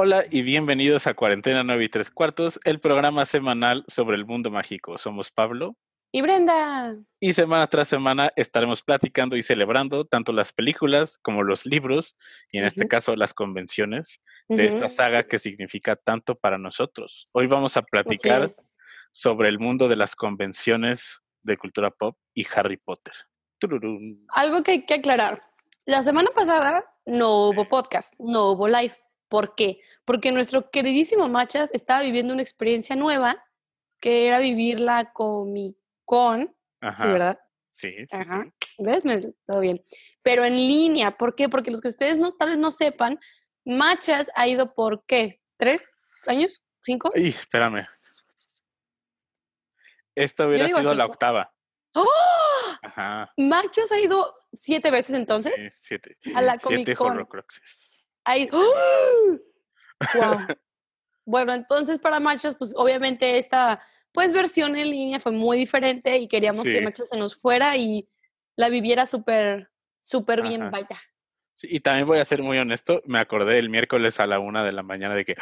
Hola 0.00 0.26
y 0.30 0.42
bienvenidos 0.42 1.08
a 1.08 1.14
Cuarentena 1.14 1.64
9 1.64 1.86
y 1.86 1.88
3 1.88 2.12
cuartos, 2.12 2.60
el 2.62 2.78
programa 2.78 3.24
semanal 3.24 3.84
sobre 3.88 4.14
el 4.14 4.24
mundo 4.24 4.48
mágico. 4.48 4.96
Somos 4.96 5.32
Pablo 5.32 5.76
y 6.12 6.22
Brenda. 6.22 6.94
Y 7.18 7.32
semana 7.32 7.66
tras 7.66 7.88
semana 7.88 8.32
estaremos 8.36 8.84
platicando 8.84 9.36
y 9.36 9.42
celebrando 9.42 10.04
tanto 10.04 10.30
las 10.30 10.52
películas 10.52 11.18
como 11.18 11.42
los 11.42 11.66
libros 11.66 12.16
y 12.52 12.58
en 12.58 12.64
este 12.66 12.86
caso 12.86 13.16
las 13.16 13.34
convenciones 13.34 14.20
de 14.46 14.66
esta 14.66 14.88
saga 14.88 15.24
que 15.24 15.40
significa 15.40 15.96
tanto 15.96 16.36
para 16.36 16.58
nosotros. 16.58 17.28
Hoy 17.32 17.48
vamos 17.48 17.76
a 17.76 17.82
platicar 17.82 18.46
sobre 19.10 19.48
el 19.48 19.58
mundo 19.58 19.88
de 19.88 19.96
las 19.96 20.14
convenciones 20.14 21.24
de 21.42 21.56
cultura 21.56 21.90
pop 21.90 22.16
y 22.34 22.46
Harry 22.54 22.76
Potter. 22.76 23.14
Algo 24.28 24.62
que 24.62 24.70
hay 24.70 24.86
que 24.86 24.94
aclarar. 24.94 25.42
La 25.86 26.02
semana 26.02 26.30
pasada 26.32 26.84
no 27.04 27.48
hubo 27.48 27.68
podcast, 27.68 28.14
no 28.20 28.52
hubo 28.52 28.68
live. 28.68 28.94
¿Por 29.28 29.54
qué? 29.54 29.80
Porque 30.04 30.32
nuestro 30.32 30.70
queridísimo 30.70 31.28
Machas 31.28 31.70
estaba 31.72 32.02
viviendo 32.02 32.32
una 32.32 32.42
experiencia 32.42 32.96
nueva, 32.96 33.44
que 34.00 34.26
era 34.26 34.38
vivir 34.38 34.80
la 34.80 35.12
Comic 35.12 35.76
Con, 36.04 36.54
¿sí, 36.80 37.06
verdad? 37.06 37.40
Sí, 37.72 37.92
sí, 37.92 38.06
Ajá. 38.10 38.50
¿Ves? 38.78 39.02
todo 39.46 39.60
bien. 39.60 39.82
Pero 40.22 40.44
en 40.44 40.56
línea, 40.56 41.16
¿por 41.16 41.34
qué? 41.34 41.48
Porque 41.48 41.70
los 41.70 41.80
que 41.80 41.88
ustedes 41.88 42.18
no, 42.18 42.32
tal 42.34 42.50
vez 42.50 42.58
no 42.58 42.70
sepan, 42.70 43.18
Machas 43.64 44.30
ha 44.34 44.48
ido 44.48 44.74
por 44.74 45.04
qué? 45.04 45.42
¿Tres 45.56 45.92
años? 46.26 46.62
¿Cinco? 46.82 47.12
Ay, 47.14 47.28
espérame. 47.28 47.86
Esta 50.14 50.46
hubiera 50.46 50.66
sido 50.66 50.94
la 50.94 51.04
octava. 51.04 51.52
¡Oh! 51.94 52.08
Ajá. 52.82 53.32
Machas 53.36 53.92
ha 53.92 54.00
ido 54.00 54.34
siete 54.52 54.90
veces 54.90 55.14
entonces. 55.14 55.52
Sí, 55.56 55.70
siete. 55.80 56.16
A 56.34 56.42
la 56.42 56.58
Comic 56.58 56.96
Con. 56.96 57.28
¡Oh! 58.52 59.38
bueno, 61.24 61.54
entonces 61.54 61.98
para 61.98 62.20
Machas, 62.20 62.54
pues 62.54 62.72
obviamente 62.76 63.38
esta 63.38 63.80
pues 64.12 64.32
versión 64.32 64.76
en 64.76 64.90
línea 64.90 65.20
fue 65.20 65.32
muy 65.32 65.58
diferente 65.58 66.16
y 66.18 66.28
queríamos 66.28 66.64
que 66.64 66.80
Machas 66.80 67.08
se 67.08 67.18
nos 67.18 67.36
fuera 67.36 67.76
y 67.76 68.08
la 68.56 68.68
viviera 68.68 69.06
súper, 69.06 69.70
súper 70.00 70.42
bien, 70.42 70.70
vaya. 70.70 71.00
Sí, 71.54 71.68
y 71.70 71.80
también 71.80 72.06
voy 72.06 72.18
a 72.18 72.24
ser 72.24 72.42
muy 72.42 72.58
honesto, 72.58 73.02
me 73.04 73.18
acordé 73.18 73.58
el 73.58 73.68
miércoles 73.68 74.20
a 74.20 74.26
la 74.26 74.38
una 74.38 74.64
de 74.64 74.72
la 74.72 74.82
mañana 74.82 75.14
de 75.14 75.24
que 75.24 75.36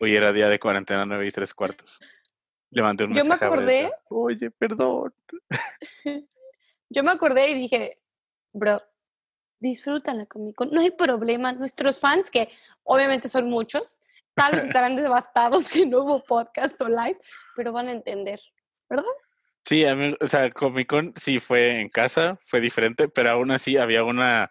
hoy 0.00 0.14
era 0.14 0.32
día 0.32 0.48
de 0.48 0.58
cuarentena 0.58 1.06
nueve 1.06 1.26
y 1.26 1.30
tres 1.30 1.54
cuartos. 1.54 2.00
Le 2.70 2.82
mandé 2.82 3.04
un 3.04 3.14
Yo 3.14 3.24
me 3.24 3.34
acordé. 3.34 3.92
Oye, 4.08 4.50
perdón. 4.50 5.14
Yo 6.88 7.02
me 7.02 7.10
acordé 7.10 7.50
y 7.50 7.54
dije, 7.54 7.98
bro, 8.52 8.82
disfrútala 9.62 10.26
conmigo, 10.26 10.66
no 10.66 10.80
hay 10.80 10.90
problema. 10.90 11.52
Nuestros 11.52 12.00
fans, 12.00 12.30
que 12.30 12.48
obviamente 12.82 13.28
son 13.28 13.48
muchos, 13.48 13.98
tal 14.34 14.52
vez 14.52 14.64
estarán 14.76 14.96
devastados 14.96 15.70
que 15.70 15.86
no 15.86 16.00
hubo 16.00 16.22
podcast 16.24 16.80
o 16.82 16.88
live, 16.88 17.18
pero 17.56 17.72
van 17.72 17.88
a 17.88 17.92
entender, 17.92 18.40
¿verdad? 18.90 19.06
Sí, 19.64 19.84
a 19.84 19.94
mí, 19.94 20.14
o 20.20 20.26
sea, 20.26 20.50
Comic 20.50 20.88
Con 20.88 21.14
sí 21.16 21.38
fue 21.38 21.80
en 21.80 21.88
casa, 21.88 22.38
fue 22.44 22.60
diferente, 22.60 23.08
pero 23.08 23.30
aún 23.30 23.52
así 23.52 23.76
había 23.76 24.02
una 24.02 24.50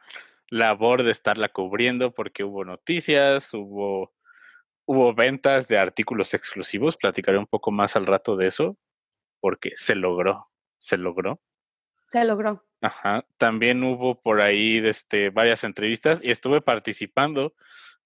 labor 0.49 1.03
de 1.03 1.11
estarla 1.11 1.49
cubriendo 1.49 2.13
porque 2.13 2.45
hubo 2.45 2.63
noticias, 2.63 3.53
hubo, 3.53 4.13
hubo 4.85 5.13
ventas 5.13 5.67
de 5.67 5.77
artículos 5.77 6.33
exclusivos, 6.33 6.95
platicaré 6.95 7.37
un 7.37 7.47
poco 7.47 7.71
más 7.71 7.97
al 7.97 8.05
rato 8.05 8.37
de 8.37 8.47
eso, 8.47 8.77
porque 9.41 9.71
se 9.75 9.95
logró, 9.95 10.49
se 10.79 10.97
logró. 10.97 11.41
Se 12.11 12.25
logró. 12.25 12.61
Ajá. 12.81 13.25
También 13.37 13.81
hubo 13.85 14.21
por 14.21 14.41
ahí 14.41 14.79
este, 14.83 15.29
varias 15.29 15.63
entrevistas 15.63 16.21
y 16.21 16.29
estuve 16.29 16.59
participando. 16.59 17.55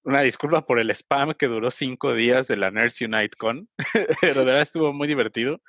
Una 0.04 0.22
disculpa 0.22 0.68
por 0.68 0.78
el 0.78 0.92
spam 0.92 1.34
que 1.34 1.48
duró 1.48 1.72
cinco 1.72 2.14
días 2.14 2.48
de 2.48 2.56
la 2.56 2.70
Nerds 2.70 3.02
Unite 3.02 3.36
Con, 3.36 3.68
pero 4.22 4.42
de 4.42 4.46
verdad 4.46 4.62
estuvo 4.62 4.94
muy 4.94 5.08
divertido. 5.08 5.60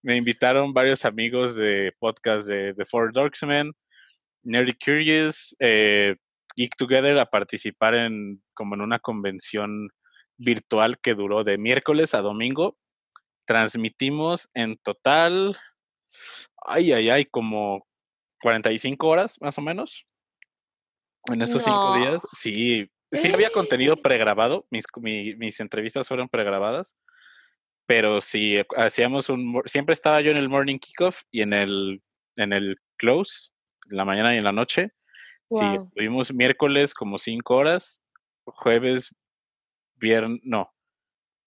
Me 0.00 0.16
invitaron 0.16 0.72
varios 0.72 1.04
amigos 1.04 1.54
de 1.54 1.94
podcast 1.98 2.46
de 2.46 2.72
The 2.72 2.86
Four 2.86 3.12
Dorksmen, 3.12 3.74
Nerdy 4.42 4.72
Curious, 4.72 5.54
eh, 5.58 6.16
Geek 6.56 6.74
Together 6.78 7.18
a 7.18 7.26
participar 7.26 7.94
en 7.94 8.42
como 8.54 8.74
en 8.74 8.80
una 8.80 9.00
convención 9.00 9.90
virtual 10.38 10.98
que 10.98 11.12
duró 11.12 11.44
de 11.44 11.58
miércoles 11.58 12.14
a 12.14 12.22
domingo. 12.22 12.78
Transmitimos 13.44 14.48
en 14.54 14.78
total, 14.78 15.58
ay, 16.64 16.92
ay, 16.92 17.10
ay, 17.10 17.24
como 17.26 17.86
45 18.40 19.06
horas 19.06 19.38
más 19.40 19.58
o 19.58 19.62
menos. 19.62 20.06
En 21.32 21.40
esos 21.40 21.62
cinco 21.62 21.96
días, 21.96 22.26
sí, 22.32 22.90
sí 23.12 23.32
había 23.32 23.50
contenido 23.52 23.96
pregrabado, 23.96 24.66
mis, 24.70 24.84
mis 24.96 25.60
entrevistas 25.60 26.08
fueron 26.08 26.28
pregrabadas, 26.28 26.96
pero 27.86 28.20
sí, 28.20 28.56
hacíamos 28.76 29.28
un, 29.28 29.62
siempre 29.66 29.92
estaba 29.92 30.20
yo 30.20 30.32
en 30.32 30.36
el 30.36 30.48
morning 30.48 30.78
kickoff 30.78 31.22
y 31.30 31.42
en 31.42 31.52
el, 31.52 32.02
en 32.36 32.52
el 32.52 32.76
close, 32.96 33.52
en 33.88 33.98
la 33.98 34.04
mañana 34.04 34.34
y 34.34 34.38
en 34.38 34.44
la 34.44 34.52
noche. 34.52 34.90
Sí, 35.48 35.64
tuvimos 35.94 36.32
miércoles 36.32 36.94
como 36.94 37.18
cinco 37.18 37.56
horas, 37.56 38.00
jueves, 38.44 39.14
viernes, 39.96 40.40
no, 40.42 40.72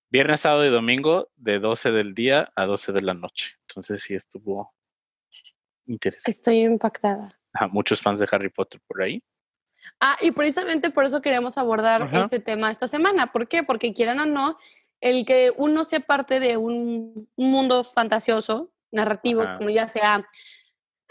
viernes, 0.09 0.41
sábado 0.41 0.65
y 0.65 0.69
domingo 0.69 1.29
de 1.35 1.59
12 1.59 1.91
del 1.91 2.13
día 2.13 2.51
a 2.55 2.65
12 2.65 2.91
de 2.93 3.01
la 3.01 3.13
noche. 3.13 3.55
Entonces 3.67 4.01
sí 4.03 4.15
estuvo 4.15 4.73
interesante. 5.85 6.31
Estoy 6.31 6.61
impactada. 6.61 7.39
muchos 7.71 8.01
fans 8.01 8.19
de 8.19 8.27
Harry 8.31 8.49
Potter 8.49 8.81
por 8.87 9.01
ahí. 9.01 9.23
Ah, 9.99 10.17
y 10.21 10.31
precisamente 10.31 10.89
por 10.89 11.05
eso 11.05 11.21
queremos 11.21 11.57
abordar 11.57 12.09
este 12.13 12.39
tema 12.39 12.71
esta 12.71 12.87
semana. 12.87 13.31
¿Por 13.31 13.47
qué? 13.47 13.63
Porque 13.63 13.93
quieran 13.93 14.19
o 14.19 14.25
no, 14.25 14.57
el 14.99 15.25
que 15.25 15.53
uno 15.55 15.83
sea 15.83 15.99
parte 15.99 16.39
de 16.39 16.57
un, 16.57 17.29
mundo 17.35 17.83
fantasioso, 17.83 18.71
narrativo, 18.91 19.43
como 19.57 19.69
ya 19.69 19.87
sea 19.87 20.25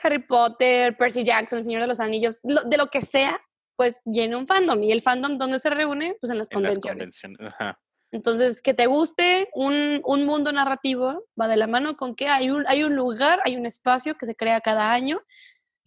Harry 0.02 0.18
Potter, 0.18 0.96
Percy 0.96 1.24
Jackson, 1.24 1.58
El 1.58 1.64
Señor 1.64 1.82
de 1.82 1.88
los 1.88 2.00
Anillos, 2.00 2.38
de 2.42 2.76
lo 2.76 2.88
que 2.88 3.00
sea, 3.00 3.40
pues 3.76 4.00
llena 4.04 4.38
un 4.38 4.46
fandom. 4.46 4.82
¿Y 4.82 4.92
el 4.92 5.02
fandom 5.02 5.38
dónde 5.38 5.58
se 5.58 5.70
reúne? 5.70 6.16
Pues 6.20 6.30
en 6.30 6.38
las 6.38 6.48
convenciones. 6.48 7.20
Ajá. 7.40 7.78
Entonces, 8.14 8.62
que 8.62 8.74
te 8.74 8.86
guste 8.86 9.48
un, 9.54 10.00
un, 10.04 10.24
mundo 10.24 10.52
narrativo 10.52 11.24
va 11.38 11.48
de 11.48 11.56
la 11.56 11.66
mano 11.66 11.96
con 11.96 12.14
que 12.14 12.28
hay 12.28 12.48
un, 12.48 12.64
hay 12.68 12.84
un 12.84 12.94
lugar, 12.94 13.40
hay 13.44 13.56
un 13.56 13.66
espacio 13.66 14.16
que 14.16 14.24
se 14.24 14.36
crea 14.36 14.60
cada 14.60 14.92
año. 14.92 15.20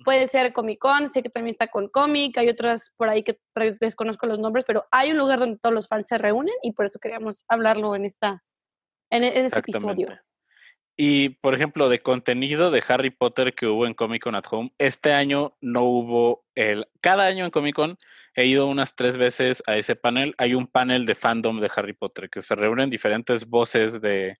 Puede 0.04 0.28
ser 0.28 0.52
Comic 0.52 0.78
Con, 0.78 1.08
sé 1.08 1.24
que 1.24 1.30
también 1.30 1.52
está 1.52 1.68
con 1.68 1.88
cómic, 1.88 2.38
hay 2.38 2.50
otras 2.50 2.94
por 2.98 3.08
ahí 3.08 3.24
que 3.24 3.40
desconozco 3.80 4.28
los 4.28 4.40
nombres, 4.40 4.66
pero 4.68 4.86
hay 4.92 5.12
un 5.12 5.18
lugar 5.18 5.40
donde 5.40 5.58
todos 5.58 5.74
los 5.74 5.88
fans 5.88 6.06
se 6.08 6.18
reúnen 6.18 6.54
y 6.64 6.74
por 6.74 6.86
eso 6.86 7.00
queríamos 7.00 7.46
hablarlo 7.48 7.96
en, 7.96 8.04
esta, 8.04 8.44
en, 9.10 9.24
en 9.24 9.46
este 9.46 9.60
episodio. 9.60 10.08
Y, 10.98 11.30
por 11.30 11.54
ejemplo, 11.54 11.88
de 11.88 12.00
contenido 12.00 12.72
de 12.72 12.84
Harry 12.90 13.10
Potter 13.10 13.56
que 13.56 13.68
hubo 13.68 13.88
en 13.88 13.94
Comic 13.94 14.24
Con 14.24 14.36
at 14.36 14.46
Home, 14.52 14.74
este 14.80 15.14
año 15.14 15.56
no 15.62 15.84
hubo 15.84 16.44
el... 16.56 16.90
Cada 17.00 17.26
año 17.26 17.46
en 17.46 17.52
Comic 17.52 17.76
Con 17.76 17.98
he 18.38 18.46
ido 18.46 18.68
unas 18.68 18.96
tres 18.96 19.18
veces 19.18 19.64
a 19.66 19.78
ese 19.78 19.96
panel. 19.96 20.36
Hay 20.38 20.54
un 20.54 20.68
panel 20.68 21.08
de 21.08 21.16
fandom 21.16 21.60
de 21.60 21.72
Harry 21.76 21.94
Potter 21.94 22.30
que 22.30 22.44
se 22.44 22.54
reúnen 22.54 22.92
diferentes 22.92 23.48
voces 23.48 24.00
de, 24.00 24.38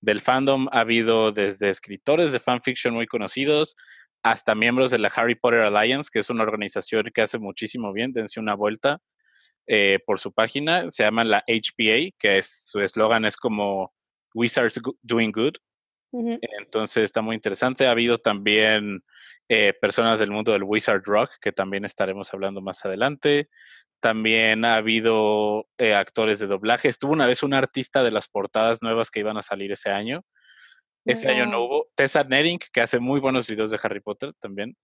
del 0.00 0.20
fandom. 0.20 0.68
Ha 0.70 0.80
habido 0.80 1.32
desde 1.32 1.68
escritores 1.68 2.30
de 2.30 2.38
fanfiction 2.38 2.94
muy 2.94 3.06
conocidos 3.08 3.74
hasta 4.22 4.54
miembros 4.54 4.92
de 4.92 4.98
la 4.98 5.08
Harry 5.08 5.34
Potter 5.34 5.62
Alliance, 5.62 6.10
que 6.12 6.20
es 6.20 6.30
una 6.30 6.44
organización 6.44 7.10
que 7.12 7.22
hace 7.22 7.40
muchísimo 7.40 7.92
bien. 7.92 8.12
Dense 8.12 8.38
una 8.38 8.54
vuelta 8.54 9.00
eh, 9.66 9.98
por 10.06 10.20
su 10.20 10.32
página. 10.32 10.88
Se 10.92 11.02
llama 11.02 11.24
la 11.24 11.42
HPA, 11.48 12.14
que 12.16 12.38
es, 12.38 12.68
su 12.70 12.80
eslogan 12.80 13.24
es 13.24 13.36
como 13.36 13.92
Wizards 14.32 14.80
Doing 15.02 15.32
Good. 15.32 15.54
Entonces 16.12 17.02
está 17.02 17.20
muy 17.20 17.34
interesante. 17.34 17.88
Ha 17.88 17.90
habido 17.90 18.18
también 18.18 19.02
eh, 19.48 19.74
personas 19.80 20.18
del 20.18 20.30
mundo 20.30 20.52
del 20.52 20.62
Wizard 20.62 21.02
Rock, 21.04 21.30
que 21.40 21.52
también 21.52 21.84
estaremos 21.84 22.32
hablando 22.32 22.60
más 22.60 22.84
adelante. 22.84 23.48
También 24.00 24.64
ha 24.64 24.76
habido 24.76 25.66
eh, 25.78 25.94
actores 25.94 26.38
de 26.38 26.46
doblaje. 26.46 26.88
Estuvo 26.88 27.12
una 27.12 27.26
vez 27.26 27.42
un 27.42 27.54
artista 27.54 28.02
de 28.02 28.10
las 28.10 28.28
portadas 28.28 28.82
nuevas 28.82 29.10
que 29.10 29.20
iban 29.20 29.36
a 29.36 29.42
salir 29.42 29.72
ese 29.72 29.90
año. 29.90 30.24
Este 31.06 31.28
año 31.28 31.46
no 31.46 31.60
hubo. 31.64 31.88
Tessa 31.94 32.24
Nering, 32.24 32.58
que 32.72 32.80
hace 32.80 32.98
muy 32.98 33.20
buenos 33.20 33.46
videos 33.46 33.70
de 33.70 33.78
Harry 33.82 34.00
Potter 34.00 34.32
también, 34.40 34.76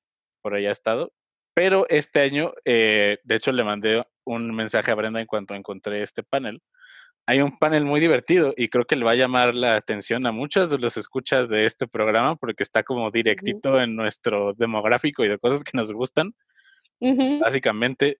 por 0.42 0.54
ahí 0.54 0.66
ha 0.66 0.70
estado. 0.70 1.12
Pero 1.54 1.86
este 1.88 2.20
año, 2.20 2.52
eh, 2.64 3.18
de 3.24 3.34
hecho, 3.34 3.52
le 3.52 3.64
mandé 3.64 4.02
un 4.24 4.54
mensaje 4.54 4.90
a 4.90 4.94
Brenda 4.94 5.20
en 5.20 5.26
cuanto 5.26 5.54
encontré 5.54 6.02
este 6.02 6.22
panel 6.22 6.62
hay 7.26 7.40
un 7.40 7.58
panel 7.58 7.84
muy 7.84 8.00
divertido 8.00 8.54
y 8.56 8.68
creo 8.68 8.86
que 8.86 8.96
le 8.96 9.04
va 9.04 9.12
a 9.12 9.16
llamar 9.16 9.54
la 9.54 9.76
atención 9.76 10.26
a 10.26 10.32
muchos 10.32 10.70
de 10.70 10.78
los 10.78 10.96
escuchas 10.96 11.48
de 11.48 11.64
este 11.64 11.86
programa 11.86 12.36
porque 12.36 12.62
está 12.62 12.82
como 12.82 13.10
directito 13.10 13.80
en 13.80 13.94
nuestro 13.94 14.52
demográfico 14.54 15.24
y 15.24 15.28
de 15.28 15.38
cosas 15.38 15.62
que 15.62 15.76
nos 15.76 15.92
gustan. 15.92 16.34
Básicamente, 16.98 18.18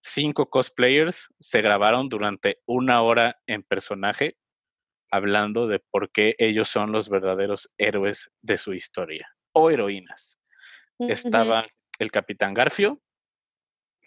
cinco 0.00 0.48
cosplayers 0.48 1.28
se 1.40 1.62
grabaron 1.62 2.08
durante 2.08 2.58
una 2.66 3.02
hora 3.02 3.36
en 3.46 3.62
personaje 3.62 4.36
hablando 5.14 5.68
de 5.68 5.78
por 5.78 6.10
qué 6.10 6.34
ellos 6.38 6.68
son 6.68 6.90
los 6.90 7.08
verdaderos 7.08 7.68
héroes 7.78 8.32
de 8.42 8.58
su 8.58 8.74
historia 8.74 9.28
o 9.52 9.70
heroínas. 9.70 10.38
Estaba 10.98 11.66
el 12.00 12.10
Capitán 12.10 12.52
Garfio, 12.52 13.00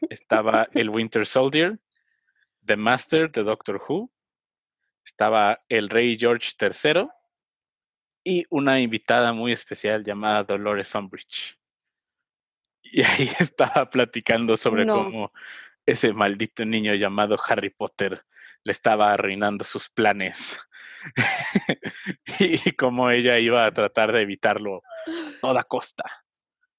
estaba 0.10 0.68
el 0.74 0.90
Winter 0.90 1.26
Soldier, 1.26 1.80
The 2.66 2.76
Master 2.76 3.32
de 3.32 3.44
Doctor 3.44 3.82
Who, 3.88 4.12
estaba 5.08 5.58
el 5.70 5.90
rey 5.90 6.18
George 6.20 6.52
III 6.60 7.08
y 8.26 8.46
una 8.50 8.80
invitada 8.82 9.32
muy 9.32 9.54
especial 9.54 10.04
llamada 10.04 10.44
Dolores 10.44 10.94
Umbridge. 10.94 11.58
Y 12.84 13.02
ahí 13.02 13.30
estaba 13.40 13.90
platicando 13.90 14.58
sobre 14.58 14.86
cómo 14.86 15.32
ese 15.86 16.12
maldito 16.12 16.66
niño 16.66 16.94
llamado 16.96 17.38
Harry 17.48 17.70
Potter 17.70 18.26
le 18.64 18.72
estaba 18.74 19.14
arruinando 19.14 19.64
sus 19.64 19.90
planes 19.90 20.60
y 22.40 22.74
cómo 22.74 23.10
ella 23.10 23.40
iba 23.40 23.66
a 23.66 23.72
tratar 23.72 24.12
de 24.12 24.24
evitarlo 24.24 24.84
a 25.08 25.40
toda 25.40 25.64
costa. 25.64 26.04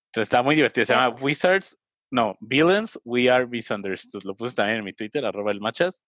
Entonces 0.08 0.26
está 0.26 0.42
muy 0.42 0.54
divertido. 0.54 0.84
Se 0.84 0.92
llama 0.92 1.16
Wizards, 1.16 1.78
no, 2.10 2.36
Villains, 2.40 2.98
We 3.04 3.30
Are 3.30 3.46
Misunderstood. 3.46 4.24
Lo 4.24 4.36
puse 4.36 4.54
también 4.54 4.80
en 4.80 4.84
mi 4.84 4.92
Twitter, 4.92 5.24
arroba 5.24 5.50
el 5.50 5.60
machas. 5.60 6.04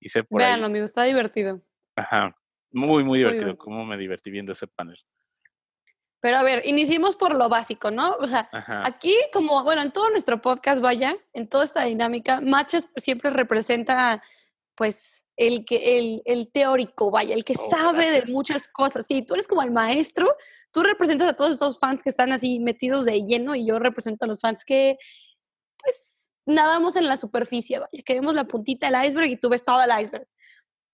Hice 0.00 0.24
por 0.24 0.40
me 0.40 0.82
gusta 0.82 1.04
divertido. 1.04 1.62
Ajá, 1.96 2.36
muy, 2.70 3.04
muy 3.04 3.18
divertido. 3.18 3.56
Cómo 3.56 3.84
me 3.84 3.96
divertí 3.96 4.30
viendo 4.30 4.52
ese 4.52 4.66
panel. 4.66 4.98
Pero 6.20 6.38
a 6.38 6.42
ver, 6.42 6.62
iniciemos 6.66 7.14
por 7.14 7.36
lo 7.36 7.48
básico, 7.48 7.90
¿no? 7.90 8.16
O 8.18 8.26
sea, 8.26 8.48
aquí 8.84 9.14
como, 9.32 9.62
bueno, 9.62 9.82
en 9.82 9.92
todo 9.92 10.10
nuestro 10.10 10.40
podcast, 10.40 10.80
vaya, 10.80 11.16
en 11.32 11.48
toda 11.48 11.64
esta 11.64 11.84
dinámica, 11.84 12.40
Machas 12.40 12.88
siempre 12.96 13.30
representa, 13.30 14.22
pues, 14.74 15.26
el, 15.36 15.64
que, 15.64 15.98
el, 15.98 16.22
el 16.24 16.50
teórico, 16.50 17.10
vaya, 17.10 17.34
el 17.34 17.44
que 17.44 17.54
oh, 17.56 17.70
sabe 17.70 18.10
de 18.10 18.32
muchas 18.32 18.66
cosas. 18.68 19.06
Sí, 19.06 19.22
tú 19.22 19.34
eres 19.34 19.46
como 19.46 19.62
el 19.62 19.70
maestro, 19.70 20.34
tú 20.72 20.82
representas 20.82 21.30
a 21.30 21.36
todos 21.36 21.52
estos 21.52 21.78
fans 21.78 22.02
que 22.02 22.10
están 22.10 22.32
así 22.32 22.58
metidos 22.58 23.04
de 23.04 23.24
lleno 23.24 23.54
y 23.54 23.66
yo 23.66 23.78
represento 23.78 24.24
a 24.24 24.28
los 24.28 24.40
fans 24.40 24.64
que, 24.64 24.96
pues, 25.78 26.15
nadamos 26.46 26.96
en 26.96 27.06
la 27.06 27.16
superficie, 27.16 27.78
vaya, 27.78 28.02
queremos 28.04 28.34
la 28.34 28.44
puntita 28.44 28.90
del 28.90 29.04
iceberg 29.04 29.28
y 29.28 29.36
tú 29.36 29.48
ves 29.48 29.64
todo 29.64 29.82
el 29.82 29.90
iceberg. 30.00 30.26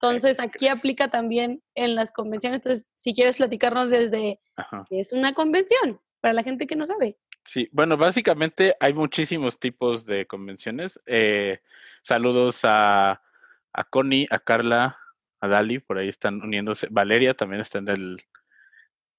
Entonces, 0.00 0.40
aquí 0.40 0.66
aplica 0.66 1.08
también 1.08 1.62
en 1.76 1.94
las 1.94 2.10
convenciones. 2.10 2.58
Entonces, 2.58 2.90
si 2.96 3.14
quieres 3.14 3.36
platicarnos 3.36 3.88
desde 3.88 4.40
qué 4.88 5.00
es 5.00 5.12
una 5.12 5.32
convención, 5.32 6.00
para 6.22 6.32
la 6.32 6.42
gente 6.42 6.66
que 6.66 6.76
no 6.76 6.86
sabe. 6.86 7.18
Sí, 7.44 7.68
bueno, 7.72 7.96
básicamente 7.98 8.76
hay 8.80 8.94
muchísimos 8.94 9.58
tipos 9.58 10.06
de 10.06 10.26
convenciones. 10.26 11.00
Eh, 11.04 11.60
saludos 12.02 12.60
a, 12.62 13.20
a 13.72 13.84
Connie, 13.84 14.28
a 14.30 14.38
Carla, 14.38 14.98
a 15.40 15.48
Dali, 15.48 15.80
por 15.80 15.98
ahí 15.98 16.08
están 16.08 16.40
uniéndose. 16.40 16.86
Valeria 16.90 17.34
también 17.34 17.60
está 17.60 17.78
en 17.78 17.88
el, 17.88 18.22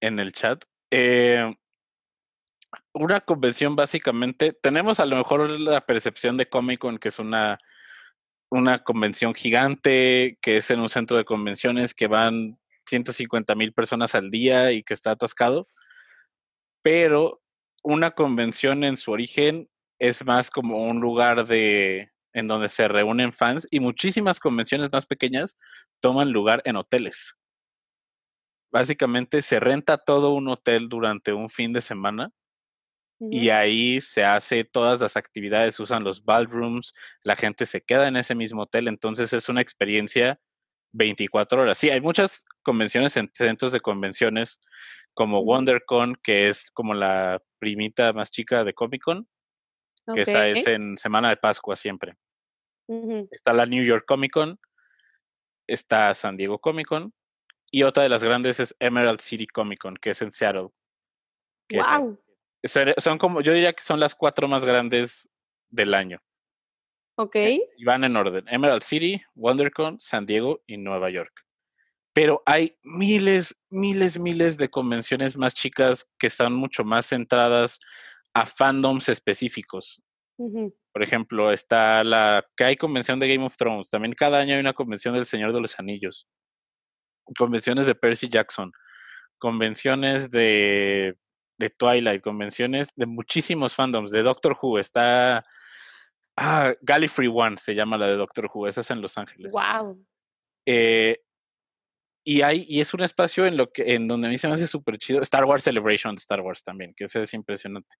en 0.00 0.18
el 0.18 0.32
chat. 0.32 0.64
Eh, 0.90 1.54
una 2.92 3.20
convención 3.20 3.76
básicamente, 3.76 4.52
tenemos 4.52 5.00
a 5.00 5.06
lo 5.06 5.16
mejor 5.16 5.50
la 5.60 5.80
percepción 5.80 6.36
de 6.36 6.48
Comic 6.48 6.80
Con 6.80 6.98
que 6.98 7.08
es 7.08 7.18
una 7.18 7.58
una 8.50 8.84
convención 8.84 9.34
gigante 9.34 10.38
que 10.40 10.58
es 10.58 10.70
en 10.70 10.80
un 10.80 10.88
centro 10.88 11.16
de 11.16 11.24
convenciones 11.24 11.92
que 11.94 12.06
van 12.06 12.58
150 12.86 13.54
mil 13.56 13.72
personas 13.72 14.14
al 14.14 14.30
día 14.30 14.72
y 14.72 14.82
que 14.84 14.94
está 14.94 15.12
atascado, 15.12 15.68
pero 16.82 17.42
una 17.82 18.12
convención 18.12 18.84
en 18.84 18.96
su 18.96 19.10
origen 19.12 19.68
es 19.98 20.24
más 20.24 20.50
como 20.50 20.84
un 20.84 21.00
lugar 21.00 21.46
de 21.46 22.10
en 22.32 22.48
donde 22.48 22.68
se 22.68 22.88
reúnen 22.88 23.32
fans 23.32 23.66
y 23.70 23.80
muchísimas 23.80 24.40
convenciones 24.40 24.90
más 24.92 25.06
pequeñas 25.06 25.56
toman 26.00 26.32
lugar 26.32 26.62
en 26.64 26.76
hoteles. 26.76 27.34
Básicamente 28.72 29.40
se 29.42 29.60
renta 29.60 29.98
todo 29.98 30.30
un 30.34 30.48
hotel 30.48 30.88
durante 30.88 31.32
un 31.32 31.48
fin 31.48 31.72
de 31.72 31.80
semana 31.80 32.32
y 33.20 33.48
ahí 33.50 34.00
se 34.00 34.24
hace 34.24 34.64
todas 34.64 35.00
las 35.00 35.16
actividades, 35.16 35.78
usan 35.80 36.04
los 36.04 36.24
ballrooms, 36.24 36.94
la 37.22 37.36
gente 37.36 37.66
se 37.66 37.80
queda 37.80 38.08
en 38.08 38.16
ese 38.16 38.34
mismo 38.34 38.62
hotel, 38.62 38.88
entonces 38.88 39.32
es 39.32 39.48
una 39.48 39.60
experiencia 39.60 40.40
24 40.92 41.62
horas. 41.62 41.78
Sí, 41.78 41.90
hay 41.90 42.00
muchas 42.00 42.44
convenciones 42.62 43.16
en 43.16 43.30
centros 43.32 43.72
de 43.72 43.80
convenciones 43.80 44.60
como 45.14 45.40
WonderCon, 45.40 46.16
que 46.22 46.48
es 46.48 46.70
como 46.72 46.94
la 46.94 47.40
primita 47.58 48.12
más 48.12 48.30
chica 48.30 48.64
de 48.64 48.74
Comic 48.74 49.02
Con, 49.02 49.28
que 50.12 50.22
esa 50.22 50.48
es 50.48 50.66
en 50.66 50.96
Semana 50.96 51.30
de 51.30 51.36
Pascua 51.36 51.76
siempre. 51.76 52.16
Está 53.30 53.52
la 53.52 53.64
New 53.64 53.84
York 53.84 54.04
Comic 54.06 54.32
Con, 54.32 54.58
está 55.66 56.12
San 56.14 56.36
Diego 56.36 56.58
Comic 56.58 56.88
Con, 56.88 57.14
y 57.70 57.84
otra 57.84 58.02
de 58.02 58.08
las 58.08 58.22
grandes 58.22 58.60
es 58.60 58.76
Emerald 58.80 59.20
City 59.20 59.46
Comic 59.46 59.80
Con, 59.80 59.96
que 59.96 60.10
es 60.10 60.20
en 60.20 60.32
Seattle. 60.32 60.68
wow 61.70 62.23
son 62.64 63.18
como, 63.18 63.40
yo 63.40 63.52
diría 63.52 63.72
que 63.72 63.82
son 63.82 64.00
las 64.00 64.14
cuatro 64.14 64.48
más 64.48 64.64
grandes 64.64 65.28
del 65.70 65.94
año. 65.94 66.20
Ok. 67.16 67.36
Y 67.76 67.84
van 67.84 68.04
en 68.04 68.16
orden. 68.16 68.44
Emerald 68.48 68.82
City, 68.82 69.22
WonderCon, 69.34 70.00
San 70.00 70.26
Diego 70.26 70.62
y 70.66 70.76
Nueva 70.76 71.10
York. 71.10 71.32
Pero 72.12 72.42
hay 72.46 72.76
miles, 72.82 73.56
miles, 73.70 74.18
miles 74.18 74.56
de 74.56 74.70
convenciones 74.70 75.36
más 75.36 75.54
chicas 75.54 76.08
que 76.18 76.28
están 76.28 76.52
mucho 76.52 76.84
más 76.84 77.06
centradas 77.06 77.80
a 78.32 78.46
fandoms 78.46 79.08
específicos. 79.08 80.00
Por 80.36 81.02
ejemplo, 81.02 81.52
está 81.52 82.02
la 82.02 82.44
que 82.56 82.64
hay 82.64 82.76
convención 82.76 83.20
de 83.20 83.28
Game 83.28 83.44
of 83.44 83.56
Thrones. 83.56 83.90
También 83.90 84.14
cada 84.14 84.38
año 84.38 84.54
hay 84.54 84.60
una 84.60 84.72
convención 84.72 85.14
del 85.14 85.26
Señor 85.26 85.52
de 85.52 85.60
los 85.60 85.78
Anillos. 85.78 86.26
Convenciones 87.36 87.86
de 87.86 87.94
Percy 87.94 88.28
Jackson. 88.28 88.72
Convenciones 89.38 90.30
de 90.30 91.16
de 91.58 91.70
Twilight, 91.70 92.22
convenciones 92.22 92.88
de 92.96 93.06
muchísimos 93.06 93.74
fandoms. 93.74 94.10
De 94.10 94.22
Doctor 94.22 94.56
Who 94.60 94.78
está. 94.78 95.44
Ah, 96.36 96.74
Gallifrey 96.82 97.28
One 97.32 97.58
se 97.58 97.74
llama 97.74 97.96
la 97.96 98.08
de 98.08 98.16
Doctor 98.16 98.50
Who, 98.52 98.66
esa 98.66 98.80
es 98.80 98.90
en 98.90 99.00
Los 99.00 99.16
Ángeles. 99.16 99.52
Wow. 99.52 100.04
Eh, 100.66 101.20
y 102.26 102.40
hay, 102.42 102.64
y 102.66 102.80
es 102.80 102.94
un 102.94 103.02
espacio 103.02 103.46
en 103.46 103.56
lo 103.56 103.70
que, 103.70 103.94
en 103.94 104.08
donde 104.08 104.28
a 104.28 104.30
mí 104.30 104.38
se 104.38 104.48
me 104.48 104.54
hace 104.54 104.66
súper 104.66 104.98
chido. 104.98 105.20
Star 105.22 105.44
Wars 105.44 105.62
Celebration 105.62 106.14
de 106.14 106.20
Star 106.20 106.40
Wars 106.40 106.64
también, 106.64 106.94
que 106.96 107.04
ese 107.04 107.22
es 107.22 107.34
impresionante. 107.34 107.96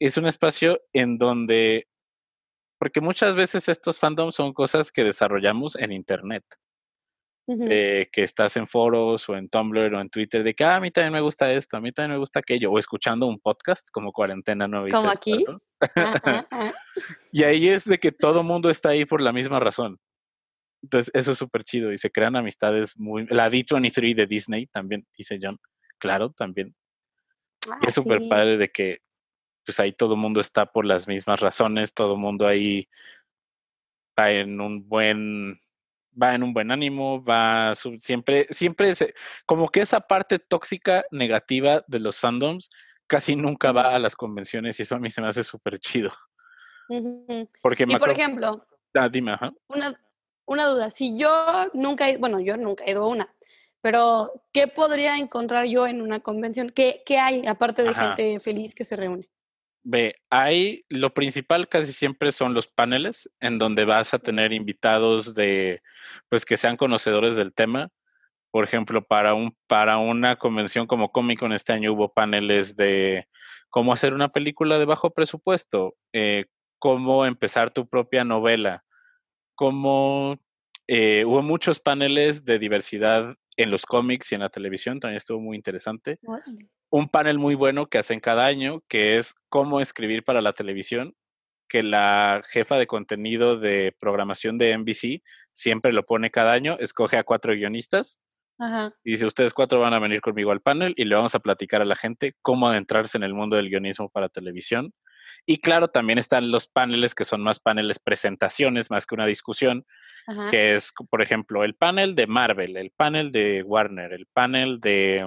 Es 0.00 0.16
un 0.16 0.26
espacio 0.26 0.80
en 0.92 1.18
donde, 1.18 1.86
porque 2.78 3.00
muchas 3.00 3.36
veces 3.36 3.68
estos 3.68 3.98
fandoms 3.98 4.34
son 4.34 4.54
cosas 4.54 4.90
que 4.90 5.04
desarrollamos 5.04 5.76
en 5.76 5.92
internet 5.92 6.44
de 7.56 8.08
que 8.12 8.22
estás 8.22 8.56
en 8.56 8.66
foros 8.66 9.28
o 9.28 9.36
en 9.36 9.48
Tumblr 9.48 9.94
o 9.94 10.00
en 10.00 10.08
Twitter 10.08 10.42
de 10.42 10.54
que 10.54 10.64
ah, 10.64 10.76
a 10.76 10.80
mí 10.80 10.90
también 10.90 11.12
me 11.12 11.20
gusta 11.20 11.52
esto, 11.52 11.76
a 11.76 11.80
mí 11.80 11.92
también 11.92 12.12
me 12.12 12.18
gusta 12.18 12.40
aquello, 12.40 12.70
o 12.70 12.78
escuchando 12.78 13.26
un 13.26 13.38
podcast 13.38 13.88
como 13.90 14.12
Cuarentena 14.12 14.66
No 14.66 14.86
Como 14.90 15.10
aquí. 15.10 15.44
y 17.32 17.42
ahí 17.42 17.68
es 17.68 17.84
de 17.84 17.98
que 17.98 18.12
todo 18.12 18.42
mundo 18.42 18.70
está 18.70 18.90
ahí 18.90 19.04
por 19.04 19.20
la 19.20 19.32
misma 19.32 19.60
razón. 19.60 19.98
Entonces, 20.82 21.10
eso 21.14 21.32
es 21.32 21.38
súper 21.38 21.64
chido 21.64 21.92
y 21.92 21.98
se 21.98 22.10
crean 22.10 22.34
amistades 22.34 22.98
muy... 22.98 23.26
La 23.26 23.48
D23 23.48 24.14
de 24.16 24.26
Disney 24.26 24.66
también, 24.66 25.06
dice 25.16 25.38
John. 25.40 25.58
Claro, 25.98 26.30
también. 26.30 26.74
y 27.66 27.88
es 27.88 27.96
ah, 27.96 28.02
súper 28.02 28.28
padre 28.28 28.56
de 28.56 28.68
que 28.68 28.98
pues 29.64 29.78
ahí 29.78 29.92
todo 29.92 30.14
el 30.14 30.20
mundo 30.20 30.40
está 30.40 30.66
por 30.66 30.84
las 30.84 31.06
mismas 31.06 31.40
razones, 31.40 31.94
todo 31.94 32.14
el 32.14 32.20
mundo 32.20 32.46
ahí 32.46 32.88
va 34.18 34.30
en 34.30 34.60
un 34.60 34.88
buen 34.88 35.61
va 36.20 36.34
en 36.34 36.42
un 36.42 36.52
buen 36.52 36.70
ánimo, 36.70 37.22
va 37.22 37.74
siempre, 37.98 38.46
siempre 38.50 38.94
como 39.46 39.68
que 39.68 39.80
esa 39.80 40.00
parte 40.00 40.38
tóxica 40.38 41.04
negativa 41.10 41.84
de 41.86 42.00
los 42.00 42.18
fandoms 42.18 42.70
casi 43.06 43.36
nunca 43.36 43.72
va 43.72 43.94
a 43.94 43.98
las 43.98 44.16
convenciones 44.16 44.78
y 44.78 44.82
eso 44.82 44.94
a 44.94 44.98
mí 44.98 45.10
se 45.10 45.20
me 45.20 45.28
hace 45.28 45.44
súper 45.44 45.78
chido. 45.78 46.12
Porque 47.60 47.84
y 47.88 47.96
por 47.96 48.10
ejemplo, 48.10 48.66
ah, 48.94 49.08
dime, 49.08 49.36
Una, 49.68 49.98
una 50.44 50.66
duda, 50.66 50.90
si 50.90 51.18
yo 51.18 51.70
nunca, 51.74 52.08
he, 52.08 52.18
bueno, 52.18 52.40
yo 52.40 52.56
nunca 52.56 52.84
he 52.84 52.90
ido 52.90 53.04
a 53.04 53.08
una, 53.08 53.34
pero 53.80 54.44
¿qué 54.52 54.68
podría 54.68 55.18
encontrar 55.18 55.66
yo 55.66 55.86
en 55.86 56.02
una 56.02 56.20
convención? 56.20 56.70
¿Qué, 56.70 57.02
qué 57.04 57.18
hay 57.18 57.46
aparte 57.46 57.82
de 57.82 57.94
gente 57.94 58.40
feliz 58.40 58.74
que 58.74 58.84
se 58.84 58.96
reúne? 58.96 59.28
Ve, 59.84 60.14
hay 60.30 60.84
lo 60.88 61.12
principal 61.12 61.68
casi 61.68 61.92
siempre 61.92 62.30
son 62.30 62.54
los 62.54 62.68
paneles 62.68 63.28
en 63.40 63.58
donde 63.58 63.84
vas 63.84 64.14
a 64.14 64.20
tener 64.20 64.52
invitados 64.52 65.34
de 65.34 65.82
pues 66.28 66.44
que 66.44 66.56
sean 66.56 66.76
conocedores 66.76 67.34
del 67.36 67.52
tema. 67.52 67.90
Por 68.52 68.64
ejemplo, 68.64 69.04
para 69.04 69.34
un 69.34 69.56
para 69.66 69.98
una 69.98 70.36
convención 70.36 70.86
como 70.86 71.10
Comic 71.10 71.40
Con 71.40 71.52
este 71.52 71.72
año 71.72 71.92
hubo 71.94 72.12
paneles 72.12 72.76
de 72.76 73.26
cómo 73.70 73.92
hacer 73.92 74.14
una 74.14 74.28
película 74.28 74.78
de 74.78 74.84
bajo 74.84 75.10
presupuesto, 75.10 75.94
eh, 76.12 76.46
cómo 76.78 77.26
empezar 77.26 77.72
tu 77.72 77.88
propia 77.88 78.24
novela, 78.24 78.84
cómo 79.56 80.38
eh, 80.88 81.24
hubo 81.26 81.42
muchos 81.42 81.80
paneles 81.80 82.44
de 82.44 82.58
diversidad 82.58 83.36
en 83.56 83.70
los 83.70 83.84
cómics 83.84 84.32
y 84.32 84.34
en 84.34 84.40
la 84.40 84.48
televisión, 84.48 85.00
también 85.00 85.18
estuvo 85.18 85.40
muy 85.40 85.56
interesante. 85.56 86.18
Un 86.90 87.08
panel 87.08 87.38
muy 87.38 87.54
bueno 87.54 87.86
que 87.86 87.98
hacen 87.98 88.20
cada 88.20 88.46
año, 88.46 88.82
que 88.88 89.18
es 89.18 89.34
cómo 89.48 89.80
escribir 89.80 90.24
para 90.24 90.40
la 90.40 90.52
televisión, 90.52 91.14
que 91.68 91.82
la 91.82 92.42
jefa 92.50 92.76
de 92.76 92.86
contenido 92.86 93.58
de 93.58 93.94
programación 93.98 94.58
de 94.58 94.76
NBC 94.76 95.22
siempre 95.52 95.92
lo 95.92 96.04
pone 96.04 96.30
cada 96.30 96.52
año, 96.52 96.76
escoge 96.78 97.16
a 97.16 97.24
cuatro 97.24 97.54
guionistas 97.54 98.20
y 99.02 99.10
dice, 99.10 99.26
ustedes 99.26 99.54
cuatro 99.54 99.80
van 99.80 99.94
a 99.94 99.98
venir 99.98 100.20
conmigo 100.20 100.52
al 100.52 100.60
panel 100.60 100.94
y 100.96 101.04
le 101.04 101.16
vamos 101.16 101.34
a 101.34 101.40
platicar 101.40 101.82
a 101.82 101.84
la 101.84 101.96
gente 101.96 102.36
cómo 102.42 102.68
adentrarse 102.68 103.16
en 103.16 103.24
el 103.24 103.34
mundo 103.34 103.56
del 103.56 103.68
guionismo 103.68 104.08
para 104.08 104.28
televisión. 104.28 104.92
Y 105.46 105.58
claro, 105.58 105.88
también 105.88 106.18
están 106.18 106.50
los 106.50 106.68
paneles 106.68 107.14
que 107.14 107.24
son 107.24 107.42
más 107.42 107.58
paneles 107.58 107.98
presentaciones, 107.98 108.90
más 108.90 109.06
que 109.06 109.14
una 109.14 109.26
discusión, 109.26 109.84
que 110.50 110.74
es, 110.74 110.92
por 111.10 111.22
ejemplo, 111.22 111.64
el 111.64 111.74
panel 111.74 112.14
de 112.14 112.26
Marvel, 112.26 112.76
el 112.76 112.90
panel 112.90 113.32
de 113.32 113.62
Warner, 113.62 114.12
el 114.12 114.26
panel 114.26 114.80
de 114.80 115.26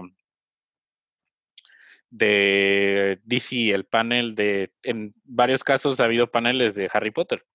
de 2.09 3.19
DC, 3.25 3.71
el 3.71 3.85
panel 3.85 4.35
de, 4.35 4.71
en 4.83 5.13
varios 5.25 5.63
casos 5.63 5.99
ha 5.99 6.05
habido 6.05 6.31
paneles 6.31 6.73
de 6.73 6.89
Harry 6.93 7.11
Potter. 7.11 7.45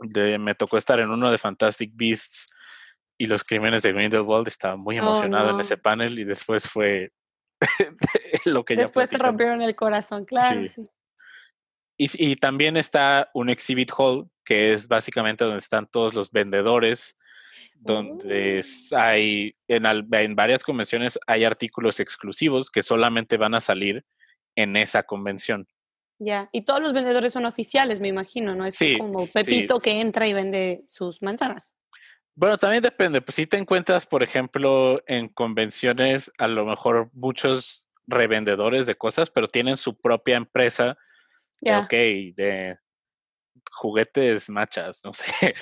De, 0.00 0.38
me 0.38 0.54
tocó 0.54 0.78
estar 0.78 0.98
en 0.98 1.10
uno 1.10 1.30
de 1.30 1.36
Fantastic 1.36 1.92
Beasts 1.94 2.46
y 3.18 3.26
los 3.26 3.44
crímenes 3.44 3.82
de 3.82 3.92
Grindelwald, 3.92 4.48
estaba 4.48 4.76
muy 4.76 4.98
oh, 4.98 5.02
emocionado 5.02 5.50
en 5.50 5.60
ese 5.60 5.76
panel 5.76 6.18
y 6.18 6.24
después 6.24 6.66
fue 6.66 7.12
lo 8.46 8.64
que 8.64 8.76
Después 8.76 9.10
te 9.10 9.18
rompieron 9.18 9.60
el 9.60 9.76
corazón, 9.76 10.24
claro. 10.24 10.66
Sí. 10.66 10.82
Y, 11.96 12.10
y, 12.32 12.36
también 12.36 12.76
está 12.76 13.30
un 13.34 13.50
exhibit 13.50 13.90
hall, 13.96 14.28
que 14.44 14.72
es 14.72 14.88
básicamente 14.88 15.44
donde 15.44 15.58
están 15.58 15.86
todos 15.86 16.14
los 16.14 16.30
vendedores 16.30 17.16
donde 17.84 18.64
oh. 18.92 18.96
hay, 18.96 19.54
en, 19.68 19.84
en 19.86 20.34
varias 20.34 20.62
convenciones 20.62 21.18
hay 21.26 21.44
artículos 21.44 22.00
exclusivos 22.00 22.70
que 22.70 22.82
solamente 22.82 23.36
van 23.36 23.54
a 23.54 23.60
salir 23.60 24.04
en 24.56 24.76
esa 24.76 25.02
convención. 25.02 25.68
Ya, 26.18 26.48
y 26.52 26.62
todos 26.62 26.80
los 26.80 26.92
vendedores 26.92 27.32
son 27.32 27.44
oficiales, 27.44 28.00
me 28.00 28.08
imagino, 28.08 28.54
¿no? 28.54 28.64
Es 28.64 28.78
como 28.98 29.26
Pepito 29.26 29.80
que 29.80 30.00
entra 30.00 30.26
y 30.26 30.32
vende 30.32 30.82
sus 30.86 31.20
manzanas. 31.22 31.74
Bueno, 32.36 32.56
también 32.56 32.82
depende. 32.82 33.20
Pues 33.20 33.34
si 33.34 33.46
te 33.46 33.58
encuentras, 33.58 34.06
por 34.06 34.22
ejemplo, 34.22 35.02
en 35.06 35.28
convenciones, 35.28 36.32
a 36.38 36.48
lo 36.48 36.64
mejor 36.64 37.10
muchos 37.12 37.86
revendedores 38.06 38.86
de 38.86 38.94
cosas, 38.94 39.30
pero 39.30 39.48
tienen 39.48 39.76
su 39.76 40.00
propia 40.00 40.36
empresa, 40.36 40.96
ya 41.64 41.80
ok, 41.80 41.90
de 41.90 42.78
juguetes 43.72 44.48
machas, 44.48 45.00
no 45.04 45.12
sé. 45.12 45.54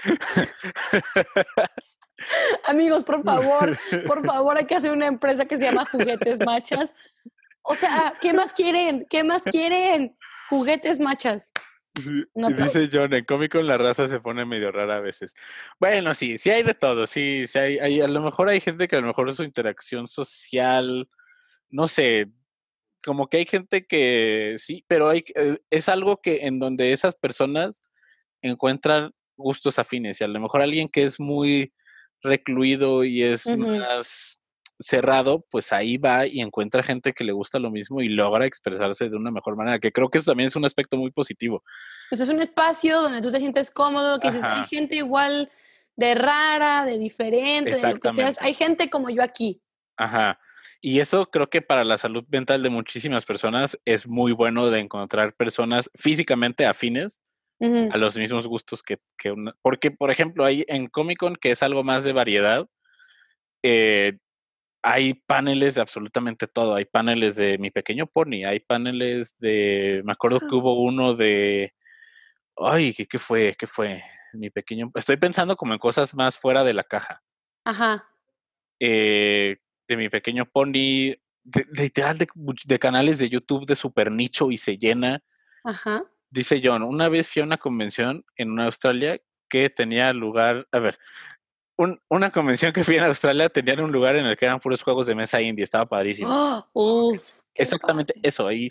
Amigos, 2.64 3.02
por 3.04 3.22
favor, 3.24 3.76
por 4.06 4.24
favor, 4.24 4.56
hay 4.56 4.66
que 4.66 4.76
hacer 4.76 4.92
una 4.92 5.06
empresa 5.06 5.44
que 5.44 5.56
se 5.56 5.64
llama 5.64 5.86
Juguetes 5.86 6.38
Machas. 6.44 6.94
O 7.62 7.74
sea, 7.74 8.14
¿qué 8.20 8.32
más 8.32 8.52
quieren? 8.52 9.06
¿Qué 9.08 9.24
más 9.24 9.42
quieren? 9.42 10.16
Juguetes 10.48 11.00
Machas. 11.00 11.52
dice 11.94 12.88
John, 12.92 13.12
en 13.14 13.24
Comic 13.24 13.52
Con 13.52 13.66
la 13.66 13.78
raza 13.78 14.08
se 14.08 14.20
pone 14.20 14.44
medio 14.44 14.72
rara 14.72 14.96
a 14.96 15.00
veces. 15.00 15.34
Bueno, 15.78 16.14
sí, 16.14 16.38
sí 16.38 16.50
hay 16.50 16.62
de 16.62 16.74
todo, 16.74 17.06
sí, 17.06 17.46
sí 17.46 17.58
hay, 17.58 17.78
hay, 17.78 18.00
a 18.00 18.08
lo 18.08 18.20
mejor 18.20 18.48
hay 18.48 18.60
gente 18.60 18.88
que 18.88 18.96
a 18.96 19.00
lo 19.00 19.08
mejor 19.08 19.34
su 19.34 19.42
interacción 19.42 20.06
social, 20.08 21.08
no 21.70 21.88
sé, 21.88 22.28
como 23.04 23.28
que 23.28 23.38
hay 23.38 23.46
gente 23.46 23.86
que 23.86 24.56
sí, 24.58 24.84
pero 24.86 25.08
hay, 25.08 25.24
eh, 25.34 25.58
es 25.70 25.88
algo 25.88 26.20
que 26.20 26.46
en 26.46 26.58
donde 26.58 26.92
esas 26.92 27.16
personas 27.16 27.82
encuentran 28.42 29.12
gustos 29.36 29.78
afines 29.78 30.20
y 30.20 30.24
a 30.24 30.28
lo 30.28 30.40
mejor 30.40 30.62
alguien 30.62 30.88
que 30.88 31.04
es 31.04 31.18
muy 31.18 31.72
recluido 32.22 33.04
y 33.04 33.22
es 33.22 33.46
más 33.46 34.40
cerrado, 34.78 35.44
pues 35.50 35.72
ahí 35.72 35.96
va 35.96 36.26
y 36.26 36.40
encuentra 36.40 36.82
gente 36.82 37.12
que 37.12 37.24
le 37.24 37.32
gusta 37.32 37.58
lo 37.58 37.70
mismo 37.70 38.00
y 38.00 38.08
logra 38.08 38.46
expresarse 38.46 39.08
de 39.08 39.16
una 39.16 39.30
mejor 39.30 39.56
manera, 39.56 39.78
que 39.78 39.92
creo 39.92 40.08
que 40.08 40.18
eso 40.18 40.30
también 40.30 40.48
es 40.48 40.56
un 40.56 40.64
aspecto 40.64 40.96
muy 40.96 41.10
positivo. 41.10 41.62
Pues 42.10 42.20
es 42.20 42.28
un 42.28 42.40
espacio 42.40 43.00
donde 43.00 43.20
tú 43.20 43.30
te 43.30 43.38
sientes 43.38 43.70
cómodo, 43.70 44.18
que 44.18 44.28
dices, 44.28 44.44
hay 44.44 44.64
gente 44.64 44.96
igual 44.96 45.50
de 45.96 46.14
rara, 46.14 46.84
de 46.84 46.98
diferente, 46.98 47.76
de 47.76 47.92
lo 47.92 48.00
que 48.00 48.10
seas. 48.10 48.36
Hay 48.40 48.54
gente 48.54 48.90
como 48.90 49.10
yo 49.10 49.22
aquí. 49.22 49.60
Ajá. 49.96 50.38
Y 50.84 50.98
eso 50.98 51.30
creo 51.30 51.48
que 51.48 51.62
para 51.62 51.84
la 51.84 51.96
salud 51.96 52.24
mental 52.28 52.62
de 52.62 52.68
muchísimas 52.68 53.24
personas 53.24 53.78
es 53.84 54.08
muy 54.08 54.32
bueno 54.32 54.68
de 54.68 54.80
encontrar 54.80 55.34
personas 55.34 55.88
físicamente 55.94 56.66
afines 56.66 57.20
a 57.60 57.96
los 57.96 58.16
mismos 58.16 58.48
gustos 58.48 58.82
que, 58.82 58.98
que 59.16 59.30
una. 59.30 59.54
Porque, 59.62 59.92
por 59.92 60.10
ejemplo, 60.10 60.44
hay 60.44 60.64
en 60.66 60.88
Comic 60.88 61.18
Con, 61.18 61.36
que 61.36 61.52
es 61.52 61.62
algo 61.62 61.84
más 61.84 62.02
de 62.02 62.12
variedad, 62.12 62.66
eh, 63.62 64.18
hay 64.82 65.14
paneles 65.14 65.76
de 65.76 65.80
absolutamente 65.80 66.48
todo. 66.48 66.74
Hay 66.74 66.84
paneles 66.86 67.36
de 67.36 67.56
Mi 67.58 67.70
Pequeño 67.70 68.08
Pony, 68.08 68.44
hay 68.44 68.58
paneles 68.58 69.36
de. 69.38 70.02
Me 70.04 70.12
acuerdo 70.12 70.40
que 70.40 70.54
hubo 70.54 70.82
uno 70.82 71.14
de. 71.14 71.72
Ay, 72.56 72.92
¿qué, 72.92 73.06
¿qué, 73.06 73.18
fue? 73.20 73.54
¿Qué 73.56 73.68
fue? 73.68 74.02
Mi 74.32 74.50
pequeño. 74.50 74.90
Estoy 74.94 75.16
pensando 75.16 75.56
como 75.56 75.72
en 75.72 75.78
cosas 75.78 76.14
más 76.14 76.36
fuera 76.36 76.64
de 76.64 76.74
la 76.74 76.82
caja. 76.82 77.22
Ajá. 77.64 78.08
Eh, 78.80 79.58
de 79.92 79.96
mi 79.96 80.08
pequeño 80.08 80.46
pony, 80.46 81.14
literal 81.72 82.18
de, 82.18 82.28
de, 82.64 82.78
canales 82.78 83.18
de 83.18 83.28
YouTube 83.28 83.66
de 83.66 83.76
super 83.76 84.10
nicho 84.10 84.50
y 84.50 84.56
se 84.56 84.78
llena. 84.78 85.22
Ajá. 85.64 86.04
Dice 86.30 86.60
John, 86.64 86.82
una 86.82 87.08
vez 87.08 87.28
fui 87.28 87.42
a 87.42 87.44
una 87.44 87.58
convención 87.58 88.24
en 88.36 88.58
Australia 88.58 89.20
que 89.48 89.68
tenía 89.68 90.12
lugar, 90.12 90.66
a 90.72 90.78
ver, 90.78 90.98
una 92.08 92.30
convención 92.30 92.72
que 92.72 92.84
fui 92.84 92.96
en 92.96 93.04
Australia 93.04 93.48
tenía 93.48 93.74
un 93.82 93.92
lugar 93.92 94.16
en 94.16 94.24
el 94.24 94.36
que 94.36 94.44
eran 94.46 94.60
puros 94.60 94.82
juegos 94.82 95.06
de 95.06 95.14
mesa 95.14 95.42
indie, 95.42 95.64
estaba 95.64 95.84
padrísimo. 95.86 96.30
¡Oh! 96.72 97.12
Exactamente 97.54 98.14
eso, 98.22 98.46
ahí 98.46 98.68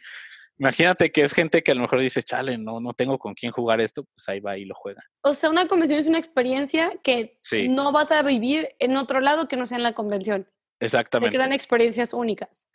imagínate 0.61 1.11
que 1.11 1.23
es 1.23 1.33
gente 1.33 1.63
que 1.63 1.71
a 1.71 1.75
lo 1.75 1.81
mejor 1.81 1.99
dice, 1.99 2.21
chale, 2.21 2.55
no, 2.55 2.79
no 2.79 2.93
tengo 2.93 3.17
con 3.17 3.33
quién 3.33 3.51
jugar 3.51 3.81
esto, 3.81 4.03
pues 4.03 4.29
ahí 4.29 4.39
va 4.39 4.59
y 4.59 4.65
lo 4.65 4.75
juega. 4.75 5.03
O 5.23 5.33
sea, 5.33 5.49
una 5.49 5.67
convención 5.67 5.99
es 5.99 6.05
una 6.05 6.19
experiencia 6.19 6.93
que 7.03 7.39
no 7.67 7.91
vas 7.91 8.11
a 8.11 8.21
vivir 8.21 8.69
en 8.77 8.95
otro 8.95 9.21
lado 9.21 9.47
que 9.47 9.57
no 9.57 9.65
sea 9.65 9.77
en 9.77 9.83
la 9.83 9.93
convención. 9.93 10.47
Exactamente. 10.81 11.31
Te 11.31 11.37
crean 11.37 11.53
experiencias 11.53 12.13
únicas. 12.13 12.67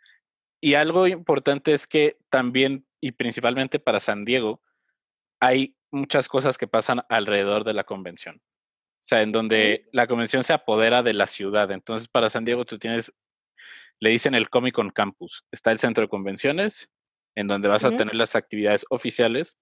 Y 0.61 0.75
algo 0.75 1.07
importante 1.07 1.73
es 1.73 1.87
que 1.87 2.19
también, 2.31 2.87
y 3.01 3.13
principalmente 3.13 3.79
para 3.79 4.01
San 4.01 4.25
Diego, 4.25 4.63
hay 5.41 5.77
muchas 5.91 6.29
cosas 6.29 6.57
que 6.57 6.67
pasan 6.67 7.03
alrededor 7.09 7.65
de 7.65 7.75
la 7.75 7.85
convención. 7.85 8.37
O 8.37 9.09
sea, 9.09 9.23
en 9.23 9.33
donde 9.33 9.89
la 9.93 10.07
convención 10.07 10.43
se 10.43 10.53
apodera 10.53 11.03
de 11.03 11.15
la 11.15 11.27
ciudad. 11.27 11.71
Entonces, 11.71 12.09
para 12.09 12.31
San 12.31 12.45
Diego 12.45 12.65
tú 12.65 12.79
tienes, 12.79 13.13
le 14.01 14.11
dicen 14.11 14.35
el 14.35 14.49
Comic 14.49 14.75
Con 14.75 14.91
Campus. 14.91 15.45
Está 15.53 15.73
el 15.73 15.79
centro 15.79 16.03
de 16.03 16.09
convenciones, 16.09 16.91
en 17.35 17.49
donde 17.49 17.69
vas 17.69 17.85
a 17.85 17.91
tener 17.91 18.15
las 18.15 18.35
actividades 18.35 18.87
oficiales. 18.89 19.59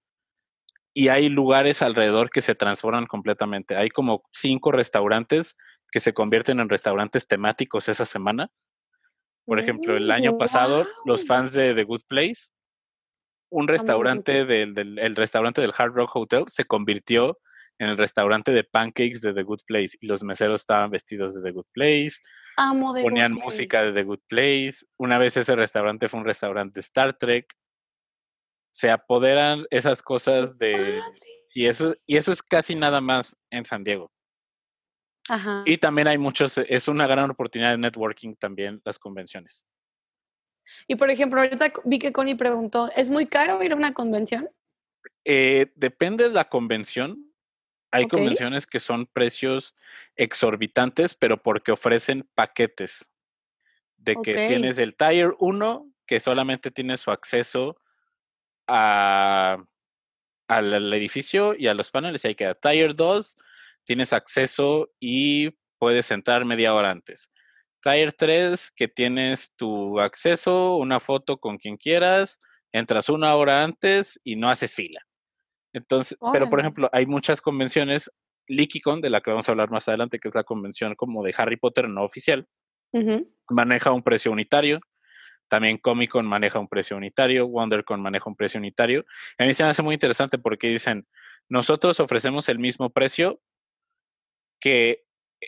Y 0.93 1.09
hay 1.09 1.29
lugares 1.29 1.81
alrededor 1.81 2.29
que 2.29 2.41
se 2.41 2.55
transforman 2.55 3.05
completamente. 3.05 3.75
Hay 3.75 3.89
como 3.89 4.23
cinco 4.31 4.71
restaurantes 4.71 5.57
que 5.95 6.01
se 6.01 6.13
convierten 6.13 6.59
en 6.59 6.67
restaurantes 6.67 7.25
temáticos 7.25 7.87
esa 7.87 8.03
semana. 8.03 8.49
Por 9.45 9.61
ejemplo, 9.61 9.95
el 9.95 10.11
año 10.11 10.37
pasado, 10.37 10.85
los 11.05 11.25
fans 11.25 11.53
de 11.53 11.73
The 11.73 11.85
Good 11.85 12.01
Place 12.05 12.51
un 13.49 13.69
restaurante 13.69 14.43
del, 14.43 14.99
el 14.99 15.15
restaurante 15.15 15.61
del 15.61 15.71
Hard 15.73 15.93
Rock 15.93 16.13
Hotel 16.17 16.43
se 16.49 16.65
convirtió 16.65 17.39
en 17.79 17.87
el 17.87 17.95
restaurante 17.95 18.51
de 18.51 18.65
pancakes 18.65 19.21
de 19.21 19.33
The 19.33 19.43
Good 19.43 19.61
Place 19.65 19.97
y 20.01 20.07
los 20.07 20.21
meseros 20.21 20.59
estaban 20.59 20.91
vestidos 20.91 21.33
de 21.33 21.41
The 21.41 21.51
Good 21.51 21.67
Place. 21.71 22.17
ponían 23.01 23.31
música 23.31 23.83
de 23.83 23.93
The 23.93 24.03
Good 24.03 24.23
Place. 24.27 24.85
Una 24.97 25.17
vez 25.17 25.37
ese 25.37 25.55
restaurante 25.55 26.09
fue 26.09 26.19
un 26.19 26.25
restaurante 26.25 26.73
de 26.73 26.81
Star 26.81 27.17
Trek. 27.17 27.45
Se 28.73 28.91
apoderan 28.91 29.65
esas 29.69 30.01
cosas 30.01 30.57
de 30.57 30.99
y 31.53 31.67
eso 31.67 31.95
y 32.05 32.17
eso 32.17 32.33
es 32.33 32.43
casi 32.43 32.75
nada 32.75 32.99
más 32.99 33.37
en 33.49 33.63
San 33.63 33.85
Diego. 33.85 34.11
Ajá. 35.29 35.63
Y 35.65 35.77
también 35.77 36.07
hay 36.07 36.17
muchos, 36.17 36.57
es 36.57 36.87
una 36.87 37.07
gran 37.07 37.29
oportunidad 37.29 37.71
de 37.71 37.77
networking 37.77 38.35
también 38.35 38.81
las 38.85 38.99
convenciones. 38.99 39.65
Y 40.87 40.95
por 40.95 41.09
ejemplo, 41.09 41.39
ahorita 41.39 41.73
vi 41.83 41.99
que 41.99 42.11
Connie 42.11 42.35
preguntó, 42.35 42.89
¿es 42.95 43.09
muy 43.09 43.27
caro 43.27 43.61
ir 43.63 43.71
a 43.71 43.75
una 43.75 43.93
convención? 43.93 44.49
Eh, 45.23 45.71
depende 45.75 46.25
de 46.25 46.33
la 46.33 46.49
convención. 46.49 47.31
Hay 47.91 48.07
convenciones 48.07 48.67
que 48.67 48.79
son 48.79 49.05
precios 49.05 49.73
exorbitantes, 50.15 51.15
pero 51.15 51.41
porque 51.41 51.71
ofrecen 51.71 52.27
paquetes. 52.35 53.09
De 53.97 54.17
que 54.21 54.33
tienes 54.33 54.77
el 54.77 54.95
Tire 54.95 55.31
1, 55.39 55.91
que 56.05 56.19
solamente 56.19 56.71
tiene 56.71 56.97
su 56.97 57.09
acceso 57.09 57.79
a, 58.67 59.63
al, 60.47 60.93
edificio 60.93 61.55
y 61.55 61.67
a 61.67 61.73
los 61.73 61.89
paneles. 61.89 62.25
Y 62.25 62.29
hay 62.29 62.35
que 62.35 62.53
Tire 62.55 62.93
2, 62.93 63.37
tienes 63.85 64.13
acceso 64.13 64.89
y 64.99 65.51
puedes 65.77 66.11
entrar 66.11 66.45
media 66.45 66.73
hora 66.73 66.91
antes. 66.91 67.31
Tier 67.81 68.13
3, 68.13 68.71
que 68.75 68.87
tienes 68.87 69.53
tu 69.55 69.99
acceso, 69.99 70.77
una 70.77 70.99
foto 70.99 71.37
con 71.37 71.57
quien 71.57 71.77
quieras, 71.77 72.39
entras 72.73 73.09
una 73.09 73.35
hora 73.35 73.63
antes 73.63 74.19
y 74.23 74.35
no 74.35 74.49
haces 74.49 74.73
fila. 74.73 74.99
Entonces, 75.71 76.17
pero 76.33 76.49
por 76.49 76.59
ejemplo, 76.59 76.89
hay 76.91 77.05
muchas 77.05 77.41
convenciones, 77.41 78.09
LeakyCon, 78.47 79.01
de 79.01 79.09
la 79.09 79.21
que 79.21 79.29
vamos 79.29 79.47
a 79.47 79.51
hablar 79.51 79.69
más 79.69 79.87
adelante, 79.87 80.19
que 80.19 80.29
es 80.29 80.35
la 80.35 80.43
convención 80.43 80.95
como 80.95 81.23
de 81.23 81.33
Harry 81.37 81.57
Potter 81.57 81.87
no 81.87 82.03
oficial, 82.03 82.47
maneja 83.49 83.91
un 83.91 84.01
precio 84.01 84.31
unitario. 84.31 84.79
También 85.47 85.77
Comic 85.77 86.11
Con 86.11 86.25
maneja 86.25 86.57
un 86.57 86.67
precio 86.67 86.97
unitario, 86.97 87.45
WonderCon 87.45 88.01
maneja 88.01 88.27
un 88.27 88.35
precio 88.35 88.57
unitario. 88.57 89.05
A 89.37 89.45
mí 89.45 89.53
se 89.53 89.63
me 89.63 89.69
hace 89.69 89.83
muy 89.83 89.93
interesante 89.93 90.39
porque 90.39 90.69
dicen, 90.69 91.05
nosotros 91.49 91.99
ofrecemos 91.99 92.49
el 92.49 92.57
mismo 92.57 92.89
precio 92.89 93.39
que 94.65 95.05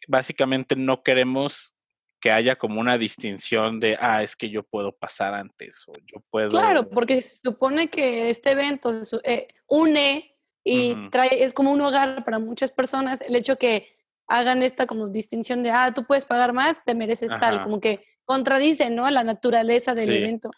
básicamente 0.07 0.75
no 0.75 1.01
queremos 1.01 1.75
que 2.19 2.29
haya 2.29 2.55
como 2.55 2.79
una 2.79 3.00
distinción 3.00 3.79
de, 3.79 3.97
ah, 4.00 4.21
es 4.21 4.36
que 4.36 4.51
yo 4.51 4.62
puedo 4.62 4.91
pasar 4.91 5.33
antes 5.33 5.83
o 5.88 5.93
yo 6.05 6.21
puedo... 6.29 6.50
Claro, 6.50 6.88
porque 6.88 7.24
se 7.24 7.38
supone 7.38 7.88
que 7.88 8.29
este 8.29 8.51
evento 8.51 8.91
se, 8.91 9.17
eh, 9.24 9.47
une 9.65 10.36
y 10.63 11.09
trae, 11.09 11.43
es 11.43 11.51
como 11.51 11.71
un 11.71 11.81
hogar 11.81 12.24
para 12.25 12.38
muchas 12.38 12.69
personas. 12.69 13.21
El 13.21 13.36
hecho 13.36 13.57
que 13.57 13.88
hagan 14.27 14.62
esta 14.62 14.86
como 14.86 15.09
distinción 15.09 15.63
de, 15.63 15.71
ah, 15.71 15.91
tú 15.95 16.05
puedes 16.05 16.25
pagar 16.25 16.53
más, 16.53 16.83
te 16.86 16.93
mereces 16.93 17.31
tal, 17.39 17.62
como 17.62 17.79
que 17.79 18.01
contradice, 18.24 18.91
¿no? 18.91 19.09
La 19.09 19.24
naturaleza 19.24 19.95
del 19.95 20.13
evento. 20.13 20.51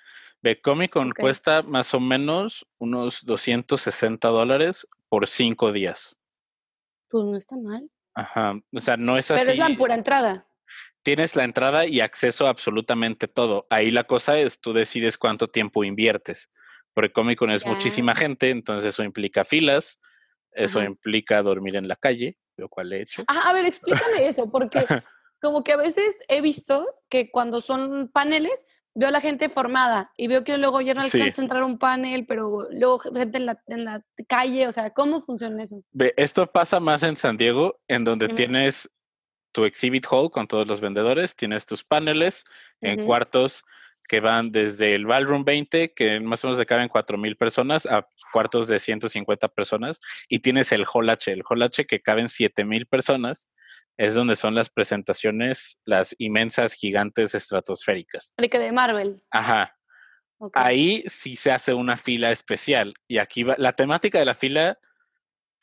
Comic 0.62 0.92
Con 0.92 1.12
cuesta 1.12 1.62
más 1.62 1.94
o 1.94 2.02
menos 2.02 2.68
unos 2.78 3.24
260 3.24 4.28
dólares 4.28 4.86
por 5.08 5.30
cinco 5.30 5.72
días. 5.72 6.18
Pues 7.10 7.24
no 7.24 7.38
está 7.38 7.56
mal. 7.56 7.90
Ajá, 8.20 8.60
o 8.74 8.80
sea, 8.80 8.98
no 8.98 9.18
es 9.18 9.32
así. 9.32 9.42
Pero 9.42 9.54
es 9.54 9.70
la 9.70 9.78
pura 9.78 9.96
entrada. 9.96 10.46
Tienes 11.04 11.36
la 11.36 11.46
entrada 11.46 11.86
y 11.86 12.02
acceso 12.02 12.48
a 12.48 12.50
absolutamente 12.50 13.28
todo. 13.28 13.66
Ahí 13.70 13.90
la 13.92 14.04
cosa 14.04 14.38
es, 14.38 14.60
tú 14.60 14.74
decides 14.74 15.18
cuánto 15.18 15.48
tiempo 15.48 15.84
inviertes. 15.84 16.52
Porque 16.94 17.14
Comic 17.14 17.40
Con 17.40 17.52
es 17.52 17.66
muchísima 17.66 18.14
gente, 18.16 18.50
entonces 18.50 18.94
eso 18.94 19.04
implica 19.04 19.46
filas, 19.46 20.00
eso 20.52 20.82
implica 20.84 21.42
dormir 21.42 21.78
en 21.78 21.88
la 21.88 21.96
calle, 21.96 22.38
lo 22.58 22.68
cual 22.68 22.92
he 22.92 23.02
hecho. 23.04 23.24
a 23.28 23.54
ver, 23.54 23.66
explícame 23.66 24.28
eso, 24.28 24.52
porque 24.52 24.80
como 25.42 25.64
que 25.64 25.72
a 25.72 25.78
veces 25.78 26.18
he 26.28 26.42
visto 26.42 26.86
que 27.10 27.32
cuando 27.32 27.62
son 27.62 28.10
paneles, 28.10 28.66
veo 29.00 29.08
a 29.08 29.12
la 29.12 29.22
gente 29.22 29.48
formada 29.48 30.12
y 30.18 30.28
veo 30.28 30.44
que 30.44 30.58
luego 30.58 30.82
ya 30.82 30.94
no 30.94 31.02
alcanza 31.02 31.42
a 31.42 31.46
entrar 31.46 31.64
un 31.64 31.78
panel, 31.78 32.26
pero 32.28 32.68
luego 32.70 33.00
gente 33.00 33.38
en 33.38 33.46
la, 33.46 33.64
en 33.68 33.86
la 33.86 34.04
calle, 34.28 34.68
o 34.68 34.74
sea, 34.74 34.90
¿cómo 34.90 35.22
funciona 35.22 35.64
eso? 35.64 35.82
Esto 36.18 36.48
pasa 36.48 36.82
más 36.82 37.02
en 37.04 37.16
San 37.16 37.38
Diego, 37.38 37.80
en 37.88 38.04
donde 38.04 38.28
tienes 38.28 38.90
tu 39.54 39.64
exhibit 39.64 40.06
hall 40.12 40.30
con 40.30 40.50
todos 40.50 40.68
los 40.68 40.82
vendedores, 40.82 41.38
tienes 41.38 41.66
tus 41.66 41.86
paneles 41.86 42.44
en 42.82 43.06
cuartos 43.06 43.64
que 44.10 44.20
van 44.20 44.52
desde 44.52 44.96
el 44.96 45.06
Ballroom 45.06 45.46
20, 45.46 45.94
que 45.94 46.20
más 46.20 46.44
o 46.44 46.48
menos 46.48 46.58
se 46.58 46.66
caben 46.66 46.90
4.000 46.90 47.38
personas, 47.38 47.86
a 47.86 48.06
cuartos 48.34 48.68
de 48.68 48.80
150 48.80 49.48
personas, 49.48 50.02
y 50.28 50.40
tienes 50.40 50.74
el 50.74 50.86
Hall 50.92 51.10
H, 51.10 51.32
el 51.32 51.44
Hall 51.48 51.62
H 51.62 51.86
que 51.86 52.02
caben 52.02 52.26
7.000 52.26 52.86
personas, 52.90 53.48
es 54.00 54.16
donde 54.16 54.38
son 54.38 54.56
las 54.56 54.70
presentaciones, 54.70 55.78
las 55.84 56.16
inmensas, 56.20 56.74
gigantes, 56.74 57.36
estratosféricas. 57.36 58.32
El 58.38 58.50
que 58.50 58.58
de 58.58 58.72
Marvel. 58.72 59.22
Ajá. 59.30 59.78
Ahí 60.54 61.04
sí 61.08 61.36
se 61.36 61.52
hace 61.52 61.74
una 61.74 61.98
fila 61.98 62.32
especial, 62.32 62.94
y 63.10 63.18
aquí 63.18 63.44
va, 63.44 63.56
la 63.58 63.74
temática 63.74 64.18
de 64.18 64.24
la 64.24 64.34
fila 64.34 64.80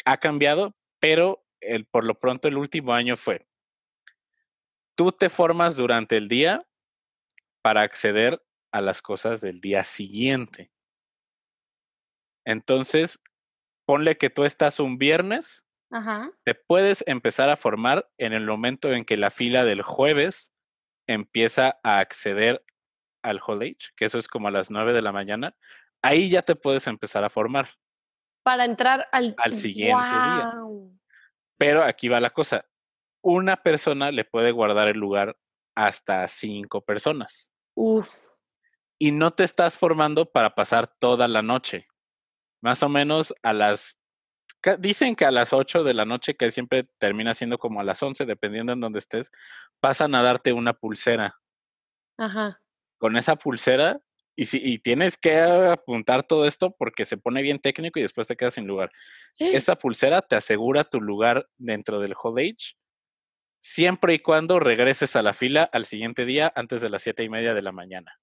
ha 0.04 0.18
cambiado, 0.18 0.76
pero 1.00 1.46
el, 1.60 1.86
por 1.86 2.04
lo 2.04 2.20
pronto 2.20 2.46
el 2.46 2.58
último 2.58 2.92
año 2.92 3.16
fue, 3.16 3.48
tú 4.94 5.12
te 5.12 5.30
formas 5.30 5.76
durante 5.76 6.18
el 6.18 6.28
día, 6.28 6.66
para 7.62 7.80
acceder 7.80 8.40
a 8.70 8.82
las 8.82 9.00
cosas 9.00 9.40
del 9.40 9.62
día 9.62 9.82
siguiente. 9.82 10.70
Entonces, 12.44 13.18
ponle 13.86 14.18
que 14.18 14.28
tú 14.28 14.44
estás 14.44 14.78
un 14.78 14.98
viernes, 14.98 15.65
te 16.44 16.54
puedes 16.54 17.04
empezar 17.06 17.48
a 17.48 17.56
formar 17.56 18.08
en 18.18 18.32
el 18.32 18.44
momento 18.44 18.92
en 18.92 19.04
que 19.04 19.16
la 19.16 19.30
fila 19.30 19.64
del 19.64 19.82
jueves 19.82 20.52
empieza 21.06 21.78
a 21.82 21.98
acceder 21.98 22.64
al 23.22 23.40
Hall 23.46 23.62
Age, 23.62 23.90
que 23.96 24.04
eso 24.04 24.18
es 24.18 24.28
como 24.28 24.48
a 24.48 24.50
las 24.50 24.70
9 24.70 24.92
de 24.92 25.02
la 25.02 25.12
mañana. 25.12 25.56
Ahí 26.02 26.28
ya 26.28 26.42
te 26.42 26.54
puedes 26.54 26.86
empezar 26.86 27.24
a 27.24 27.30
formar. 27.30 27.70
Para 28.42 28.64
entrar 28.64 29.08
al, 29.12 29.34
al 29.38 29.54
siguiente 29.54 30.04
día. 30.04 30.52
Pero 31.58 31.82
aquí 31.82 32.08
va 32.08 32.20
la 32.20 32.30
cosa. 32.30 32.66
Una 33.22 33.56
persona 33.56 34.12
le 34.12 34.24
puede 34.24 34.52
guardar 34.52 34.88
el 34.88 34.98
lugar 34.98 35.36
hasta 35.74 36.26
cinco 36.28 36.84
personas. 36.84 37.52
Uf. 37.74 38.24
Y 38.98 39.10
no 39.12 39.32
te 39.32 39.44
estás 39.44 39.76
formando 39.76 40.30
para 40.30 40.54
pasar 40.54 40.86
toda 40.98 41.26
la 41.28 41.42
noche. 41.42 41.88
Más 42.62 42.82
o 42.82 42.88
menos 42.88 43.34
a 43.42 43.52
las... 43.52 43.98
Dicen 44.78 45.14
que 45.14 45.24
a 45.24 45.30
las 45.30 45.52
8 45.52 45.84
de 45.84 45.94
la 45.94 46.04
noche, 46.04 46.34
que 46.34 46.50
siempre 46.50 46.88
termina 46.98 47.34
siendo 47.34 47.58
como 47.58 47.80
a 47.80 47.84
las 47.84 48.02
11, 48.02 48.24
dependiendo 48.26 48.72
en 48.72 48.80
donde 48.80 48.98
estés, 48.98 49.30
pasan 49.80 50.14
a 50.14 50.22
darte 50.22 50.52
una 50.52 50.72
pulsera. 50.72 51.38
Ajá. 52.18 52.60
Con 52.98 53.16
esa 53.16 53.36
pulsera, 53.36 54.00
y, 54.34 54.46
si, 54.46 54.60
y 54.62 54.78
tienes 54.78 55.16
que 55.16 55.40
apuntar 55.40 56.26
todo 56.26 56.46
esto 56.46 56.74
porque 56.76 57.04
se 57.04 57.16
pone 57.16 57.42
bien 57.42 57.58
técnico 57.58 57.98
y 57.98 58.02
después 58.02 58.26
te 58.26 58.36
quedas 58.36 58.54
sin 58.54 58.66
lugar. 58.66 58.90
Esa 59.38 59.76
pulsera 59.76 60.20
te 60.22 60.36
asegura 60.36 60.84
tu 60.84 61.00
lugar 61.00 61.48
dentro 61.56 62.00
del 62.00 62.14
Hall 62.20 62.38
Age 62.38 62.76
siempre 63.66 64.14
y 64.14 64.18
cuando 64.20 64.60
regreses 64.60 65.16
a 65.16 65.22
la 65.22 65.32
fila 65.32 65.68
al 65.72 65.86
siguiente 65.86 66.24
día 66.24 66.52
antes 66.54 66.80
de 66.80 66.88
las 66.88 67.02
siete 67.02 67.24
y 67.24 67.28
media 67.28 67.52
de 67.52 67.62
la 67.62 67.72
mañana. 67.72 68.20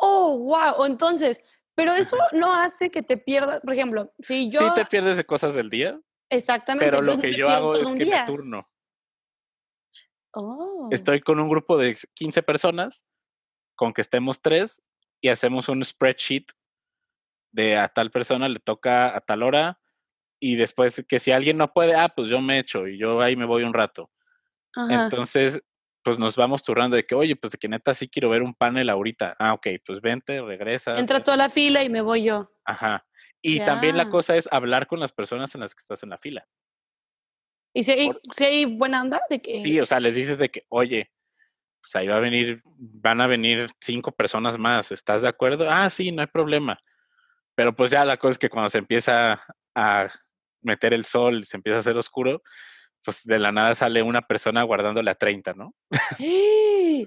Oh, 0.00 0.38
wow. 0.38 0.86
Entonces, 0.86 1.42
pero 1.76 1.92
eso 1.92 2.16
no 2.32 2.52
hace 2.52 2.90
que 2.90 3.02
te 3.02 3.18
pierdas, 3.18 3.60
por 3.60 3.74
ejemplo, 3.74 4.12
si 4.18 4.50
yo... 4.50 4.60
Sí 4.60 4.66
te 4.74 4.86
pierdes 4.86 5.18
de 5.18 5.24
cosas 5.24 5.54
del 5.54 5.68
día. 5.70 6.00
Exactamente. 6.30 6.90
Pero 6.90 7.04
lo 7.04 7.20
que 7.20 7.36
yo 7.36 7.48
hago 7.48 7.76
es 7.76 7.92
que 7.92 8.06
me 8.06 8.26
turno. 8.26 8.68
Oh. 10.32 10.88
Estoy 10.90 11.20
con 11.20 11.38
un 11.38 11.48
grupo 11.48 11.76
de 11.76 11.96
15 12.14 12.42
personas, 12.42 13.04
con 13.76 13.92
que 13.92 14.00
estemos 14.00 14.40
tres, 14.40 14.82
y 15.20 15.28
hacemos 15.28 15.68
un 15.68 15.84
spreadsheet 15.84 16.46
de 17.52 17.76
a 17.76 17.88
tal 17.88 18.10
persona 18.10 18.48
le 18.48 18.58
toca 18.58 19.14
a 19.14 19.20
tal 19.20 19.42
hora, 19.42 19.78
y 20.40 20.56
después 20.56 21.04
que 21.06 21.20
si 21.20 21.30
alguien 21.32 21.58
no 21.58 21.72
puede, 21.72 21.94
ah, 21.94 22.08
pues 22.08 22.28
yo 22.28 22.40
me 22.40 22.58
echo 22.58 22.86
y 22.86 22.98
yo 22.98 23.20
ahí 23.20 23.36
me 23.36 23.46
voy 23.46 23.64
un 23.64 23.74
rato. 23.74 24.10
Entonces, 24.90 25.62
pues 26.06 26.20
nos 26.20 26.36
vamos 26.36 26.62
turrando 26.62 26.94
de 26.94 27.04
que, 27.04 27.16
oye, 27.16 27.34
pues 27.34 27.50
de 27.50 27.58
que 27.58 27.66
neta 27.66 27.92
sí 27.92 28.08
quiero 28.08 28.30
ver 28.30 28.40
un 28.40 28.54
panel 28.54 28.88
ahorita. 28.90 29.34
Ah, 29.40 29.54
ok, 29.54 29.66
pues 29.84 30.00
vente, 30.00 30.40
regresa. 30.40 30.96
Entra 30.96 31.18
tú 31.18 31.32
a 31.32 31.36
la 31.36 31.48
fila 31.48 31.82
y 31.82 31.88
me 31.88 32.00
voy 32.00 32.22
yo. 32.22 32.52
Ajá. 32.64 33.04
Y 33.42 33.58
también 33.58 33.96
la 33.96 34.08
cosa 34.08 34.36
es 34.36 34.48
hablar 34.52 34.86
con 34.86 35.00
las 35.00 35.10
personas 35.10 35.52
en 35.56 35.62
las 35.62 35.74
que 35.74 35.80
estás 35.80 36.04
en 36.04 36.10
la 36.10 36.18
fila. 36.18 36.46
¿Y 37.74 37.82
si 37.82 37.90
hay, 37.90 38.12
si 38.36 38.44
hay 38.44 38.64
buena 38.66 39.02
onda? 39.02 39.20
De 39.28 39.42
que... 39.42 39.64
Sí, 39.64 39.80
o 39.80 39.84
sea, 39.84 39.98
les 39.98 40.14
dices 40.14 40.38
de 40.38 40.48
que, 40.48 40.64
oye, 40.68 41.10
pues 41.80 41.96
ahí 41.96 42.06
va 42.06 42.18
a 42.18 42.20
venir, 42.20 42.62
van 42.64 43.20
a 43.20 43.26
venir 43.26 43.68
cinco 43.80 44.12
personas 44.12 44.58
más, 44.58 44.92
¿estás 44.92 45.22
de 45.22 45.28
acuerdo? 45.28 45.68
Ah, 45.68 45.90
sí, 45.90 46.12
no 46.12 46.22
hay 46.22 46.28
problema. 46.28 46.78
Pero 47.56 47.74
pues 47.74 47.90
ya 47.90 48.04
la 48.04 48.16
cosa 48.16 48.30
es 48.30 48.38
que 48.38 48.48
cuando 48.48 48.68
se 48.68 48.78
empieza 48.78 49.42
a 49.74 50.06
meter 50.62 50.94
el 50.94 51.04
sol, 51.04 51.44
se 51.44 51.56
empieza 51.56 51.78
a 51.78 51.80
hacer 51.80 51.96
oscuro, 51.96 52.44
pues 53.06 53.24
de 53.24 53.38
la 53.38 53.52
nada 53.52 53.74
sale 53.74 54.02
una 54.02 54.20
persona 54.26 54.64
guardándole 54.64 55.10
a 55.10 55.14
30, 55.14 55.54
¿no? 55.54 55.74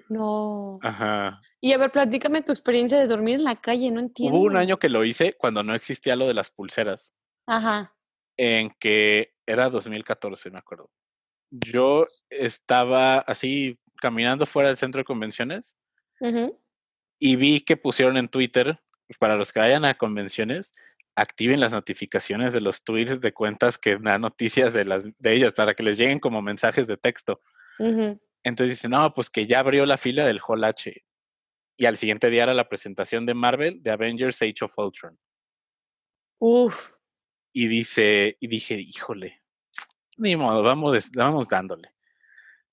No. 0.09 0.79
Ajá. 0.81 1.41
Y 1.61 1.73
a 1.73 1.77
ver, 1.77 1.91
platícame 1.91 2.41
tu 2.41 2.53
experiencia 2.53 2.97
de 2.97 3.05
dormir 3.05 3.35
en 3.35 3.43
la 3.43 3.57
calle, 3.57 3.91
no 3.91 3.99
entiendo. 3.99 4.35
Hubo 4.35 4.45
un 4.45 4.55
año 4.55 4.79
que 4.79 4.87
lo 4.89 5.03
hice 5.03 5.33
cuando 5.33 5.61
no 5.61 5.75
existía 5.75 6.15
lo 6.15 6.25
de 6.27 6.33
las 6.33 6.49
pulseras. 6.49 7.13
Ajá. 7.45 7.93
En 8.37 8.71
que 8.79 9.33
era 9.45 9.69
2014, 9.69 10.49
me 10.49 10.59
acuerdo. 10.59 10.89
Yo 11.51 12.07
estaba 12.29 13.19
así 13.19 13.77
caminando 13.97 14.45
fuera 14.45 14.69
del 14.69 14.77
centro 14.77 14.99
de 14.99 15.05
convenciones 15.05 15.75
y 17.19 17.35
vi 17.35 17.59
que 17.59 17.75
pusieron 17.75 18.15
en 18.15 18.29
Twitter, 18.29 18.79
para 19.19 19.35
los 19.35 19.51
que 19.51 19.59
vayan 19.59 19.83
a 19.83 19.97
convenciones, 19.97 20.71
activen 21.19 21.59
las 21.59 21.73
notificaciones 21.73 22.53
de 22.53 22.61
los 22.61 22.83
tweets 22.83 23.19
de 23.19 23.33
cuentas 23.33 23.77
que 23.77 23.97
dan 23.97 24.21
noticias 24.21 24.73
de, 24.73 24.85
las, 24.85 25.05
de 25.17 25.33
ellas 25.33 25.53
para 25.53 25.73
que 25.73 25.83
les 25.83 25.97
lleguen 25.97 26.19
como 26.19 26.41
mensajes 26.41 26.87
de 26.87 26.97
texto. 26.97 27.41
Entonces 28.43 28.77
dicen, 28.77 28.91
no, 28.91 29.13
pues 29.13 29.29
que 29.29 29.45
ya 29.45 29.59
abrió 29.59 29.85
la 29.85 29.97
fila 29.97 30.25
del 30.25 30.41
Hall 30.45 30.63
H. 30.63 31.03
Y 31.77 31.85
al 31.85 31.97
siguiente 31.97 32.29
día 32.29 32.43
era 32.43 32.53
la 32.53 32.67
presentación 32.67 33.25
de 33.25 33.33
Marvel 33.33 33.81
de 33.81 33.91
Avengers 33.91 34.41
Age 34.41 34.65
of 34.65 34.77
Ultron. 34.77 35.17
Uf. 36.39 36.95
Y 37.53 37.67
dice, 37.67 38.37
y 38.39 38.47
dije, 38.47 38.75
híjole, 38.75 39.41
ni 40.17 40.35
modo, 40.35 40.61
vamos, 40.61 41.09
vamos 41.11 41.47
dándole. 41.47 41.93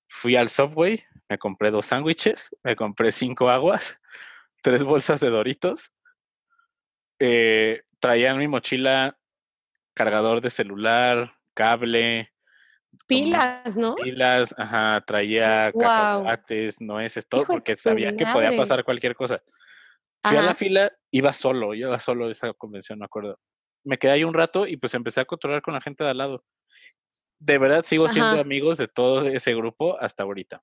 Fui 0.09 0.35
al 0.35 0.49
Subway, 0.49 1.03
me 1.29 1.37
compré 1.37 1.71
dos 1.71 1.85
sándwiches, 1.85 2.55
me 2.63 2.75
compré 2.75 3.11
cinco 3.11 3.49
aguas, 3.49 3.99
tres 4.61 4.83
bolsas 4.83 5.19
de 5.19 5.29
Doritos. 5.29 5.93
Eh, 7.19 7.81
traía 7.99 8.31
en 8.31 8.37
mi 8.37 8.47
mochila 8.47 9.17
cargador 9.93 10.41
de 10.41 10.49
celular, 10.49 11.33
cable. 11.53 12.31
Pilas, 13.07 13.75
¿no? 13.75 13.95
Pilas, 13.95 14.53
ajá, 14.57 15.03
traía 15.05 15.71
wow. 15.71 16.25
nueces, 16.79 17.27
todo, 17.27 17.45
porque 17.45 17.75
sabía 17.75 18.15
que 18.15 18.25
podía 18.25 18.55
pasar 18.55 18.83
cualquier 18.83 19.15
cosa. 19.15 19.41
Fui 20.23 20.37
a 20.37 20.41
la 20.41 20.55
fila, 20.55 20.91
iba 21.11 21.31
solo, 21.33 21.73
iba 21.73 21.99
solo 21.99 22.27
a 22.27 22.31
esa 22.31 22.53
convención, 22.53 22.99
me 22.99 23.05
acuerdo. 23.05 23.39
Me 23.83 23.97
quedé 23.97 24.11
ahí 24.11 24.23
un 24.23 24.33
rato 24.33 24.67
y 24.67 24.77
pues 24.77 24.93
empecé 24.93 25.21
a 25.21 25.25
controlar 25.25 25.61
con 25.61 25.73
la 25.73 25.81
gente 25.81 26.03
de 26.03 26.09
al 26.09 26.17
lado. 26.17 26.43
De 27.39 27.57
verdad 27.57 27.83
sigo 27.83 28.09
siendo 28.09 28.39
amigos 28.39 28.77
de 28.77 28.87
todo 28.87 29.27
ese 29.27 29.53
grupo 29.55 29.99
hasta 29.99 30.23
ahorita. 30.23 30.61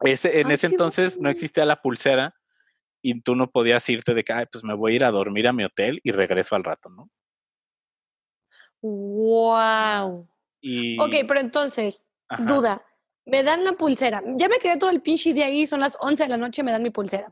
Ese, 0.00 0.40
en 0.40 0.50
ese 0.50 0.66
entonces 0.66 1.18
no 1.20 1.30
existía 1.30 1.64
la 1.64 1.80
pulsera 1.80 2.34
y 3.04 3.20
tú 3.20 3.36
no 3.36 3.50
podías 3.50 3.86
irte 3.90 4.14
de 4.14 4.24
que, 4.24 4.32
Ay, 4.32 4.46
pues 4.50 4.64
me 4.64 4.72
voy 4.72 4.92
a 4.92 4.96
ir 4.96 5.04
a 5.04 5.10
dormir 5.10 5.46
a 5.46 5.52
mi 5.52 5.62
hotel 5.62 6.00
y 6.02 6.10
regreso 6.10 6.56
al 6.56 6.64
rato, 6.64 6.88
¿no? 6.88 7.10
Wow. 8.80 10.26
Y... 10.62 10.98
Ok, 10.98 11.14
pero 11.28 11.40
entonces, 11.40 12.06
duda, 12.38 12.82
me 13.26 13.42
dan 13.42 13.62
la 13.62 13.74
pulsera. 13.74 14.22
Ya 14.36 14.48
me 14.48 14.58
quedé 14.58 14.78
todo 14.78 14.88
el 14.88 15.02
pinche 15.02 15.34
día 15.34 15.46
ahí, 15.46 15.66
son 15.66 15.80
las 15.80 15.98
11 16.00 16.22
de 16.22 16.28
la 16.30 16.38
noche, 16.38 16.62
me 16.62 16.72
dan 16.72 16.82
mi 16.82 16.88
pulsera. 16.88 17.30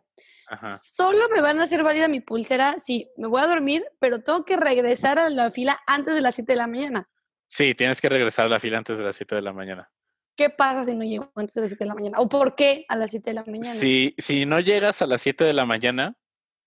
Ajá. 0.49 0.75
Solo 0.75 1.31
me 1.31 1.41
van 1.41 1.59
a 1.59 1.63
hacer 1.63 1.83
válida 1.83 2.07
mi 2.07 2.21
pulsera 2.21 2.79
si 2.79 3.09
me 3.17 3.27
voy 3.27 3.41
a 3.41 3.47
dormir, 3.47 3.83
pero 3.99 4.23
tengo 4.23 4.45
que 4.45 4.59
regresar 4.59 5.19
a 5.19 5.31
la 5.31 5.51
fila 5.51 5.81
antes 5.87 6.15
de 6.15 6.21
las 6.21 6.35
7 6.35 6.53
de 6.53 6.57
la 6.57 6.67
mañana. 6.67 7.09
Sí, 7.47 7.75
tienes 7.75 8.03
que 8.03 8.11
regresar 8.11 8.45
a 8.45 8.49
la 8.51 8.61
fila 8.61 8.77
antes 8.77 8.99
de 8.99 9.05
las 9.05 9.17
7 9.17 9.37
de 9.37 9.43
la 9.43 9.55
mañana. 9.55 9.91
¿Qué 10.37 10.51
pasa 10.51 10.85
si 10.85 10.95
no 10.95 11.05
llego 11.05 11.31
antes 11.35 11.55
de 11.55 11.61
las 11.61 11.71
7 11.71 11.85
de 11.85 11.89
la 11.89 11.95
mañana? 11.95 12.19
¿O 12.19 12.29
por 12.29 12.55
qué 12.55 12.85
a 12.89 12.97
las 12.97 13.11
7 13.11 13.31
de 13.31 13.35
la 13.35 13.45
mañana? 13.45 13.75
Si, 13.75 14.15
si 14.19 14.47
no 14.47 14.61
llegas 14.61 15.03
a 15.03 15.07
las 15.07 15.21
7 15.21 15.45
de 15.45 15.53
la 15.53 15.67
mañana, 15.67 16.17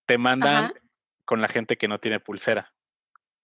te 0.06 0.18
mandan 0.18 0.74
con 1.26 1.42
la 1.42 1.48
gente 1.48 1.78
que 1.78 1.88
no 1.88 2.00
tiene 2.00 2.20
pulsera. 2.20 2.74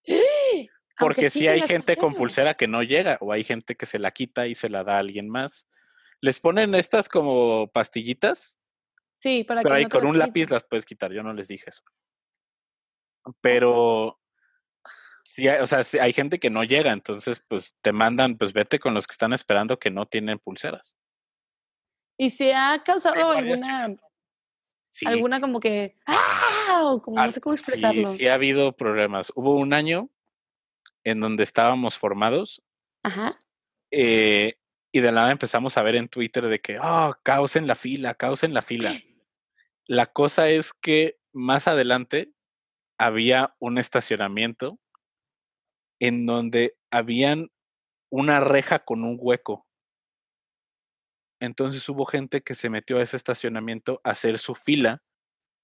Porque 0.98 1.30
si 1.30 1.48
hay 1.48 1.62
gente 1.62 1.96
con 1.96 2.14
pulsera 2.14 2.54
que 2.54 2.68
no 2.68 2.82
llega 2.82 3.18
o 3.20 3.32
hay 3.32 3.44
gente 3.44 3.74
que 3.74 3.86
se 3.86 3.98
la 3.98 4.12
quita 4.12 4.46
y 4.46 4.54
se 4.54 4.68
la 4.68 4.84
da 4.84 4.96
a 4.96 4.98
alguien 4.98 5.28
más. 5.28 5.66
Les 6.20 6.38
ponen 6.38 6.74
estas 6.76 7.08
como 7.08 7.68
pastillitas. 7.72 8.60
Sí, 9.14 9.42
para 9.42 9.62
pero 9.62 9.74
ahí 9.74 9.86
con 9.86 10.06
un 10.06 10.18
lápiz 10.18 10.50
las 10.50 10.64
puedes 10.64 10.84
quitar. 10.84 11.12
Yo 11.12 11.22
no 11.22 11.32
les 11.32 11.48
dije 11.48 11.70
eso. 11.70 11.82
Pero 13.40 14.20
sí, 15.24 15.48
o 15.48 15.66
sea, 15.66 15.82
hay 16.00 16.12
gente 16.12 16.38
que 16.38 16.50
no 16.50 16.64
llega, 16.64 16.92
entonces 16.92 17.42
pues 17.48 17.74
te 17.82 17.92
mandan, 17.92 18.36
pues 18.36 18.52
vete 18.52 18.78
con 18.78 18.94
los 18.94 19.06
que 19.06 19.12
están 19.12 19.32
esperando 19.32 19.78
que 19.78 19.90
no 19.90 20.06
tienen 20.06 20.38
pulseras. 20.38 20.96
¿Y 22.18 22.30
se 22.30 22.54
ha 22.54 22.82
causado 22.84 23.30
alguna 23.30 23.96
alguna 25.06 25.40
como 25.40 25.58
que 25.58 25.96
¡ah! 26.06 26.98
como 27.02 27.16
no 27.16 27.30
sé 27.30 27.40
cómo 27.40 27.54
expresarlo? 27.54 28.08
Sí, 28.12 28.18
sí 28.18 28.28
ha 28.28 28.34
habido 28.34 28.72
problemas. 28.76 29.32
Hubo 29.34 29.56
un 29.56 29.72
año 29.72 30.10
en 31.04 31.20
donde 31.20 31.42
estábamos 31.42 31.98
formados. 31.98 32.62
Ajá. 33.02 33.38
Eh, 33.90 34.58
y 34.92 35.00
de 35.00 35.12
nada 35.12 35.30
empezamos 35.30 35.76
a 35.76 35.82
ver 35.82 35.96
en 35.96 36.08
Twitter 36.08 36.46
de 36.46 36.60
que, 36.60 36.78
oh, 36.78 37.14
caos 37.22 37.56
en 37.56 37.66
la 37.66 37.74
fila, 37.74 38.14
caos 38.14 38.42
en 38.42 38.54
la 38.54 38.62
fila. 38.62 38.92
La 39.88 40.06
cosa 40.06 40.48
es 40.48 40.72
que 40.72 41.18
más 41.32 41.66
adelante 41.66 42.32
había 42.98 43.56
un 43.58 43.78
estacionamiento 43.78 44.78
en 46.02 46.26
donde 46.26 46.76
habían 46.90 47.52
una 48.10 48.40
reja 48.40 48.80
con 48.80 49.04
un 49.04 49.16
hueco. 49.20 49.68
Entonces 51.40 51.88
hubo 51.88 52.04
gente 52.06 52.42
que 52.42 52.54
se 52.54 52.68
metió 52.68 52.98
a 52.98 53.02
ese 53.02 53.16
estacionamiento 53.16 54.00
a 54.02 54.10
hacer 54.10 54.40
su 54.40 54.56
fila 54.56 55.00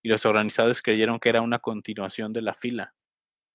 y 0.01 0.09
los 0.09 0.24
organizadores 0.24 0.81
creyeron 0.81 1.18
que 1.18 1.29
era 1.29 1.42
una 1.42 1.59
continuación 1.59 2.33
de 2.33 2.42
la 2.42 2.55
fila. 2.55 2.94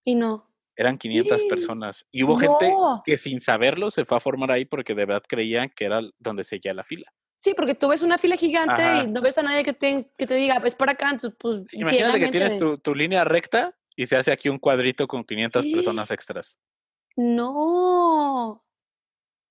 Y 0.03 0.15
no. 0.15 0.53
Eran 0.75 0.97
500 0.97 1.45
personas. 1.45 2.05
Y 2.11 2.23
hubo 2.23 2.35
gente 2.35 2.73
que 3.05 3.15
sin 3.15 3.39
saberlo 3.39 3.89
se 3.89 4.03
fue 4.03 4.17
a 4.17 4.19
formar 4.19 4.51
ahí 4.51 4.65
porque 4.65 4.93
de 4.93 5.05
verdad 5.05 5.23
creían 5.25 5.69
que 5.69 5.85
era 5.85 6.01
donde 6.19 6.43
seguía 6.43 6.73
la 6.73 6.83
fila. 6.83 7.13
Sí, 7.37 7.53
porque 7.53 7.75
tú 7.75 7.87
ves 7.87 8.01
una 8.01 8.17
fila 8.17 8.35
gigante 8.35 9.03
y 9.05 9.07
no 9.07 9.21
ves 9.21 9.37
a 9.37 9.43
nadie 9.43 9.63
que 9.63 9.73
te, 9.73 10.05
que 10.17 10.27
te 10.27 10.35
diga, 10.35 10.59
pues 10.59 10.75
por 10.75 10.89
acá, 10.89 11.15
pues... 11.39 11.61
imagínate 11.73 12.19
que 12.19 12.27
tienes 12.27 12.57
tu, 12.57 12.77
tu, 12.77 12.93
línea 12.93 13.23
recta 13.23 13.73
y 13.95 14.05
se 14.05 14.17
hace 14.17 14.31
aquí 14.33 14.49
un 14.49 14.59
cuadrito 14.59 15.07
con 15.07 15.23
500 15.23 15.65
personas 15.67 16.11
extras. 16.11 16.57
No. 17.15 18.63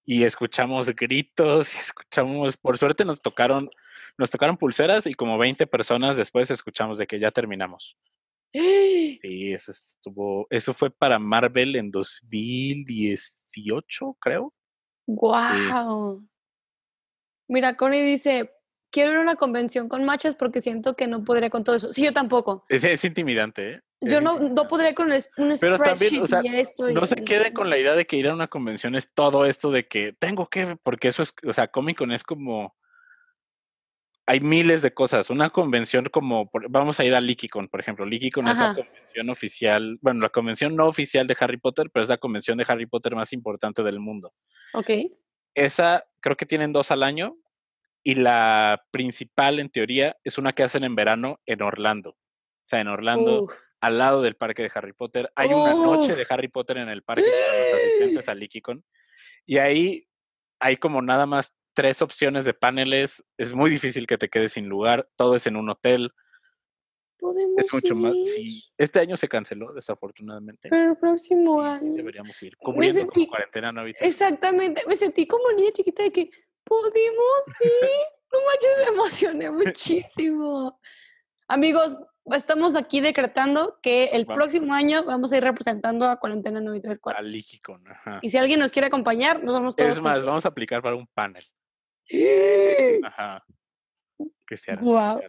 Y 0.04 0.24
escuchamos 0.24 0.94
gritos 0.94 1.74
y 1.74 1.78
escuchamos, 1.78 2.56
por 2.56 2.76
suerte 2.76 3.04
nos 3.04 3.22
tocaron, 3.22 3.70
nos 4.18 4.30
tocaron 4.30 4.56
pulseras 4.56 5.06
y 5.06 5.14
como 5.14 5.38
20 5.38 5.66
personas 5.66 6.16
después 6.16 6.50
escuchamos 6.50 6.98
de 6.98 7.06
que 7.06 7.20
ya 7.20 7.30
terminamos. 7.30 7.96
Sí, 8.52 9.52
eso 9.52 9.70
estuvo, 9.70 10.46
eso 10.50 10.74
fue 10.74 10.90
para 10.90 11.18
Marvel 11.18 11.76
en 11.76 11.90
2018, 11.90 14.16
creo. 14.20 14.52
Wow. 15.06 16.22
Mira, 17.48 17.76
Connie 17.76 18.02
dice, 18.02 18.52
quiero 18.90 19.12
ir 19.12 19.18
a 19.18 19.22
una 19.22 19.36
convención 19.36 19.88
con 19.88 20.04
machas 20.04 20.34
porque 20.34 20.60
siento 20.60 20.94
que 20.94 21.06
no 21.06 21.24
podría 21.24 21.50
con 21.50 21.64
todo 21.64 21.76
eso. 21.76 21.92
Sí, 21.92 22.04
yo 22.04 22.12
tampoco. 22.12 22.64
Es, 22.68 23.04
intimidante, 23.04 23.72
¿eh? 23.72 23.80
Yo 24.02 24.20
no, 24.20 24.38
no 24.38 24.68
podría 24.68 24.94
con 24.94 25.10
un 25.10 25.56
Pero 25.60 25.78
también, 25.78 26.22
o 26.22 26.26
sea, 26.26 26.42
no 26.92 27.06
se 27.06 27.16
quede 27.16 27.52
con 27.52 27.70
la 27.70 27.78
idea 27.78 27.94
de 27.94 28.06
que 28.06 28.16
ir 28.16 28.28
a 28.28 28.34
una 28.34 28.48
convención 28.48 28.94
es 28.94 29.12
todo 29.14 29.44
esto 29.46 29.70
de 29.70 29.86
que 29.86 30.12
tengo 30.12 30.48
que, 30.48 30.76
porque 30.82 31.08
eso 31.08 31.22
es, 31.22 31.34
o 31.46 31.52
sea, 31.52 31.68
Comic 31.68 31.98
Con 31.98 32.12
es 32.12 32.24
como 32.24 32.74
hay 34.26 34.40
miles 34.40 34.82
de 34.82 34.94
cosas. 34.94 35.30
Una 35.30 35.50
convención 35.50 36.06
como, 36.06 36.50
vamos 36.68 37.00
a 37.00 37.04
ir 37.04 37.14
a 37.14 37.20
LikiCon, 37.20 37.68
por 37.68 37.80
ejemplo. 37.80 38.06
LikiCon 38.06 38.48
es 38.48 38.58
la 38.58 38.74
convención 38.74 39.30
oficial, 39.30 39.98
bueno, 40.00 40.20
la 40.20 40.28
convención 40.28 40.76
no 40.76 40.86
oficial 40.86 41.26
de 41.26 41.36
Harry 41.40 41.58
Potter, 41.58 41.90
pero 41.92 42.02
es 42.02 42.08
la 42.08 42.18
convención 42.18 42.58
de 42.58 42.64
Harry 42.68 42.86
Potter 42.86 43.14
más 43.14 43.32
importante 43.32 43.82
del 43.82 43.98
mundo. 43.98 44.32
Ok. 44.74 44.90
Esa 45.54 46.04
creo 46.20 46.36
que 46.36 46.46
tienen 46.46 46.72
dos 46.72 46.90
al 46.90 47.02
año 47.02 47.36
y 48.04 48.14
la 48.14 48.84
principal, 48.90 49.58
en 49.58 49.70
teoría, 49.70 50.16
es 50.24 50.38
una 50.38 50.52
que 50.52 50.62
hacen 50.62 50.84
en 50.84 50.94
verano 50.94 51.40
en 51.46 51.62
Orlando. 51.62 52.16
O 52.64 52.66
sea, 52.66 52.80
en 52.80 52.88
Orlando, 52.88 53.48
al 53.80 53.98
lado 53.98 54.22
del 54.22 54.36
parque 54.36 54.62
de 54.62 54.70
Harry 54.74 54.92
Potter. 54.92 55.30
Hay 55.34 55.52
una 55.52 55.74
noche 55.74 56.14
de 56.14 56.26
Harry 56.30 56.48
Potter 56.48 56.78
en 56.78 56.88
el 56.88 57.02
parque 57.02 57.24
para 57.24 57.58
los 57.58 57.74
asistentes 57.74 58.28
a 58.28 58.34
LikiCon. 58.34 58.84
Y 59.44 59.58
ahí 59.58 60.08
hay 60.60 60.76
como 60.76 61.02
nada 61.02 61.26
más 61.26 61.54
tres 61.74 62.00
opciones 62.00 62.44
de 62.44 62.54
paneles. 62.54 63.24
Es 63.36 63.52
muy 63.52 63.70
difícil 63.70 64.06
que 64.06 64.18
te 64.18 64.28
quedes 64.28 64.52
sin 64.52 64.68
lugar. 64.68 65.08
Todo 65.16 65.34
es 65.34 65.46
en 65.48 65.56
un 65.56 65.68
hotel. 65.68 66.12
Podemos 67.18 67.58
es 67.58 67.72
mucho 67.72 67.94
más. 67.96 68.14
Sí, 68.34 68.64
este 68.78 69.00
año 69.00 69.16
se 69.16 69.28
canceló, 69.28 69.72
desafortunadamente. 69.72 70.68
Pero 70.68 70.92
el 70.92 70.96
próximo 70.96 71.60
año. 71.60 71.94
Deberíamos 71.94 72.40
ir 72.42 72.56
cubriendo 72.56 73.06
como 73.08 73.26
cuarentena 73.26 73.72
no 73.72 73.84
Exactamente. 73.84 74.82
Me 74.86 74.94
sentí 74.94 75.26
como 75.26 75.50
niña 75.52 75.70
chiquita 75.72 76.04
de 76.04 76.12
que 76.12 76.30
podemos 76.62 77.46
ir. 77.60 77.70
no 78.32 78.38
manches, 78.46 78.76
me 78.78 78.84
emocioné 78.84 79.50
muchísimo. 79.50 80.80
Amigos, 81.48 81.96
estamos 82.26 82.76
aquí 82.76 83.00
decretando 83.00 83.78
que 83.82 84.04
el 84.06 84.26
próximo 84.26 84.74
año 84.74 85.04
vamos 85.04 85.32
a 85.32 85.36
ir 85.38 85.44
representando 85.44 86.08
a 86.08 86.18
Cuarentena 86.18 86.60
934. 86.60 87.18
Al 87.18 87.90
ajá. 87.90 88.18
Y 88.22 88.28
si 88.28 88.38
alguien 88.38 88.60
nos 88.60 88.70
quiere 88.70 88.86
acompañar, 88.86 89.42
nos 89.42 89.52
vamos 89.54 89.74
todos. 89.74 89.90
Es 89.90 90.00
más, 90.00 90.24
vamos 90.24 90.44
a 90.44 90.48
aplicar 90.48 90.82
para 90.82 90.96
un 90.96 91.06
panel. 91.08 91.44
Ajá. 93.04 93.44
Que 94.46 94.56
se 94.56 94.72
arme. 94.72 94.84
Wow. 94.84 95.20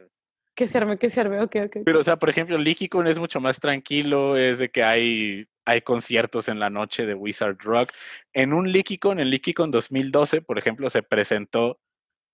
Que 0.55 0.67
se 0.67 0.77
arme, 0.77 0.97
que 0.97 1.09
se 1.09 1.19
arme, 1.19 1.41
ok, 1.41 1.55
ok. 1.65 1.77
Pero, 1.83 1.99
o 1.99 2.03
sea, 2.03 2.17
por 2.17 2.29
ejemplo, 2.29 2.57
Lígicon 2.59 3.07
es 3.07 3.17
mucho 3.17 3.41
más 3.41 3.59
tranquilo, 3.59 4.37
es 4.37 4.59
de 4.59 4.69
que 4.69 4.83
hay, 4.83 5.47
hay 5.65 5.81
conciertos 5.81 6.47
en 6.47 6.59
la 6.59 6.69
noche 6.69 7.07
de 7.07 7.15
Wizard 7.15 7.57
Rock. 7.59 7.91
En 8.33 8.53
un 8.53 8.71
Lígicon, 8.71 9.19
en 9.19 9.31
Lígicon 9.31 9.71
2012, 9.71 10.41
por 10.41 10.59
ejemplo, 10.59 10.91
se 10.91 11.01
presentó 11.01 11.79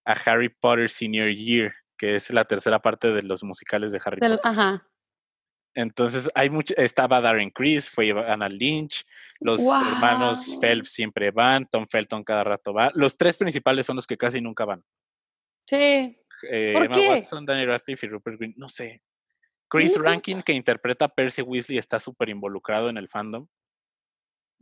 a 0.06 0.13
Harry 0.26 0.50
Potter 0.50 0.89
Senior 0.89 1.30
Year, 1.30 1.74
que 2.00 2.16
es 2.16 2.32
la 2.32 2.46
tercera 2.46 2.82
parte 2.82 3.10
de 3.10 3.22
los 3.22 3.44
musicales 3.44 3.92
de 3.92 4.02
Harry 4.04 4.20
Potter. 4.20 4.40
Ajá. 4.44 4.88
Entonces, 5.76 6.30
hay 6.34 6.50
mucho, 6.50 6.74
estaba 6.78 7.22
Darren 7.22 7.52
Criss, 7.52 7.90
fue 7.90 8.12
Anna 8.12 8.50
Lynch, 8.50 9.06
los 9.40 9.62
hermanos 9.62 10.58
Phelps 10.60 10.92
siempre 10.92 11.30
van, 11.32 11.68
Tom 11.70 11.86
Felton 11.88 12.24
cada 12.24 12.44
rato 12.44 12.74
va. 12.74 12.92
Los 12.96 13.18
tres 13.18 13.38
principales 13.38 13.86
son 13.86 13.98
los 13.98 14.08
que 14.08 14.18
casi 14.18 14.42
nunca 14.42 14.66
van. 14.66 14.84
Sí. 15.68 16.18
Eh, 16.50 16.74
¿Por 16.74 16.86
Emma 16.86 16.96
qué? 16.96 17.10
Watson, 17.10 17.46
Daniel 17.46 17.68
Radcliffe 17.68 18.06
y 18.06 18.10
Rupert 18.10 18.40
Green, 18.40 18.54
no 18.58 18.68
sé. 18.68 19.04
Chris 19.70 20.02
Rankin, 20.02 20.42
que 20.42 20.54
interpreta 20.54 21.06
a 21.06 21.10
Percy 21.10 21.44
Weasley, 21.44 21.78
está 21.78 22.00
súper 22.00 22.30
involucrado 22.30 22.90
en 22.90 22.98
el 22.98 23.08
fandom. 23.08 23.48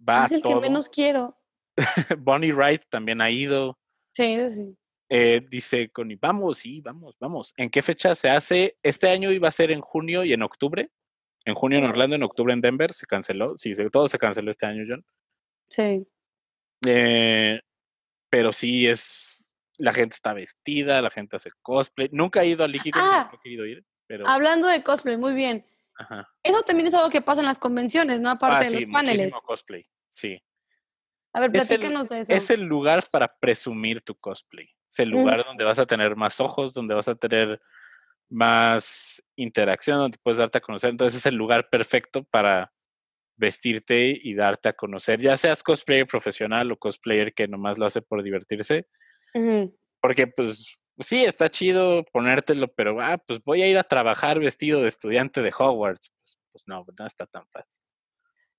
Va 0.08 0.26
es 0.26 0.34
el 0.34 0.42
que 0.42 0.56
menos 0.56 0.90
quiero. 0.90 1.38
Bonnie 2.18 2.52
Wright 2.52 2.84
también 2.90 3.22
ha 3.22 3.30
ido. 3.32 3.80
Sí, 4.12 4.38
sí. 4.50 4.78
Eh, 5.10 5.46
dice 5.50 5.90
Connie, 5.90 6.18
vamos, 6.20 6.60
sí, 6.60 6.82
vamos, 6.82 7.16
vamos. 7.20 7.54
¿En 7.58 7.70
qué 7.70 7.82
fecha 7.82 8.14
se 8.14 8.30
hace? 8.30 8.76
Este 8.84 9.10
año 9.10 9.32
iba 9.32 9.48
a 9.48 9.52
ser 9.52 9.72
en 9.72 9.82
junio 9.82 10.24
y 10.24 10.34
en 10.34 10.44
octubre. 10.44 10.92
En 11.46 11.56
junio 11.56 11.80
en 11.80 11.86
Orlando, 11.86 12.16
en 12.16 12.24
octubre 12.24 12.54
en 12.54 12.60
Denver, 12.60 12.94
se 12.94 13.06
canceló. 13.06 13.58
Sí, 13.58 13.74
todo 13.92 14.10
se 14.10 14.20
canceló 14.20 14.52
este 14.52 14.66
año, 14.66 14.84
John. 14.88 15.06
Sí. 15.70 16.06
Eh, 16.86 17.62
pero 18.30 18.52
sí 18.52 18.86
es, 18.86 19.46
la 19.78 19.94
gente 19.94 20.16
está 20.16 20.34
vestida, 20.34 21.02
la 21.02 21.10
gente 21.10 21.38
hace 21.38 21.52
cosplay. 21.62 22.10
Nunca 22.12 22.44
he 22.44 22.48
ido 22.48 22.66
a 22.66 22.68
Líquido, 22.68 23.00
ah, 23.02 23.30
no 23.32 23.38
he 23.38 23.42
querido 23.42 23.66
ir. 23.66 23.86
Pero... 24.08 24.28
Hablando 24.28 24.68
de 24.68 24.84
cosplay, 24.84 25.16
muy 25.16 25.34
bien. 25.34 25.66
Ajá. 25.96 26.30
Eso 26.44 26.62
también 26.64 26.88
es 26.88 26.94
algo 26.94 27.10
que 27.10 27.22
pasa 27.22 27.42
en 27.42 27.48
las 27.48 27.60
convenciones, 27.60 28.20
¿no? 28.20 28.30
Aparte 28.30 28.68
ah, 28.68 28.70
de 28.70 28.82
los 28.82 28.92
paneles. 28.92 29.34
cosplay, 29.46 29.86
sí. 30.10 30.38
A 31.34 31.40
ver, 31.40 31.52
platícanos 31.52 32.10
de 32.10 32.20
eso. 32.20 32.34
Es 32.34 32.50
el 32.50 32.64
lugar 32.64 33.04
para 33.12 33.34
presumir 33.40 34.02
tu 34.02 34.16
cosplay. 34.16 34.68
Es 34.90 35.00
el 35.00 35.10
lugar 35.10 35.44
donde 35.46 35.64
vas 35.64 35.80
a 35.80 35.86
tener 35.86 36.16
más 36.16 36.40
ojos, 36.40 36.74
donde 36.74 36.96
vas 36.96 37.08
a 37.08 37.16
tener 37.16 37.62
más 38.30 39.22
interacción, 39.36 40.00
donde 40.00 40.18
puedes 40.22 40.40
darte 40.40 40.58
a 40.58 40.62
conocer. 40.62 40.90
Entonces 40.90 41.20
es 41.20 41.26
el 41.26 41.36
lugar 41.36 41.70
perfecto 41.70 42.24
para 42.24 42.72
vestirte 43.38 44.20
y 44.22 44.34
darte 44.34 44.70
a 44.70 44.74
conocer, 44.74 45.22
ya 45.22 45.38
seas 45.38 45.62
cosplayer 45.62 46.08
profesional 46.08 46.72
o 46.72 46.78
cosplayer 46.78 47.34
que 47.34 47.48
nomás 47.48 47.78
lo 47.78 47.86
hace 47.86 48.02
por 48.02 48.24
divertirse. 48.24 48.88
Porque 50.02 50.26
pues 50.28 50.78
sí, 51.00 51.24
está 51.24 51.50
chido 51.50 52.04
ponértelo, 52.12 52.68
pero 52.74 53.00
ah, 53.00 53.18
pues 53.20 53.44
voy 53.44 53.62
a 53.62 53.68
ir 53.68 53.78
a 53.78 53.84
trabajar 53.84 54.40
vestido 54.40 54.82
de 54.82 54.88
estudiante 54.88 55.42
de 55.42 55.54
Hogwarts. 55.58 56.12
Pues, 56.18 56.40
pues 56.52 56.64
no, 56.68 56.86
no 56.98 57.06
está 57.06 57.28
tan 57.28 57.48
fácil. 57.50 57.80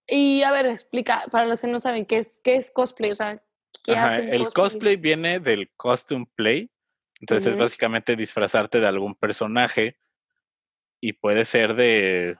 Y 0.06 0.42
a 0.42 0.52
ver, 0.52 0.66
explica, 0.66 1.24
para 1.30 1.46
los 1.46 1.60
que 1.60 1.66
no 1.66 1.80
saben, 1.80 2.06
¿qué 2.06 2.18
es, 2.18 2.40
qué 2.42 2.54
es 2.54 2.70
cosplay? 2.70 3.10
O 3.10 3.14
sea, 3.14 3.42
¿qué 3.84 3.96
hace 3.96 4.30
El 4.30 4.48
cosplay? 4.52 4.96
viene 4.96 5.40
del 5.40 5.70
costume 5.76 6.26
play. 6.34 6.70
Entonces 7.20 7.48
es 7.48 7.56
básicamente 7.56 8.14
disfrazarte 8.14 8.78
de 8.78 8.86
algún 8.86 9.14
personaje 9.14 9.96
y 11.00 11.14
puede 11.14 11.44
ser 11.44 11.74
de, 11.74 12.36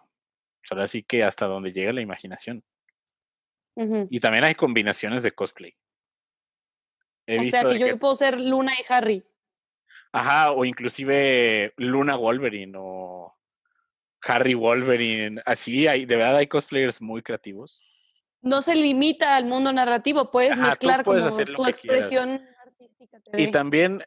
pues, 0.61 0.73
ahora 0.73 0.87
sí 0.87 1.03
que 1.03 1.25
hasta 1.25 1.47
donde 1.47 1.73
llega 1.73 1.93
la 1.93 2.01
imaginación. 2.01 2.63
Y 4.11 4.19
también 4.19 4.43
hay 4.43 4.57
combinaciones 4.57 5.23
de 5.23 5.31
cosplay. 5.31 5.73
o 7.29 7.43
sea 7.45 7.65
que 7.65 7.79
yo 7.79 7.97
puedo 7.99 8.17
ser 8.17 8.41
Luna 8.41 8.73
y 8.75 8.93
Harry. 8.93 9.25
Ajá, 10.11 10.51
o 10.51 10.65
inclusive 10.65 11.73
Luna 11.77 12.17
Wolverine 12.17 12.77
o 12.77 13.37
Harry 14.23 14.55
Wolverine. 14.55 15.41
Así 15.45 15.87
hay, 15.87 16.07
de 16.07 16.17
verdad 16.17 16.37
hay 16.37 16.49
cosplayers 16.49 17.01
muy 17.01 17.23
creativos. 17.23 17.83
No 18.41 18.63
se 18.63 18.75
limita 18.75 19.37
al 19.37 19.47
mundo 19.47 19.73
narrativo, 19.73 20.31
puedes 20.31 20.57
mezclar 20.57 21.05
como 21.05 21.21
tu 21.21 21.67
expresión 21.67 22.41
artística. 22.65 23.19
y 23.33 23.51
también 23.51 24.05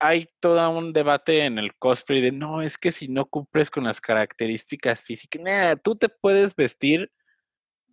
hay 0.00 0.28
todo 0.40 0.70
un 0.70 0.92
debate 0.92 1.44
en 1.44 1.58
el 1.58 1.76
cosplay 1.76 2.20
de 2.20 2.32
no, 2.32 2.62
es 2.62 2.78
que 2.78 2.92
si 2.92 3.08
no 3.08 3.26
cumples 3.26 3.70
con 3.70 3.84
las 3.84 4.00
características 4.00 5.02
físicas, 5.02 5.78
tú 5.82 5.96
te 5.96 6.08
puedes 6.08 6.54
vestir 6.54 7.10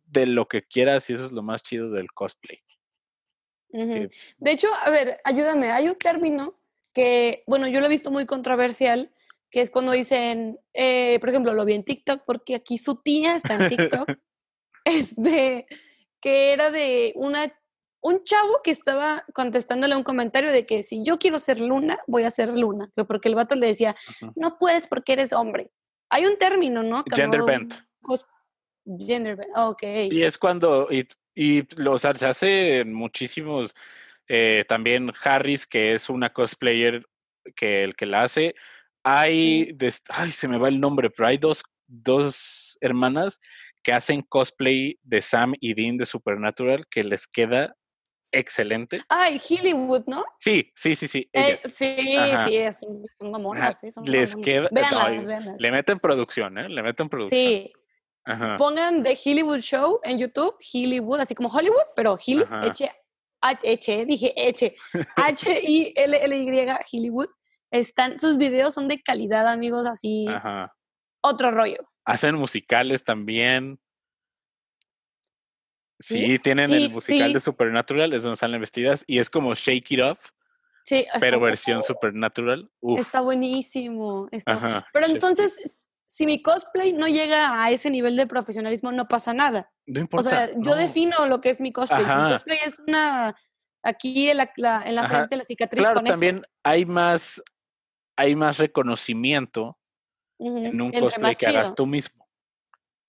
de 0.06 0.28
lo 0.28 0.48
que 0.48 0.64
quieras 0.64 1.10
y 1.10 1.14
eso 1.14 1.26
es 1.26 1.32
lo 1.32 1.42
más 1.42 1.64
chido 1.64 1.90
del 1.90 2.12
cosplay. 2.12 2.60
De 3.70 4.52
hecho, 4.52 4.70
a 4.74 4.90
ver, 4.90 5.18
ayúdame, 5.26 5.72
hay 5.72 5.90
un 5.90 5.98
término 5.98 6.58
que, 6.94 7.44
bueno, 7.46 7.68
yo 7.68 7.82
lo 7.82 7.88
he 7.88 7.90
visto 7.90 8.10
muy 8.10 8.26
controversial, 8.26 9.12
que 9.50 9.60
es 9.62 9.70
cuando 9.70 9.92
dicen, 9.92 10.60
eh, 10.74 11.20
por 11.20 11.30
ejemplo, 11.30 11.54
lo 11.54 11.66
vi 11.66 11.74
en 11.74 11.84
TikTok, 11.84 12.24
porque 12.26 12.56
aquí 12.56 12.78
su 12.78 13.02
tía 13.02 13.36
está 13.36 13.56
en 13.56 13.70
TikTok, 13.70 14.12
de 15.16 15.66
que 16.22 16.54
era 16.54 16.72
de 16.72 17.14
una, 17.16 17.54
un 18.02 18.24
chavo 18.24 18.62
que 18.64 18.72
estaba 18.72 19.24
contestándole 19.34 19.96
un 19.96 20.04
comentario 20.04 20.52
de 20.52 20.66
que 20.66 20.84
si 20.84 21.04
yo 21.04 21.20
quiero 21.20 21.40
ser 21.40 21.60
luna, 21.60 22.00
voy 22.08 22.24
a 22.24 22.32
ser 22.32 22.58
luna, 22.58 22.90
que 22.96 23.06
porque 23.06 23.30
el 23.30 23.36
vato 23.36 23.56
le 23.56 23.68
decía, 23.68 23.96
no 24.36 24.58
puedes 24.58 24.88
porque 24.88 25.14
eres 25.14 25.34
hombre. 25.34 25.72
Hay 26.10 26.26
un 26.26 26.38
término, 26.38 26.84
¿no? 26.84 27.04
Gender 27.14 27.44
bent. 27.44 27.76
Gender 29.00 29.36
bent, 29.36 29.58
ok. 29.58 29.84
Y 30.12 30.24
es 30.24 30.38
cuando, 30.38 30.88
y, 30.92 31.08
y 31.36 31.64
lo, 31.76 31.98
se 31.98 32.08
hace 32.08 32.84
muchísimos 32.86 33.76
eh, 34.28 34.66
también 34.68 35.12
Harris, 35.24 35.68
que 35.68 35.94
es 35.94 36.10
una 36.10 36.34
cosplayer 36.34 37.06
que 37.56 37.84
el 37.84 37.96
que 37.96 38.06
la 38.06 38.24
hace. 38.24 38.56
Hay, 39.04 39.78
ay, 40.10 40.32
se 40.32 40.48
me 40.48 40.58
va 40.58 40.70
el 40.70 40.80
nombre, 40.80 41.10
pero 41.10 41.28
hay 41.28 41.38
dos, 41.38 41.64
dos 41.88 42.78
hermanas 42.82 43.40
que 43.86 43.94
hacen 43.94 44.24
cosplay 44.24 45.00
de 45.04 45.22
Sam 45.22 45.54
y 45.60 45.76
Dean 45.76 45.96
de 45.98 46.06
Supernatural 46.06 46.88
que 46.90 47.04
les 47.04 47.28
queda 47.28 47.76
excelente. 48.32 49.02
Ay, 49.08 49.40
Hollywood, 49.40 50.06
¿no? 50.08 50.26
Sí, 50.40 50.72
sí, 50.76 50.96
sí, 50.96 51.08
sí. 51.08 51.30
Eh, 51.32 51.58
sí, 51.64 51.96
sí, 51.96 52.88
son 53.18 53.32
mamonas, 53.32 53.80
sí, 53.80 53.92
son 53.92 54.04
Les 54.06 54.36
queda. 54.36 54.70
Le 55.60 55.72
meten 55.72 56.00
producción, 56.00 56.58
¿eh? 56.58 56.68
Le 56.68 56.82
meten 56.82 57.08
producción. 57.08 57.40
Sí. 57.40 57.72
Pongan 58.58 59.04
The 59.04 59.16
Hollywood 59.24 59.60
Show 59.60 60.00
en 60.04 60.18
YouTube, 60.18 60.56
Hollywood, 60.74 61.20
así 61.20 61.36
como 61.36 61.48
Hollywood, 61.50 61.86
pero 61.96 62.18
Hilly, 62.18 62.44
H, 63.42 64.06
dije 64.08 64.34
H, 64.36 64.76
H-I-L-L-Y, 65.16 66.70
Hollywood. 66.92 67.30
Están, 67.70 68.20
sus 68.20 68.38
videos 68.38 68.74
son 68.74 68.88
de 68.88 69.00
calidad, 69.00 69.48
amigos, 69.48 69.86
así. 69.86 70.26
Otro 71.26 71.50
rollo. 71.50 71.78
Hacen 72.06 72.36
musicales 72.36 73.04
también. 73.04 73.80
Sí, 76.00 76.38
tienen 76.40 76.72
el 76.72 76.92
musical 76.92 77.34
de 77.34 77.40
Supernatural, 77.40 78.14
es 78.14 78.22
donde 78.22 78.36
salen 78.36 78.62
vestidas, 78.62 79.04
y 79.08 79.18
es 79.18 79.30
como 79.30 79.56
Shake 79.56 79.92
It 79.92 80.02
Off. 80.02 80.20
Sí, 80.84 81.08
pero 81.20 81.40
versión 81.40 81.82
Supernatural. 81.82 82.70
Está 82.98 83.22
buenísimo. 83.22 84.30
pero 84.94 85.08
entonces, 85.08 85.88
si 86.04 86.28
mi 86.28 86.44
cosplay 86.44 86.94
no 86.94 87.08
llega 87.08 87.64
a 87.64 87.72
ese 87.72 87.90
nivel 87.90 88.16
de 88.18 88.28
profesionalismo, 88.28 88.92
no 88.92 89.08
pasa 89.08 89.34
nada. 89.34 89.72
No 89.88 90.02
importa. 90.02 90.28
O 90.28 90.32
sea, 90.32 90.50
yo 90.58 90.76
defino 90.76 91.26
lo 91.26 91.42
que 91.42 91.50
es 91.50 91.60
mi 91.60 91.72
cosplay. 91.72 92.06
mi 92.06 92.32
cosplay 92.34 92.60
es 92.66 92.78
una. 92.86 93.36
Aquí 93.82 94.30
en 94.30 94.38
la, 94.38 94.52
en 94.86 94.96
la 94.96 95.08
frente, 95.08 95.38
la 95.38 95.44
cicatriz. 95.44 95.82
Claro, 95.82 96.02
también 96.02 96.46
hay 96.64 96.86
más. 96.86 97.42
Hay 98.16 98.36
más 98.36 98.60
reconocimiento 98.60 99.78
en 100.40 100.82
un 100.82 100.92
cosplay 100.92 101.36
que 101.36 101.48
hagas 101.48 101.76
tú 101.76 101.86
mismo. 101.86 102.28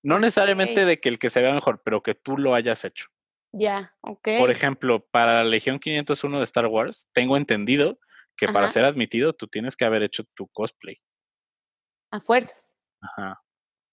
No 0.03 0.19
necesariamente 0.19 0.85
de 0.85 1.01
que 1.01 1.09
el 1.09 1.19
que 1.19 1.31
se 1.31 1.41
vea 1.41 1.53
mejor, 1.53 1.83
pero 1.85 2.03
que 2.03 2.15
tú 2.15 2.39
lo 2.39 2.55
hayas 2.55 2.85
hecho. 2.85 3.07
Ya, 3.53 3.95
ok. 4.03 4.29
Por 4.39 4.51
ejemplo, 4.51 5.07
para 5.11 5.37
la 5.37 5.45
Legión 5.45 5.79
501 5.79 6.39
de 6.39 6.45
Star 6.45 6.67
Wars, 6.67 7.09
tengo 7.13 7.37
entendido 7.37 7.99
que 8.37 8.49
para 8.49 8.71
ser 8.71 8.85
admitido 8.85 9.33
tú 9.33 9.49
tienes 9.49 9.77
que 9.77 9.85
haber 9.85 10.03
hecho 10.03 10.25
tu 10.35 10.47
cosplay. 10.49 11.01
A 12.11 12.21
fuerzas. 12.21 12.75
Ajá. 13.01 13.43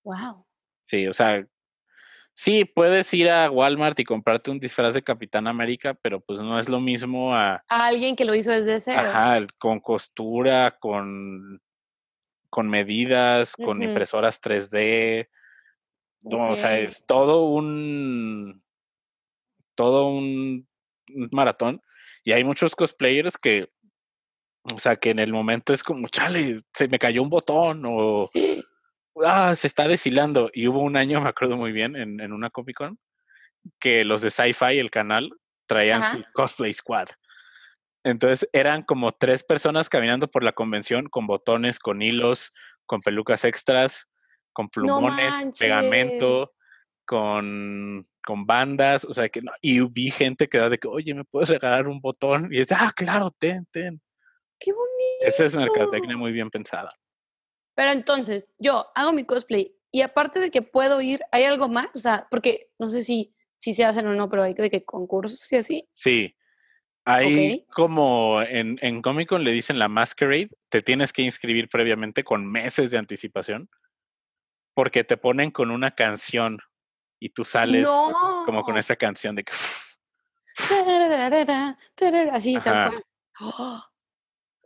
Wow. 0.04 0.46
Sí, 0.88 1.08
o 1.08 1.13
sea, 1.13 1.48
sí, 2.36 2.65
puedes 2.65 3.13
ir 3.13 3.30
a 3.30 3.50
Walmart 3.50 4.00
y 4.00 4.04
comprarte 4.04 4.52
un 4.52 4.60
disfraz 4.60 4.93
de 4.93 5.02
Capitán 5.02 5.48
América, 5.48 5.93
pero 5.93 6.19
pues 6.19 6.41
no 6.41 6.60
es 6.60 6.67
lo 6.67 6.80
mismo 6.80 7.34
a... 7.34 7.63
A 7.67 7.88
alguien 7.88 8.15
que 8.15 8.26
lo 8.26 8.36
hizo 8.36 8.52
desde 8.52 8.82
cero. 8.82 9.02
Ajá, 9.02 9.48
con 9.58 9.80
costura, 9.80 10.78
con, 10.80 11.62
con 12.53 12.69
medidas, 12.69 13.55
con 13.55 13.81
impresoras 13.81 14.39
3D. 14.39 15.27
No, 16.21 16.51
o 16.51 16.55
sea, 16.55 16.77
es 16.77 17.03
todo 17.07 17.45
un... 17.45 18.61
Todo 19.73 20.05
un 20.05 20.67
maratón. 21.31 21.81
Y 22.23 22.33
hay 22.33 22.43
muchos 22.43 22.75
cosplayers 22.75 23.37
que, 23.37 23.71
o 24.71 24.77
sea, 24.77 24.97
que 24.97 25.09
en 25.09 25.17
el 25.17 25.33
momento 25.33 25.73
es 25.73 25.83
como, 25.83 26.07
chale, 26.09 26.59
se 26.75 26.87
me 26.87 26.99
cayó 26.99 27.23
un 27.23 27.31
botón 27.31 27.85
o 27.87 28.29
ah, 29.25 29.55
se 29.55 29.65
está 29.65 29.87
deshilando. 29.87 30.51
Y 30.53 30.67
hubo 30.67 30.81
un 30.81 30.95
año, 30.95 31.21
me 31.21 31.29
acuerdo 31.29 31.57
muy 31.57 31.71
bien, 31.71 31.95
en, 31.95 32.19
en 32.19 32.31
una 32.31 32.51
Comic 32.51 32.77
Con, 32.77 32.99
que 33.79 34.03
los 34.03 34.21
de 34.21 34.29
Sci-Fi, 34.29 34.77
el 34.77 34.91
canal, 34.91 35.31
traían 35.65 36.03
su 36.03 36.23
cosplay 36.33 36.71
squad. 36.71 37.07
Entonces 38.03 38.47
eran 38.51 38.83
como 38.83 39.13
tres 39.13 39.43
personas 39.43 39.89
caminando 39.89 40.29
por 40.29 40.43
la 40.43 40.51
convención 40.51 41.07
con 41.07 41.25
botones, 41.25 41.79
con 41.79 42.01
hilos, 42.01 42.51
con 42.85 42.99
pelucas 43.01 43.45
extras, 43.45 44.09
con 44.51 44.69
plumones, 44.69 45.33
pegamento, 45.57 46.53
con, 47.05 48.07
con 48.25 48.45
bandas, 48.45 49.05
o 49.05 49.13
sea 49.13 49.29
que 49.29 49.41
no, 49.41 49.51
y 49.61 49.79
vi 49.81 50.11
gente 50.11 50.47
que 50.47 50.57
da 50.57 50.69
de 50.69 50.77
que, 50.77 50.87
oye, 50.87 51.13
¿me 51.13 51.23
puedes 51.23 51.49
regalar 51.49 51.87
un 51.87 52.01
botón? 52.01 52.49
Y 52.51 52.59
es, 52.59 52.71
ah, 52.71 52.91
claro, 52.95 53.33
ten, 53.37 53.65
ten. 53.71 54.01
¡Qué 54.59 54.71
bonito! 54.71 54.93
Esa 55.21 55.45
es 55.45 55.55
mercadotecnia 55.55 56.17
muy 56.17 56.31
bien 56.31 56.49
pensada. 56.49 56.89
Pero 57.75 57.91
entonces, 57.91 58.53
yo 58.59 58.87
hago 58.95 59.13
mi 59.13 59.25
cosplay 59.25 59.75
y 59.91 60.01
aparte 60.01 60.39
de 60.39 60.51
que 60.51 60.61
puedo 60.61 61.01
ir, 61.01 61.21
¿hay 61.31 61.43
algo 61.45 61.67
más? 61.67 61.87
O 61.95 61.99
sea, 61.99 62.27
porque 62.29 62.69
no 62.79 62.87
sé 62.87 63.03
si, 63.03 63.35
si 63.57 63.73
se 63.73 63.85
hacen 63.85 64.07
o 64.07 64.13
no, 64.13 64.29
pero 64.29 64.43
hay 64.43 64.53
de 64.53 64.69
que 64.69 64.85
concursos 64.85 65.51
y 65.51 65.55
así. 65.55 65.89
Sí. 65.91 66.35
Hay 67.05 67.65
como 67.73 68.41
en, 68.41 68.79
en 68.81 69.01
Comic 69.01 69.29
Con 69.29 69.43
le 69.43 69.51
dicen 69.51 69.77
la 69.77 69.89
Masquerade, 69.89 70.49
te 70.69 70.81
tienes 70.81 71.11
que 71.11 71.21
inscribir 71.21 71.67
previamente 71.67 72.23
con 72.23 72.49
meses 72.49 72.91
de 72.91 72.97
anticipación 72.97 73.69
porque 74.73 75.03
te 75.03 75.17
ponen 75.17 75.51
con 75.51 75.69
una 75.69 75.91
canción 75.91 76.59
y 77.19 77.29
tú 77.29 77.45
sales 77.45 77.87
como 78.45 78.63
con 78.63 78.77
esa 78.77 78.95
canción 78.95 79.35
de 79.35 79.43
que... 79.43 79.53
Así, 82.31 82.57
tal 82.63 83.03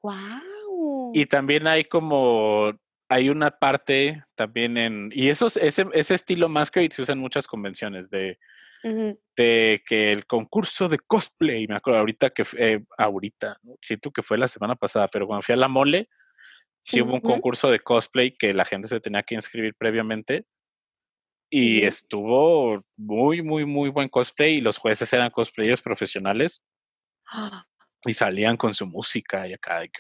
¡Wow! 0.04 1.12
Y 1.14 1.26
también 1.26 1.68
hay 1.68 1.86
como 1.86 2.72
hay 3.10 3.30
una 3.30 3.52
parte 3.52 4.24
también 4.36 4.78
en. 4.78 5.12
Y 5.14 5.30
esos, 5.30 5.58
ese, 5.58 5.88
ese 5.94 6.16
estilo 6.16 6.50
Masquerade 6.50 6.94
se 6.94 7.02
usa 7.02 7.14
en 7.14 7.20
muchas 7.20 7.48
convenciones 7.48 8.10
de, 8.10 8.38
de 8.84 9.84
que 9.86 10.12
el 10.12 10.26
concurso 10.26 10.88
de 10.88 11.00
cosplay, 11.00 11.68
me 11.68 11.76
acuerdo 11.76 12.00
ahorita 12.00 12.30
que. 12.30 12.46
Eh, 12.58 12.84
ahorita, 12.98 13.60
siento 13.82 14.12
que 14.12 14.22
fue 14.22 14.38
la 14.38 14.48
semana 14.48 14.76
pasada, 14.76 15.08
pero 15.08 15.28
cuando 15.28 15.42
fui 15.42 15.54
a 15.54 15.58
la 15.58 15.68
mole, 15.68 16.10
sí 16.82 17.02
hubo 17.02 17.14
un 17.14 17.22
concurso 17.22 17.70
de 17.70 17.80
cosplay 17.80 18.36
que 18.36 18.54
la 18.54 18.66
gente 18.66 18.88
se 18.88 19.00
tenía 19.00 19.24
que 19.24 19.36
inscribir 19.36 19.76
previamente. 19.76 20.46
Y 21.50 21.84
estuvo 21.84 22.84
muy, 22.98 23.42
muy, 23.42 23.66
muy 23.66 23.90
buen 23.90 24.10
cosplay. 24.10 24.56
Y 24.56 24.62
los 24.62 24.78
jueces 24.78 25.12
eran 25.14 25.32
cosplayers 25.32 25.82
profesionales. 25.82 26.62
Y 28.06 28.14
salían 28.14 28.58
con 28.58 28.74
su 28.74 28.86
música 28.86 29.48
y 29.48 29.54
acá. 29.54 29.80
De 29.80 29.90
que, 29.90 30.00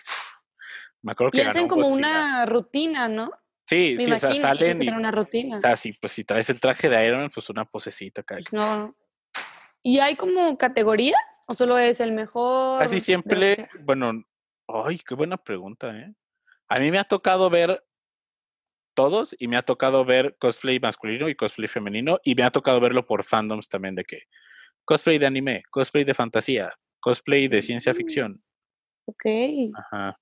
y 1.33 1.41
hacen 1.41 1.67
como 1.67 1.87
una 1.87 2.45
rutina, 2.45 3.07
¿no? 3.07 3.31
Sí, 3.67 3.97
sí, 3.99 4.11
o 4.11 4.19
sea, 4.19 4.33
salen. 4.33 4.81
y, 4.81 4.87
una 4.87 5.11
rutina. 5.11 5.57
O 5.57 5.61
sea, 5.61 5.75
sí, 5.75 5.93
pues 5.99 6.13
si 6.13 6.23
traes 6.23 6.49
el 6.49 6.59
traje 6.59 6.87
de 6.87 7.05
Iron 7.05 7.19
Man, 7.19 7.31
pues 7.33 7.49
una 7.49 7.65
posecita 7.65 8.21
acá. 8.21 8.35
Pues 8.35 8.53
no. 8.53 8.95
¿Y 9.83 9.99
hay 9.99 10.15
como 10.15 10.57
categorías? 10.57 11.43
¿O 11.47 11.53
solo 11.53 11.77
es 11.77 11.99
el 11.99 12.13
mejor? 12.13 12.79
Casi 12.79 13.01
siempre, 13.01 13.67
bueno, 13.81 14.23
ay, 14.67 14.99
qué 14.99 15.15
buena 15.15 15.37
pregunta, 15.37 15.97
¿eh? 15.97 16.13
A 16.69 16.79
mí 16.79 16.91
me 16.91 16.99
ha 16.99 17.03
tocado 17.03 17.49
ver 17.49 17.83
todos 18.93 19.35
y 19.37 19.47
me 19.47 19.57
ha 19.57 19.63
tocado 19.63 20.03
ver 20.05 20.37
cosplay 20.39 20.79
masculino 20.79 21.29
y 21.29 21.35
cosplay 21.35 21.67
femenino 21.67 22.19
y 22.23 22.35
me 22.35 22.43
ha 22.43 22.51
tocado 22.51 22.79
verlo 22.79 23.05
por 23.05 23.23
fandoms 23.23 23.69
también 23.69 23.95
de 23.95 24.03
que 24.03 24.23
cosplay 24.85 25.19
de 25.19 25.27
anime, 25.27 25.63
cosplay 25.69 26.03
de 26.03 26.13
fantasía, 26.13 26.73
cosplay 26.99 27.47
de 27.47 27.61
ciencia 27.61 27.93
mm. 27.93 27.95
ficción. 27.95 28.43
Ok. 29.05 29.25
Ajá. 29.75 30.17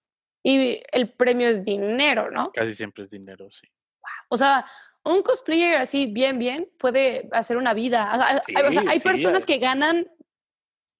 Y 0.47 0.79
el 0.91 1.09
premio 1.09 1.49
es 1.49 1.63
dinero, 1.63 2.29
¿no? 2.29 2.51
Casi 2.51 2.75
siempre 2.75 3.05
es 3.05 3.09
dinero, 3.09 3.49
sí. 3.49 3.67
Wow. 3.99 4.11
O 4.29 4.37
sea, 4.37 4.63
un 5.03 5.23
cosplayer 5.23 5.77
así, 5.77 6.05
bien, 6.05 6.37
bien, 6.37 6.69
puede 6.77 7.27
hacer 7.31 7.57
una 7.57 7.73
vida. 7.73 8.11
hay, 8.87 8.99
personas 8.99 9.43
que 9.43 9.57
ganan, 9.57 10.07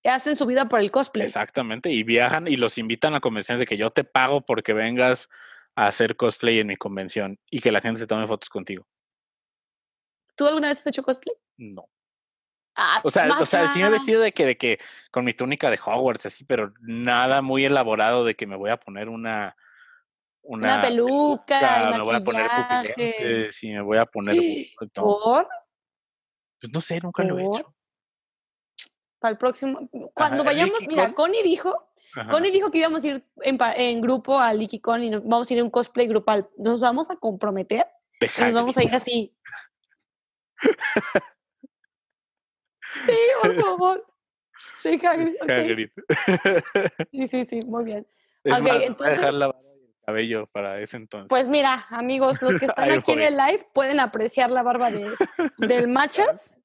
hacen 0.03 0.35
su 0.35 0.47
vida 0.47 0.67
por 0.67 0.79
el 0.79 0.89
cosplay. 0.89 1.27
Exactamente, 1.27 1.91
y 1.91 2.01
viajan 2.01 2.47
y 2.47 2.55
los 2.55 2.79
invitan 2.79 3.13
a 3.13 3.19
convenciones 3.19 3.59
de 3.59 3.67
que 3.67 3.77
yo 3.77 3.91
te 3.91 4.03
pago 4.03 4.41
porque 4.41 4.73
vengas 4.73 5.29
a 5.75 5.85
hacer 5.85 6.15
cosplay 6.15 6.57
en 6.57 6.67
mi 6.67 6.75
convención 6.75 7.37
y 7.51 7.61
que 7.61 7.71
la 7.71 7.81
gente 7.81 7.99
se 7.99 8.07
tome 8.07 8.25
fotos 8.25 8.49
contigo. 8.49 8.87
¿Tú 10.35 10.47
alguna 10.47 10.69
vez 10.69 10.79
has 10.79 10.87
hecho 10.87 11.03
cosplay? 11.03 11.35
No. 11.57 11.87
Ah, 12.75 12.99
o 13.03 13.09
sea, 13.09 13.39
o 13.39 13.45
sea, 13.45 13.69
sí 13.69 13.79
me 13.79 13.87
he 13.87 13.91
vestido 13.91 14.21
de 14.21 14.33
que, 14.33 14.45
de 14.45 14.57
que 14.57 14.79
con 15.09 15.23
mi 15.23 15.33
túnica 15.33 15.69
de 15.69 15.79
Hogwarts, 15.83 16.25
así, 16.25 16.43
pero 16.43 16.73
nada 16.81 17.41
muy 17.41 17.63
elaborado 17.63 18.25
de 18.25 18.35
que 18.35 18.45
me 18.45 18.57
voy 18.57 18.69
a 18.69 18.77
poner 18.77 19.07
una, 19.07 19.55
una, 20.41 20.81
peluca, 20.81 21.91
me 21.91 22.03
voy 22.03 22.15
a 22.15 22.19
poner 22.19 22.49
pupilentes 22.49 23.63
y 23.63 23.71
me 23.71 23.81
voy 23.81 23.97
a 23.97 24.05
poner 24.05 24.35
¿Por? 24.93 25.47
Pues 26.59 26.73
no 26.73 26.81
sé, 26.81 26.99
nunca 26.99 27.23
lo 27.23 27.39
he 27.39 27.43
hecho. 27.43 27.73
Para 29.19 29.31
el 29.31 29.37
próximo, 29.37 29.89
cuando 30.13 30.43
vayamos, 30.43 30.85
mira, 30.85 31.13
Connie 31.13 31.43
dijo, 31.43 31.89
Connie 32.29 32.51
dijo 32.51 32.71
que 32.71 32.79
íbamos 32.79 33.05
a 33.05 33.07
ir 33.07 33.25
en, 33.41 34.01
grupo 34.01 34.37
a 34.37 34.53
LikiCon 34.53 35.03
y 35.03 35.09
nos 35.09 35.23
vamos 35.23 35.49
a 35.49 35.53
ir 35.53 35.59
en 35.59 35.65
un 35.65 35.71
cosplay 35.71 36.07
grupal. 36.07 36.49
Nos 36.57 36.81
vamos 36.81 37.09
a 37.09 37.15
comprometer 37.15 37.87
y 38.19 38.41
nos 38.41 38.53
vamos 38.53 38.77
a 38.77 38.83
ir 38.83 38.93
así. 38.93 39.33
Sí, 43.05 43.17
por 43.41 43.61
favor. 43.61 44.05
Sí, 44.79 44.99
Hagrid. 45.05 45.89
Sí, 47.11 47.27
sí, 47.27 47.45
sí, 47.45 47.61
muy 47.63 47.83
bien. 47.83 48.07
Es 48.43 48.59
entonces, 48.59 49.17
dejar 49.17 49.33
la 49.33 49.47
barba 49.47 49.71
y 49.75 49.85
el 49.85 49.95
cabello 50.05 50.47
para 50.47 50.79
ese 50.79 50.97
entonces. 50.97 51.27
Pues 51.29 51.47
mira, 51.47 51.85
amigos, 51.89 52.41
los 52.41 52.59
que 52.59 52.65
están 52.65 52.91
aquí 52.91 53.13
en 53.13 53.21
el 53.21 53.37
live 53.37 53.65
pueden 53.73 53.99
apreciar 53.99 54.51
la 54.51 54.63
barba 54.63 54.91
de, 54.91 55.11
del 55.57 55.87
Machas. 55.87 56.57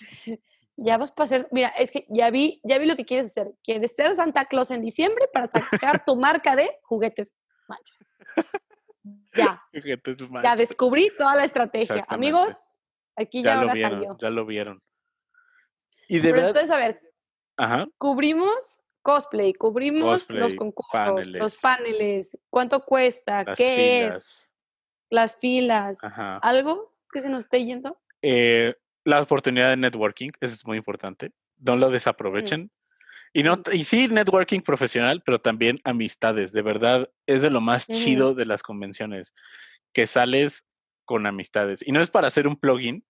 Ya 0.82 0.96
vas 0.96 1.12
para 1.12 1.26
hacer, 1.26 1.46
mira, 1.50 1.68
es 1.68 1.90
que 1.90 2.06
ya 2.08 2.30
vi, 2.30 2.58
ya 2.64 2.78
vi 2.78 2.86
lo 2.86 2.96
que 2.96 3.04
quieres 3.04 3.26
hacer. 3.26 3.52
Quieres 3.62 3.94
ser 3.94 4.14
Santa 4.14 4.46
Claus 4.46 4.70
en 4.70 4.80
diciembre 4.80 5.28
para 5.30 5.46
sacar 5.46 6.06
tu 6.06 6.16
marca 6.16 6.56
de 6.56 6.70
juguetes 6.80 7.34
Machas. 7.68 8.14
Ya. 9.34 9.62
Juguetes 9.74 10.22
Machas. 10.30 10.42
Ya 10.42 10.56
descubrí 10.56 11.10
toda 11.18 11.34
la 11.36 11.44
estrategia. 11.44 12.02
Amigos, 12.08 12.56
aquí 13.14 13.42
ya, 13.42 13.56
ya 13.56 13.60
ahora 13.60 13.76
salió. 13.76 14.16
Ya 14.22 14.30
lo 14.30 14.46
vieron. 14.46 14.82
Y 16.10 16.18
de 16.18 16.32
Pero 16.32 16.48
entonces, 16.48 16.70
a 16.70 16.76
ver, 16.76 17.00
cubrimos 17.96 18.82
cosplay, 19.00 19.54
cubrimos 19.54 20.28
los 20.28 20.54
concursos, 20.54 21.28
los 21.28 21.60
paneles, 21.60 22.36
cuánto 22.50 22.80
cuesta, 22.80 23.44
qué 23.56 24.06
es, 24.06 24.50
las 25.08 25.38
filas, 25.38 25.98
algo 26.42 26.92
que 27.12 27.20
se 27.20 27.30
nos 27.30 27.44
esté 27.44 27.64
yendo. 27.64 28.00
Eh, 28.22 28.74
la 29.04 29.22
oportunidad 29.22 29.70
de 29.70 29.76
networking, 29.76 30.30
eso 30.40 30.54
es 30.54 30.66
muy 30.66 30.78
importante. 30.78 31.30
No 31.58 31.76
lo 31.76 31.90
desaprovechen. 31.90 32.72
Y, 33.32 33.44
no, 33.44 33.62
y 33.72 33.84
sí, 33.84 34.08
networking 34.08 34.60
profesional, 34.62 35.22
pero 35.24 35.40
también 35.40 35.78
amistades. 35.84 36.50
De 36.50 36.62
verdad, 36.62 37.08
es 37.26 37.42
de 37.42 37.50
lo 37.50 37.60
más 37.60 37.86
chido 37.86 38.34
de 38.34 38.46
las 38.46 38.64
convenciones, 38.64 39.32
que 39.92 40.08
sales 40.08 40.66
con 41.04 41.24
amistades. 41.26 41.86
Y 41.86 41.92
no 41.92 42.00
es 42.00 42.10
para 42.10 42.26
hacer 42.26 42.48
un 42.48 42.56
plugin, 42.56 43.04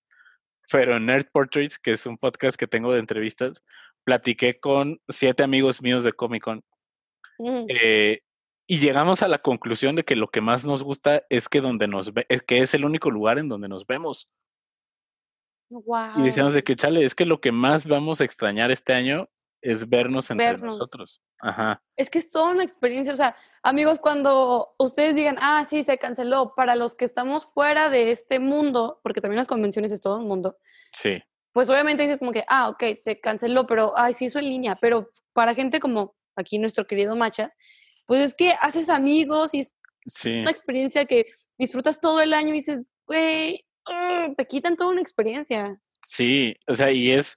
pero 0.71 0.97
en 0.97 1.07
Nerd 1.07 1.27
Portraits, 1.33 1.79
que 1.79 1.93
es 1.93 2.07
un 2.07 2.19
podcast 2.19 2.57
que 2.57 2.67
tengo 2.67 2.93
de 2.93 3.01
entrevistas, 3.01 3.65
platiqué 4.05 4.59
con 4.59 5.01
siete 5.09 5.43
amigos 5.43 5.83
míos 5.83 6.05
de 6.05 6.13
Comic 6.13 6.43
Con. 6.45 6.65
Eh, 7.69 8.21
y 8.67 8.79
llegamos 8.79 9.23
a 9.23 9.29
la 9.29 9.39
conclusión 9.39 9.97
de 9.97 10.05
que 10.05 10.15
lo 10.15 10.29
que 10.29 10.41
más 10.41 10.65
nos 10.65 10.83
gusta 10.83 11.25
es 11.29 11.49
que 11.49 11.61
donde 11.61 11.89
nos 11.89 12.13
ve, 12.13 12.27
es 12.29 12.43
que 12.43 12.61
es 12.61 12.75
el 12.75 12.85
único 12.85 13.11
lugar 13.11 13.39
en 13.39 13.49
donde 13.49 13.69
nos 13.69 13.87
vemos. 13.87 14.27
Y 15.71 16.23
decíamos 16.23 16.55
de 16.55 16.65
que, 16.65 16.77
chale, 16.77 17.05
es 17.05 17.15
que 17.15 17.25
lo 17.25 17.41
que 17.41 17.53
más 17.53 17.87
vamos 17.87 18.21
a 18.21 18.25
extrañar 18.25 18.71
este 18.71 18.93
año 18.93 19.29
es 19.63 19.89
vernos 19.89 20.31
entre 20.31 20.59
nosotros. 20.59 21.21
Ajá. 21.41 21.83
Es 21.97 22.11
que 22.11 22.19
es 22.19 22.31
toda 22.31 22.51
una 22.51 22.65
experiencia. 22.65 23.13
O 23.13 23.17
sea, 23.17 23.37
amigos, 23.63 23.99
cuando 23.99 24.75
ustedes 24.79 25.15
digan, 25.15 25.37
ah, 25.41 25.65
sí, 25.65 25.85
se 25.85 25.99
canceló, 25.99 26.55
para 26.55 26.77
los 26.77 26.95
que 26.95 27.05
estamos 27.05 27.45
fuera 27.45 27.91
de 27.91 28.11
este 28.11 28.39
mundo, 28.39 29.01
porque 29.03 29.21
también 29.21 29.39
las 29.39 29.49
convenciones 29.49 29.93
es 29.93 30.01
todo 30.01 30.19
un 30.19 30.29
mundo. 30.29 30.57
Sí. 30.95 31.23
Pues 31.53 31.69
obviamente 31.69 32.03
dices 32.03 32.19
como 32.19 32.33
que, 32.33 32.45
ah, 32.49 32.69
ok, 32.69 32.85
se 32.97 33.21
canceló, 33.21 33.67
pero, 33.67 33.93
ay, 33.97 34.13
sí, 34.13 34.27
hizo 34.27 34.39
en 34.39 34.47
línea. 34.47 34.79
Pero 34.81 35.11
para 35.33 35.55
gente 35.55 35.81
como 35.81 36.15
aquí 36.37 36.59
nuestro 36.59 36.87
querido 36.87 37.17
Machas, 37.17 37.57
pues 38.07 38.21
es 38.21 38.35
que 38.35 38.53
haces 38.61 38.89
amigos 38.89 39.55
y 39.55 39.61
es 39.61 39.73
una 40.25 40.51
experiencia 40.51 41.05
que 41.05 41.27
disfrutas 41.59 42.01
todo 42.01 42.21
el 42.21 42.33
año 42.33 42.49
y 42.49 42.59
dices, 42.59 42.91
güey, 43.07 43.65
te 44.37 44.47
quitan 44.47 44.77
toda 44.77 44.91
una 44.91 45.01
experiencia. 45.01 45.81
Sí, 46.07 46.57
o 46.67 46.75
sea, 46.75 46.91
y 46.91 47.11
es 47.11 47.37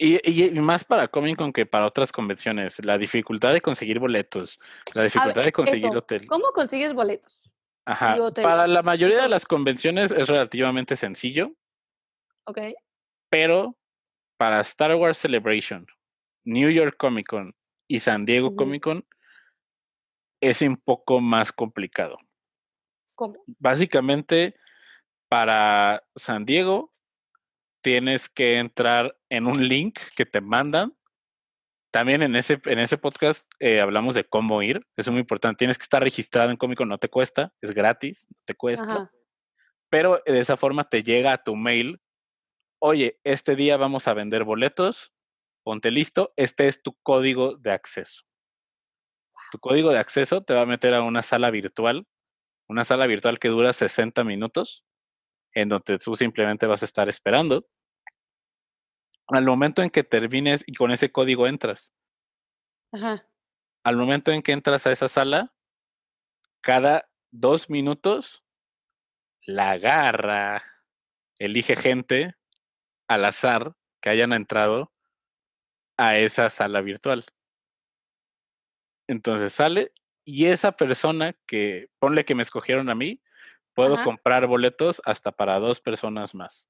y, 0.00 0.50
más 0.60 0.84
para 0.84 1.08
Comic 1.08 1.36
Con 1.36 1.52
que 1.52 1.66
para 1.66 1.86
otras 1.86 2.10
convenciones. 2.10 2.82
La 2.84 2.96
dificultad 2.96 3.52
de 3.52 3.60
conseguir 3.60 3.98
boletos, 3.98 4.58
la 4.94 5.04
dificultad 5.04 5.42
de 5.42 5.52
conseguir 5.52 5.94
hotel. 5.94 6.26
¿Cómo 6.26 6.52
consigues 6.52 6.94
boletos? 6.94 7.50
Ajá. 7.84 8.16
Para 8.34 8.66
la 8.66 8.82
mayoría 8.82 9.22
de 9.22 9.28
las 9.28 9.44
convenciones 9.44 10.10
es 10.10 10.28
relativamente 10.28 10.96
sencillo. 10.96 11.52
Ok. 12.44 12.58
Pero 13.28 13.76
para 14.38 14.60
Star 14.60 14.94
Wars 14.94 15.18
Celebration, 15.18 15.86
New 16.44 16.70
York 16.70 16.96
Comic 16.96 17.28
Con 17.28 17.54
y 17.86 18.00
San 18.00 18.24
Diego 18.24 18.56
Comic 18.56 18.82
Con 18.82 19.06
es 20.40 20.62
un 20.62 20.78
poco 20.78 21.20
más 21.20 21.52
complicado. 21.52 22.16
¿Cómo? 23.14 23.34
Básicamente, 23.58 24.56
para 25.28 26.02
San 26.16 26.46
Diego 26.46 26.94
tienes 27.82 28.28
que 28.28 28.58
entrar 28.58 29.16
en 29.28 29.46
un 29.46 29.66
link 29.66 29.98
que 30.16 30.26
te 30.26 30.40
mandan. 30.40 30.96
También 31.92 32.22
en 32.22 32.36
ese, 32.36 32.60
en 32.66 32.78
ese 32.78 32.98
podcast 32.98 33.50
eh, 33.58 33.80
hablamos 33.80 34.14
de 34.14 34.24
cómo 34.24 34.62
ir. 34.62 34.76
Eso 34.96 35.10
es 35.10 35.12
muy 35.12 35.20
importante. 35.20 35.58
Tienes 35.58 35.78
que 35.78 35.82
estar 35.82 36.02
registrado 36.02 36.50
en 36.50 36.56
Cómico, 36.56 36.84
no 36.84 36.98
te 36.98 37.08
cuesta, 37.08 37.52
es 37.60 37.72
gratis, 37.72 38.26
no 38.28 38.36
te 38.44 38.54
cuesta. 38.54 39.10
Pero 39.90 40.22
de 40.24 40.38
esa 40.38 40.56
forma 40.56 40.88
te 40.88 41.02
llega 41.02 41.32
a 41.32 41.42
tu 41.42 41.56
mail, 41.56 42.00
oye, 42.80 43.18
este 43.24 43.56
día 43.56 43.76
vamos 43.76 44.06
a 44.06 44.14
vender 44.14 44.44
boletos, 44.44 45.12
ponte 45.64 45.90
listo, 45.90 46.32
este 46.36 46.68
es 46.68 46.80
tu 46.80 46.96
código 47.02 47.56
de 47.56 47.72
acceso. 47.72 48.22
Tu 49.50 49.58
código 49.58 49.90
de 49.90 49.98
acceso 49.98 50.44
te 50.44 50.54
va 50.54 50.62
a 50.62 50.66
meter 50.66 50.94
a 50.94 51.02
una 51.02 51.22
sala 51.22 51.50
virtual, 51.50 52.06
una 52.68 52.84
sala 52.84 53.08
virtual 53.08 53.40
que 53.40 53.48
dura 53.48 53.72
60 53.72 54.22
minutos 54.22 54.84
en 55.54 55.68
donde 55.68 55.98
tú 55.98 56.14
simplemente 56.16 56.66
vas 56.66 56.82
a 56.82 56.86
estar 56.86 57.08
esperando. 57.08 57.66
Al 59.28 59.44
momento 59.44 59.82
en 59.82 59.90
que 59.90 60.04
termines 60.04 60.64
y 60.66 60.74
con 60.74 60.90
ese 60.90 61.12
código 61.12 61.46
entras. 61.46 61.92
Ajá. 62.92 63.26
Al 63.84 63.96
momento 63.96 64.32
en 64.32 64.42
que 64.42 64.52
entras 64.52 64.86
a 64.86 64.92
esa 64.92 65.08
sala, 65.08 65.54
cada 66.60 67.08
dos 67.30 67.70
minutos, 67.70 68.44
la 69.46 69.78
garra 69.78 70.62
elige 71.38 71.76
gente 71.76 72.34
al 73.08 73.24
azar 73.24 73.74
que 74.00 74.10
hayan 74.10 74.32
entrado 74.32 74.92
a 75.96 76.18
esa 76.18 76.50
sala 76.50 76.80
virtual. 76.80 77.24
Entonces 79.08 79.52
sale 79.52 79.92
y 80.24 80.46
esa 80.46 80.72
persona 80.72 81.34
que, 81.46 81.90
ponle 81.98 82.24
que 82.24 82.34
me 82.34 82.42
escogieron 82.42 82.88
a 82.90 82.94
mí, 82.94 83.22
puedo 83.88 84.04
comprar 84.04 84.46
boletos 84.46 85.00
hasta 85.04 85.32
para 85.32 85.58
dos 85.58 85.80
personas 85.80 86.34
más. 86.34 86.68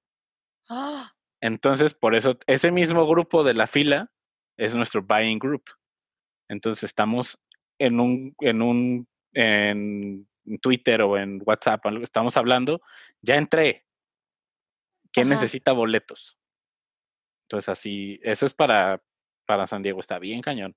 ¡Ah! 0.68 1.12
Entonces, 1.40 1.94
por 1.94 2.14
eso, 2.14 2.38
ese 2.46 2.70
mismo 2.70 3.06
grupo 3.06 3.42
de 3.42 3.54
la 3.54 3.66
fila 3.66 4.12
es 4.56 4.74
nuestro 4.74 5.02
buying 5.02 5.38
group. 5.38 5.64
Entonces, 6.48 6.84
estamos 6.84 7.38
en 7.78 7.98
un, 7.98 8.34
en 8.40 8.62
un, 8.62 9.08
en 9.32 10.28
Twitter 10.60 11.02
o 11.02 11.16
en 11.16 11.42
WhatsApp, 11.44 11.84
estamos 12.02 12.36
hablando, 12.36 12.80
ya 13.22 13.36
entré. 13.36 13.86
¿Quién 15.12 15.28
necesita 15.28 15.72
boletos? 15.72 16.38
Entonces, 17.46 17.68
así, 17.68 18.20
eso 18.22 18.46
es 18.46 18.54
para, 18.54 19.02
para 19.46 19.66
San 19.66 19.82
Diego, 19.82 19.98
está 19.98 20.18
bien 20.18 20.40
cañón. 20.42 20.76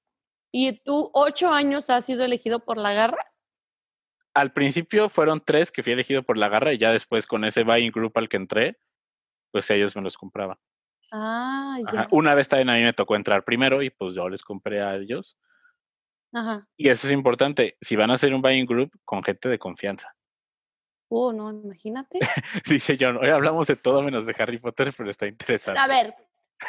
¿Y 0.52 0.80
tú 0.84 1.12
ocho 1.14 1.50
años 1.50 1.90
has 1.90 2.06
sido 2.06 2.24
elegido 2.24 2.64
por 2.64 2.78
la 2.78 2.94
garra? 2.94 3.33
Al 4.34 4.54
principio 4.54 5.10
fueron 5.10 5.42
tres 5.46 5.72
que 5.72 5.84
fui 5.84 5.94
elegido 5.94 6.24
por 6.24 6.38
la 6.38 6.50
garra 6.50 6.74
y 6.74 6.78
ya 6.78 6.92
después 6.92 7.28
con 7.28 7.46
ese 7.46 7.64
buying 7.64 7.92
group 7.92 8.18
al 8.18 8.30
que 8.30 8.38
entré, 8.38 8.78
pues 9.52 9.70
ellos 9.70 9.96
me 9.96 10.02
los 10.02 10.18
compraban. 10.18 10.58
Ah, 11.12 11.78
ya. 11.92 12.08
Una 12.12 12.34
vez 12.34 12.50
también 12.50 12.70
a 12.70 12.76
mí 12.76 12.82
me 12.82 12.94
tocó 12.94 13.16
entrar 13.16 13.44
primero 13.44 13.84
y 13.84 13.92
pues 13.92 14.16
yo 14.16 14.28
les 14.30 14.42
compré 14.42 14.82
a 14.82 14.96
ellos. 14.96 15.38
Ajá. 16.34 16.68
Y 16.76 16.90
eso 16.90 17.06
es 17.06 17.14
importante, 17.14 17.78
si 17.80 17.96
van 17.96 18.10
a 18.10 18.16
hacer 18.16 18.34
un 18.34 18.42
buying 18.42 18.66
group 18.66 18.92
con 19.06 19.24
gente 19.24 19.50
de 19.50 19.60
confianza. 19.60 20.16
Oh, 21.10 21.32
no, 21.32 21.52
imagínate. 21.52 22.20
Dice 22.68 22.98
John, 23.00 23.18
hoy 23.18 23.30
hablamos 23.30 23.68
de 23.68 23.76
todo 23.76 24.02
menos 24.02 24.26
de 24.26 24.36
Harry 24.40 24.58
Potter, 24.58 24.92
pero 24.98 25.12
está 25.12 25.28
interesante. 25.28 25.80
A 25.80 25.88
ver, 25.88 26.16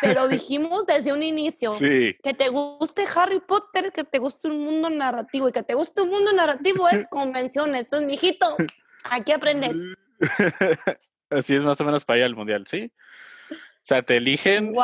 pero 0.00 0.28
dijimos 0.28 0.86
desde 0.86 1.12
un 1.12 1.22
inicio 1.22 1.76
que 1.78 2.34
te 2.36 2.48
guste 2.48 3.04
Harry 3.16 3.40
Potter, 3.40 3.92
que 3.92 4.04
te 4.04 4.18
guste 4.18 4.48
un 4.48 4.64
mundo 4.64 4.90
narrativo 4.90 5.48
y 5.48 5.52
que 5.52 5.62
te 5.62 5.74
guste 5.74 6.02
un 6.02 6.10
mundo 6.10 6.32
narrativo 6.32 6.88
es 6.88 7.08
convenciones. 7.10 7.82
Entonces, 7.82 8.06
mijito, 8.06 8.56
aquí 9.04 9.32
aprendes. 9.32 9.76
Así 11.30 11.54
es 11.54 11.64
más 11.64 11.80
o 11.80 11.84
menos 11.84 12.04
para 12.04 12.18
ir 12.20 12.24
al 12.24 12.36
mundial, 12.36 12.66
¿sí? 12.66 12.92
O 13.50 13.86
sea, 13.86 14.02
te 14.02 14.16
eligen 14.16 14.74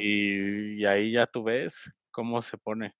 y, 0.00 0.84
ahí 0.86 1.12
ya 1.12 1.26
tú 1.26 1.44
ves 1.44 1.92
cómo 2.10 2.40
se 2.40 2.56
pone. 2.56 2.94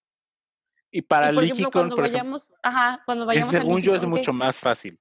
Y 0.91 1.01
para 1.03 1.31
y 1.31 1.35
por 1.35 1.45
ejemplo, 1.45 1.71
cuando 1.71 1.97
vayamos, 1.97 2.53
ajá, 2.63 3.03
cuando 3.07 3.25
vayamos 3.25 3.51
según 3.51 3.81
yo 3.81 3.95
es 3.95 4.05
mucho 4.05 4.33
más 4.33 4.59
fácil. 4.59 4.99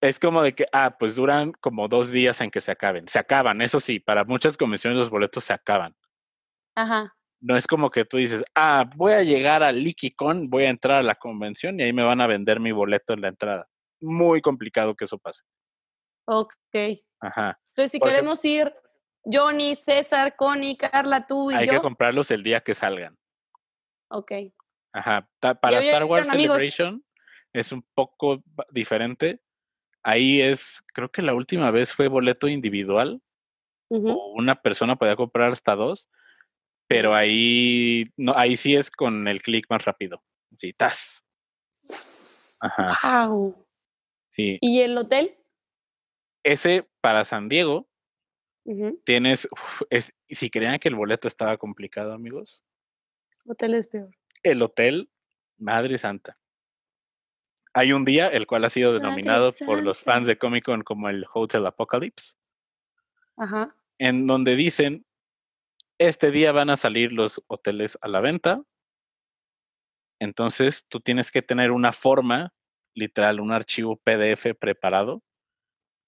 Es 0.00 0.18
como 0.18 0.42
de 0.42 0.54
que, 0.54 0.66
ah, 0.72 0.96
pues 0.98 1.14
duran 1.14 1.52
como 1.52 1.88
dos 1.88 2.10
días 2.10 2.40
en 2.40 2.50
que 2.50 2.60
se 2.60 2.70
acaben. 2.70 3.08
Se 3.08 3.18
acaban, 3.18 3.62
eso 3.62 3.80
sí, 3.80 3.98
para 3.98 4.24
muchas 4.24 4.56
convenciones 4.56 4.98
los 4.98 5.10
boletos 5.10 5.44
se 5.44 5.52
acaban. 5.52 5.96
Ajá. 6.74 7.14
No 7.40 7.56
es 7.56 7.66
como 7.66 7.90
que 7.90 8.04
tú 8.04 8.16
dices, 8.18 8.44
ah, 8.54 8.88
voy 8.96 9.12
a 9.12 9.22
llegar 9.22 9.62
a 9.62 9.72
LikiCon, 9.72 10.48
voy 10.50 10.64
a 10.64 10.70
entrar 10.70 10.98
a 10.98 11.02
la 11.02 11.14
convención 11.14 11.78
y 11.80 11.84
ahí 11.84 11.92
me 11.92 12.02
van 12.02 12.20
a 12.20 12.26
vender 12.26 12.60
mi 12.60 12.72
boleto 12.72 13.14
en 13.14 13.22
la 13.22 13.28
entrada. 13.28 13.68
Muy 14.00 14.42
complicado 14.42 14.94
que 14.94 15.04
eso 15.04 15.18
pase. 15.18 15.42
Ok. 16.26 16.52
Ajá. 17.20 17.58
Entonces, 17.70 17.92
si 17.92 18.00
queremos 18.00 18.44
ir 18.44 18.74
Johnny, 19.24 19.74
César, 19.74 20.36
Connie, 20.36 20.76
Carla, 20.76 21.26
tú 21.26 21.50
y 21.50 21.54
hay 21.54 21.66
yo. 21.66 21.72
Hay 21.72 21.78
que 21.78 21.82
comprarlos 21.82 22.30
el 22.30 22.42
día 22.42 22.60
que 22.60 22.74
salgan. 22.74 23.16
Ok. 24.10 24.32
Ajá. 24.92 25.28
Para 25.40 25.80
Star 25.80 26.04
Wars 26.04 26.28
Celebration 26.28 27.04
es 27.52 27.72
un 27.72 27.84
poco 27.94 28.42
diferente. 28.70 29.40
Ahí 30.06 30.40
es, 30.40 30.82
creo 30.92 31.10
que 31.10 31.22
la 31.22 31.34
última 31.34 31.70
vez 31.70 31.92
fue 31.92 32.08
boleto 32.08 32.48
individual. 32.48 33.20
o 33.88 34.32
una 34.36 34.60
persona 34.60 34.96
podía 34.96 35.16
comprar 35.16 35.52
hasta 35.52 35.74
dos. 35.74 36.08
Pero 36.88 37.14
ahí, 37.14 38.12
no, 38.16 38.32
ahí 38.36 38.56
sí 38.56 38.76
es 38.76 38.90
con 38.90 39.26
el 39.26 39.42
clic 39.42 39.66
más 39.68 39.84
rápido. 39.84 40.22
Sí, 40.52 40.72
tas. 40.72 41.24
Ajá. 42.60 43.26
Wow. 43.28 43.66
Sí. 44.30 44.58
¿Y 44.60 44.80
el 44.80 44.96
hotel? 44.96 45.36
Ese 46.44 46.88
para 47.00 47.24
San 47.24 47.48
Diego 47.48 47.88
Tienes, 49.04 49.48
si 50.28 50.50
creían 50.50 50.78
que 50.78 50.88
el 50.88 50.96
boleto 50.96 51.28
estaba 51.28 51.56
complicado, 51.56 52.12
amigos. 52.12 52.64
Hotel 53.44 53.74
es 53.74 53.86
peor. 53.86 54.10
El 54.42 54.60
hotel, 54.60 55.08
Madre 55.56 55.98
Santa. 55.98 56.36
Hay 57.76 57.92
un 57.92 58.06
día, 58.06 58.28
el 58.28 58.46
cual 58.46 58.64
ha 58.64 58.70
sido 58.70 58.94
denominado 58.94 59.52
por 59.52 59.82
los 59.82 60.00
fans 60.00 60.26
de 60.26 60.38
Comic 60.38 60.64
Con 60.64 60.82
como 60.82 61.10
el 61.10 61.26
Hotel 61.30 61.66
Apocalypse. 61.66 62.38
Ajá. 63.36 63.76
En 63.98 64.26
donde 64.26 64.56
dicen, 64.56 65.04
este 65.98 66.30
día 66.30 66.52
van 66.52 66.70
a 66.70 66.78
salir 66.78 67.12
los 67.12 67.42
hoteles 67.48 67.98
a 68.00 68.08
la 68.08 68.20
venta. 68.20 68.62
Entonces 70.18 70.86
tú 70.88 71.00
tienes 71.00 71.30
que 71.30 71.42
tener 71.42 71.70
una 71.70 71.92
forma, 71.92 72.54
literal, 72.94 73.40
un 73.40 73.52
archivo 73.52 74.00
PDF 74.02 74.54
preparado 74.58 75.22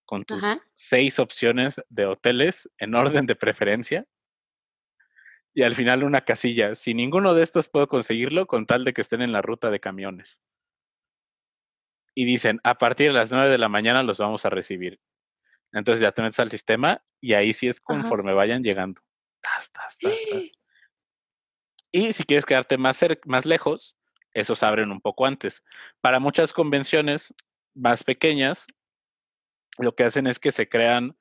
con 0.07 0.25
tus 0.25 0.43
seis 0.73 1.19
opciones 1.19 1.83
de 1.91 2.07
hoteles 2.07 2.71
en 2.79 2.95
orden 2.95 3.27
de 3.27 3.37
preferencia. 3.37 4.07
Y 5.53 5.65
al 5.65 5.75
final 5.75 6.03
una 6.03 6.23
casilla. 6.23 6.75
Si 6.75 6.95
ninguno 6.95 7.35
de 7.35 7.43
estos 7.43 7.69
puedo 7.69 7.89
conseguirlo, 7.89 8.47
con 8.47 8.65
tal 8.65 8.85
de 8.85 8.95
que 8.95 9.03
estén 9.03 9.21
en 9.21 9.33
la 9.33 9.43
ruta 9.43 9.71
de 9.71 9.81
camiones. 9.81 10.41
Y 12.19 12.25
dicen, 12.25 12.59
a 12.65 12.79
partir 12.79 13.07
de 13.07 13.13
las 13.13 13.31
nueve 13.31 13.49
de 13.49 13.59
la 13.59 13.69
mañana 13.69 14.03
los 14.03 14.19
vamos 14.19 14.45
a 14.45 14.51
recibir. 14.51 14.99
Entonces 15.73 16.01
ya 16.01 16.11
te 16.11 16.21
metes 16.21 16.41
al 16.41 16.51
sistema 16.51 17.01
y 17.21 17.35
ahí 17.35 17.55
sí 17.55 17.69
es 17.69 17.81
conforme 17.81 18.33
vayan 18.33 18.65
llegando. 18.65 19.01
Y 21.93 22.13
si 22.13 22.25
quieres 22.25 22.45
quedarte 22.45 22.77
más, 22.77 22.99
más 23.25 23.47
lejos, 23.47 23.97
esos 24.33 24.65
abren 24.65 24.91
un 24.91 25.01
poco 25.01 25.27
antes. 25.27 25.63
Para 26.01 26.19
muchas 26.19 26.53
convenciones 26.53 27.33
más 27.73 28.03
pequeñas, 28.03 28.67
lo 29.79 29.95
que 29.95 30.03
hacen 30.03 30.27
es 30.27 30.41
que 30.41 30.51
se 30.51 30.69
crean 30.69 31.17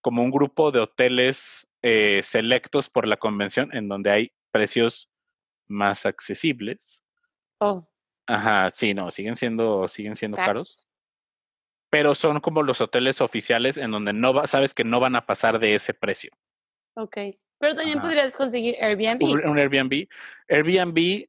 como 0.00 0.24
un 0.24 0.32
grupo 0.32 0.72
de 0.72 0.80
hoteles 0.80 1.68
eh, 1.82 2.20
selectos 2.24 2.90
por 2.90 3.06
la 3.06 3.16
convención 3.16 3.70
en 3.76 3.88
donde 3.88 4.10
hay 4.10 4.32
precios 4.50 5.08
más 5.68 6.04
accesibles. 6.04 7.04
Oh. 7.60 7.91
Ajá, 8.26 8.70
sí, 8.74 8.94
no, 8.94 9.10
siguen 9.10 9.36
siendo, 9.36 9.88
siguen 9.88 10.16
siendo 10.16 10.36
caros. 10.36 10.86
Pero 11.90 12.14
son 12.14 12.40
como 12.40 12.62
los 12.62 12.80
hoteles 12.80 13.20
oficiales 13.20 13.76
en 13.76 13.90
donde 13.90 14.12
no 14.12 14.32
va, 14.32 14.46
sabes 14.46 14.74
que 14.74 14.84
no 14.84 15.00
van 15.00 15.16
a 15.16 15.26
pasar 15.26 15.58
de 15.58 15.74
ese 15.74 15.92
precio. 15.92 16.30
Ok. 16.96 17.16
Pero 17.58 17.76
también 17.76 18.00
podrías 18.00 18.36
conseguir 18.36 18.76
Airbnb. 18.82 19.22
Un, 19.46 19.58
Airbnb. 19.58 20.08
Airbnb 20.48 21.28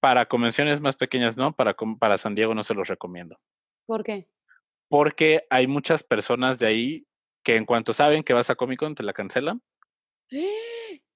para 0.00 0.26
convenciones 0.26 0.80
más 0.80 0.96
pequeñas, 0.96 1.36
¿no? 1.36 1.52
Para, 1.52 1.74
para 1.98 2.18
San 2.18 2.34
Diego 2.34 2.54
no 2.54 2.62
se 2.62 2.74
los 2.74 2.88
recomiendo. 2.88 3.38
¿Por 3.86 4.04
qué? 4.04 4.28
porque 4.90 5.46
hay 5.50 5.68
muchas 5.68 6.02
personas 6.02 6.58
de 6.58 6.66
ahí 6.66 7.06
que 7.44 7.56
en 7.56 7.64
cuanto 7.64 7.92
saben 7.92 8.24
que 8.24 8.32
vas 8.32 8.50
a 8.50 8.56
Comic 8.56 8.80
Con 8.80 8.96
te 8.96 9.04
la 9.04 9.12
cancelan. 9.12 9.62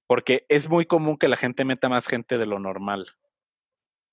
Porque 0.07 0.45
es 0.49 0.69
muy 0.69 0.85
común 0.85 1.17
que 1.17 1.27
la 1.27 1.35
gente 1.35 1.65
meta 1.65 1.89
más 1.89 2.07
gente 2.07 2.37
de 2.37 2.45
lo 2.45 2.57
normal. 2.57 3.05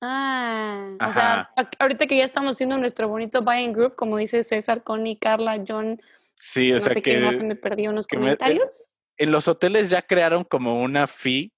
Ah, 0.04 0.96
o 1.00 1.10
sea, 1.12 1.50
ahorita 1.78 2.08
que 2.08 2.16
ya 2.16 2.24
estamos 2.24 2.56
haciendo 2.56 2.76
nuestro 2.76 3.06
bonito 3.06 3.42
buying 3.42 3.72
group, 3.72 3.94
como 3.94 4.16
dice 4.16 4.42
César, 4.42 4.82
Connie, 4.82 5.16
Carla, 5.16 5.62
John. 5.66 6.00
Sí, 6.34 6.72
o 6.72 6.80
no 6.80 6.80
sé 6.80 7.00
que, 7.00 7.18
más 7.18 7.38
se 7.38 7.44
me 7.44 7.54
perdió 7.54 7.90
unos 7.90 8.08
comentarios. 8.08 8.90
en 9.16 9.30
los 9.30 9.46
hoteles 9.46 9.90
ya 9.90 10.02
crearon 10.02 10.42
como 10.42 10.82
una 10.82 11.06
fee 11.06 11.52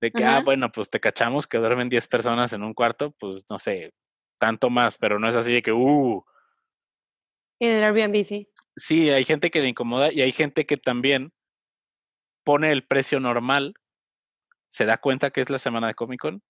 de 0.00 0.10
que, 0.10 0.24
ah, 0.24 0.40
bueno, 0.42 0.72
pues 0.72 0.88
te 0.88 1.00
cachamos 1.00 1.46
que 1.46 1.58
duermen 1.58 1.90
10 1.90 2.08
personas 2.08 2.54
en 2.54 2.62
un 2.62 2.72
cuarto, 2.72 3.14
pues 3.20 3.44
no 3.50 3.58
sé, 3.58 3.92
tanto 4.38 4.70
más, 4.70 4.96
pero 4.96 5.18
no 5.18 5.28
es 5.28 5.36
así 5.36 5.52
de 5.52 5.62
que, 5.62 5.72
uh, 5.72 6.24
en 7.62 7.70
el 7.70 7.84
Airbnb, 7.84 8.24
sí. 8.24 8.48
Sí, 8.74 9.10
hay 9.10 9.24
gente 9.24 9.52
que 9.52 9.60
le 9.60 9.68
incomoda 9.68 10.12
y 10.12 10.20
hay 10.20 10.32
gente 10.32 10.66
que 10.66 10.76
también 10.76 11.32
pone 12.42 12.72
el 12.72 12.84
precio 12.84 13.20
normal, 13.20 13.74
se 14.68 14.84
da 14.84 14.98
cuenta 14.98 15.30
que 15.30 15.42
es 15.42 15.50
la 15.50 15.58
semana 15.58 15.86
de 15.86 15.94
Comic 15.94 16.20
Con. 16.20 16.42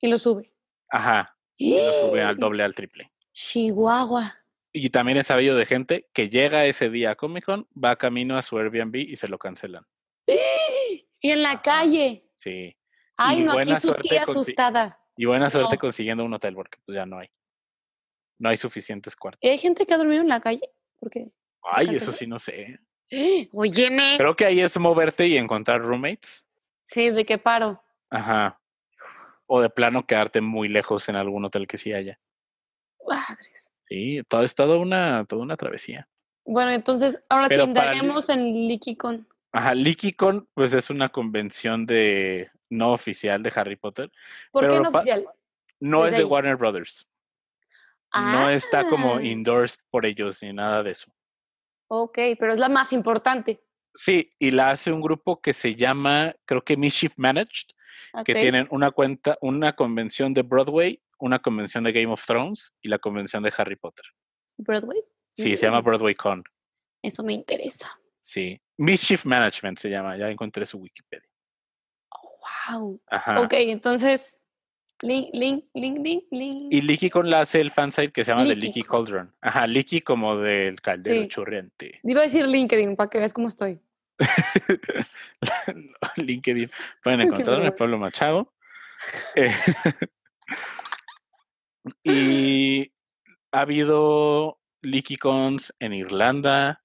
Y 0.00 0.06
lo 0.06 0.18
sube. 0.18 0.49
Ajá. 0.90 1.36
Y 1.56 1.76
lo 1.76 1.92
sube 1.92 2.22
al 2.22 2.36
doble, 2.36 2.62
al 2.62 2.74
triple. 2.74 3.10
Chihuahua. 3.32 4.34
Y 4.72 4.90
también 4.90 5.18
he 5.18 5.22
sabido 5.22 5.56
de 5.56 5.66
gente 5.66 6.08
que 6.12 6.28
llega 6.28 6.66
ese 6.66 6.90
día 6.90 7.12
a 7.12 7.16
Comic 7.16 7.44
Con, 7.44 7.68
va 7.72 7.96
camino 7.96 8.36
a 8.36 8.42
su 8.42 8.58
Airbnb 8.58 8.96
y 8.96 9.16
se 9.16 9.28
lo 9.28 9.38
cancelan. 9.38 9.86
Y 10.26 11.30
en 11.30 11.42
la 11.42 11.60
calle. 11.60 12.24
Sí. 12.38 12.76
Ay, 13.16 13.42
no, 13.42 13.52
aquí 13.52 13.74
su 13.76 13.92
tía 13.94 14.22
asustada. 14.22 14.98
Y 15.16 15.26
buena 15.26 15.50
suerte 15.50 15.76
consiguiendo 15.76 16.24
un 16.24 16.32
hotel, 16.32 16.54
porque 16.54 16.78
pues 16.84 16.96
ya 16.96 17.04
no 17.04 17.18
hay 17.18 17.30
no 18.40 18.48
hay 18.48 18.56
suficientes 18.56 19.14
cuartos. 19.14 19.48
¿Hay 19.48 19.58
gente 19.58 19.86
que 19.86 19.94
ha 19.94 19.98
dormido 19.98 20.22
en 20.22 20.28
la 20.28 20.40
calle? 20.40 20.68
Porque 20.98 21.30
Ay, 21.62 21.94
eso 21.94 22.10
sí 22.10 22.26
no 22.26 22.38
sé. 22.38 22.80
Óyeme. 23.52 24.14
Creo 24.16 24.34
que 24.34 24.46
ahí 24.46 24.60
es 24.60 24.76
moverte 24.78 25.28
y 25.28 25.36
encontrar 25.36 25.82
roommates. 25.82 26.48
Sí, 26.82 27.10
¿de 27.10 27.24
qué 27.24 27.38
paro? 27.38 27.82
Ajá. 28.08 28.59
O 29.52 29.60
de 29.60 29.68
plano 29.68 30.06
quedarte 30.06 30.40
muy 30.40 30.68
lejos 30.68 31.08
en 31.08 31.16
algún 31.16 31.44
hotel 31.44 31.66
que 31.66 31.76
sí 31.76 31.92
haya. 31.92 32.20
Madres. 33.04 33.72
Sí, 33.88 34.20
todo 34.28 34.44
es 34.44 34.54
toda 34.54 34.78
una, 34.78 35.24
toda 35.24 35.42
una 35.42 35.56
travesía. 35.56 36.08
Bueno, 36.44 36.70
entonces, 36.70 37.20
ahora 37.28 37.48
sí 37.48 37.60
indaguemos 37.60 38.28
en 38.28 38.44
LikiCon. 38.68 39.26
Ajá, 39.50 39.74
LikiCon, 39.74 40.48
pues 40.54 40.72
es 40.72 40.88
una 40.90 41.08
convención 41.08 41.84
de 41.84 42.48
no 42.68 42.92
oficial 42.92 43.42
de 43.42 43.52
Harry 43.56 43.74
Potter. 43.74 44.12
¿Por 44.52 44.68
qué 44.68 44.78
no 44.78 44.88
oficial? 44.88 45.26
No 45.80 46.06
es 46.06 46.16
de 46.16 46.24
Warner 46.24 46.54
Brothers. 46.56 47.08
No 48.14 48.48
está 48.50 48.88
como 48.88 49.16
Ah. 49.16 49.22
endorsed 49.22 49.80
por 49.90 50.06
ellos 50.06 50.40
ni 50.42 50.52
nada 50.52 50.84
de 50.84 50.92
eso. 50.92 51.10
Ok, 51.88 52.18
pero 52.38 52.52
es 52.52 52.58
la 52.60 52.68
más 52.68 52.92
importante. 52.92 53.60
Sí, 53.94 54.32
y 54.38 54.52
la 54.52 54.68
hace 54.68 54.92
un 54.92 55.00
grupo 55.00 55.40
que 55.40 55.52
se 55.52 55.74
llama, 55.74 56.36
creo 56.44 56.62
que 56.62 56.76
Mischief 56.76 57.12
Managed, 57.16 57.70
que 58.24 58.34
tienen 58.34 58.66
una 58.70 58.90
cuenta, 58.90 59.38
una 59.40 59.74
convención 59.74 60.34
de 60.34 60.42
Broadway, 60.42 61.00
una 61.18 61.38
convención 61.40 61.84
de 61.84 61.92
Game 61.92 62.12
of 62.12 62.24
Thrones 62.26 62.72
y 62.82 62.88
la 62.88 62.98
convención 62.98 63.42
de 63.42 63.52
Harry 63.56 63.76
Potter. 63.76 64.04
¿Broadway? 64.56 65.00
Sí, 65.34 65.56
se 65.56 65.66
llama 65.66 65.80
Broadway 65.80 66.14
Con. 66.14 66.42
Eso 67.02 67.22
me 67.22 67.32
interesa. 67.32 67.98
Sí. 68.20 68.60
Mischief 68.76 69.24
Management 69.24 69.78
se 69.78 69.88
llama, 69.90 70.16
ya 70.16 70.28
encontré 70.30 70.66
su 70.66 70.78
Wikipedia. 70.78 71.28
wow. 72.70 73.00
Ajá. 73.08 73.40
Ok, 73.40 73.52
entonces, 73.54 74.38
link, 75.02 75.28
link, 75.32 75.64
link, 75.74 75.98
link, 75.98 76.24
link. 76.30 76.72
Y 76.72 76.80
LikiCon 76.80 77.28
la 77.30 77.40
hace 77.42 77.60
el 77.60 77.70
fansite 77.70 78.12
que 78.12 78.24
se 78.24 78.30
llama 78.30 78.44
The. 78.44 78.56
Leaky 78.56 78.82
Cauldron. 78.82 79.34
Ajá, 79.40 79.66
Leaky 79.66 80.00
como 80.02 80.36
del 80.36 80.80
caldero 80.80 81.22
Sí. 81.22 81.28
chorreante. 81.28 82.00
Iba 82.02 82.20
a 82.20 82.24
decir 82.24 82.46
LinkedIn 82.46 82.96
para 82.96 83.10
que 83.10 83.18
veas 83.18 83.32
cómo 83.32 83.48
estoy. 83.48 83.80
LinkedIn. 86.16 86.70
Pueden 87.02 87.22
encontrarme. 87.22 87.72
Pablo 87.72 87.98
Machado. 87.98 88.52
Eh, 89.34 89.50
y 92.04 92.92
ha 93.52 93.60
habido 93.60 94.60
LeakyCons 94.82 95.74
en 95.78 95.94
Irlanda, 95.94 96.82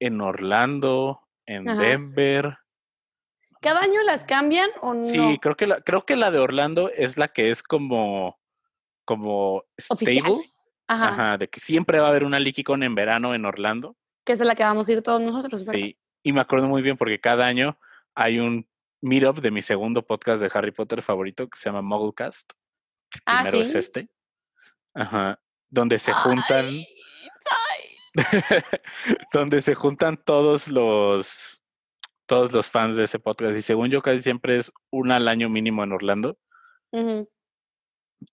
en 0.00 0.20
Orlando, 0.20 1.20
en 1.46 1.68
Ajá. 1.68 1.82
Denver. 1.82 2.58
¿Cada 3.60 3.80
año 3.80 4.02
las 4.02 4.24
cambian 4.24 4.70
o 4.82 4.94
no? 4.94 5.06
Sí, 5.06 5.38
creo 5.40 5.56
que 5.56 5.66
la, 5.66 5.80
creo 5.80 6.04
que 6.04 6.16
la 6.16 6.30
de 6.30 6.38
Orlando 6.38 6.90
es 6.90 7.16
la 7.16 7.28
que 7.28 7.50
es 7.50 7.62
como, 7.62 8.38
como 9.04 9.64
Oficial. 9.88 10.18
stable. 10.18 10.50
Ajá. 10.86 11.38
de 11.38 11.48
que 11.48 11.60
siempre 11.60 11.98
va 11.98 12.08
a 12.08 12.10
haber 12.10 12.24
una 12.24 12.38
LeakyCon 12.38 12.82
en 12.82 12.94
verano 12.94 13.34
en 13.34 13.46
Orlando. 13.46 13.96
Que 14.22 14.34
es 14.34 14.40
la 14.40 14.54
que 14.54 14.64
vamos 14.64 14.86
a 14.86 14.92
ir 14.92 15.02
todos 15.02 15.20
nosotros, 15.20 15.64
¿verdad? 15.64 15.80
Sí, 15.80 15.98
y 16.24 16.32
me 16.32 16.40
acuerdo 16.40 16.66
muy 16.66 16.82
bien 16.82 16.96
porque 16.96 17.20
cada 17.20 17.46
año 17.46 17.78
hay 18.14 18.40
un 18.40 18.66
meetup 19.02 19.40
de 19.40 19.50
mi 19.50 19.60
segundo 19.60 20.04
podcast 20.04 20.40
de 20.42 20.50
Harry 20.52 20.72
Potter 20.72 21.02
favorito 21.02 21.48
que 21.48 21.58
se 21.58 21.66
llama 21.68 21.82
Mugglecast. 21.82 22.52
ah, 23.26 23.42
primero 23.42 23.62
es 23.62 23.74
este. 23.74 24.08
Ajá. 24.94 25.38
Donde 25.68 25.98
se 25.98 26.12
juntan. 26.12 26.82
donde 29.32 29.60
se 29.60 29.74
juntan 29.74 30.16
todos 30.16 30.68
los 30.68 31.60
todos 32.26 32.52
los 32.52 32.70
fans 32.70 32.96
de 32.96 33.04
ese 33.04 33.18
podcast. 33.18 33.54
Y 33.54 33.60
según 33.60 33.90
yo, 33.90 34.00
casi 34.00 34.22
siempre 34.22 34.56
es 34.56 34.72
una 34.90 35.16
al 35.16 35.28
año 35.28 35.50
mínimo 35.50 35.84
en 35.84 35.92
Orlando. 35.92 36.38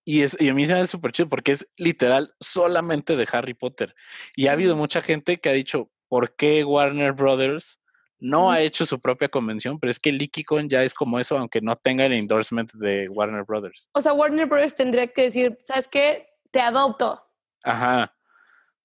Y, 0.06 0.22
es, 0.22 0.40
y 0.40 0.48
a 0.48 0.54
mí 0.54 0.66
se 0.66 0.74
me 0.74 0.80
hace 0.80 0.92
súper 0.92 1.12
chido 1.12 1.28
porque 1.28 1.52
es 1.52 1.68
literal 1.76 2.34
solamente 2.40 3.18
de 3.18 3.28
Harry 3.34 3.54
Potter. 3.54 3.94
Y 4.38 4.48
ha 4.48 4.54
habido 4.54 4.78
mucha 4.78 5.02
gente 5.02 5.42
que 5.42 5.50
ha 5.50 5.54
dicho, 5.54 5.92
¿por 6.08 6.38
qué 6.38 6.64
Warner 6.64 7.12
Brothers 7.12 7.81
no 8.22 8.52
ha 8.52 8.62
hecho 8.62 8.86
su 8.86 9.02
propia 9.02 9.28
convención? 9.28 9.80
Pero 9.80 9.92
es 9.92 10.00
que 10.00 10.14
LeakyCon 10.14 10.70
ya 10.70 10.84
es 10.84 10.94
como 10.94 11.20
eso, 11.20 11.38
aunque 11.38 11.60
no 11.60 11.76
tenga 11.76 12.06
el 12.06 12.14
endorsement 12.14 12.72
de 12.74 13.10
Warner 13.10 13.44
Brothers. 13.44 13.90
O 13.94 14.00
sea, 14.00 14.14
Warner 14.14 14.46
Brothers 14.46 14.76
tendría 14.76 15.08
que 15.08 15.24
decir, 15.24 15.60
¿sabes 15.66 15.90
qué? 15.90 16.28
Te 16.52 16.62
adopto. 16.62 17.22
Ajá. 17.64 18.16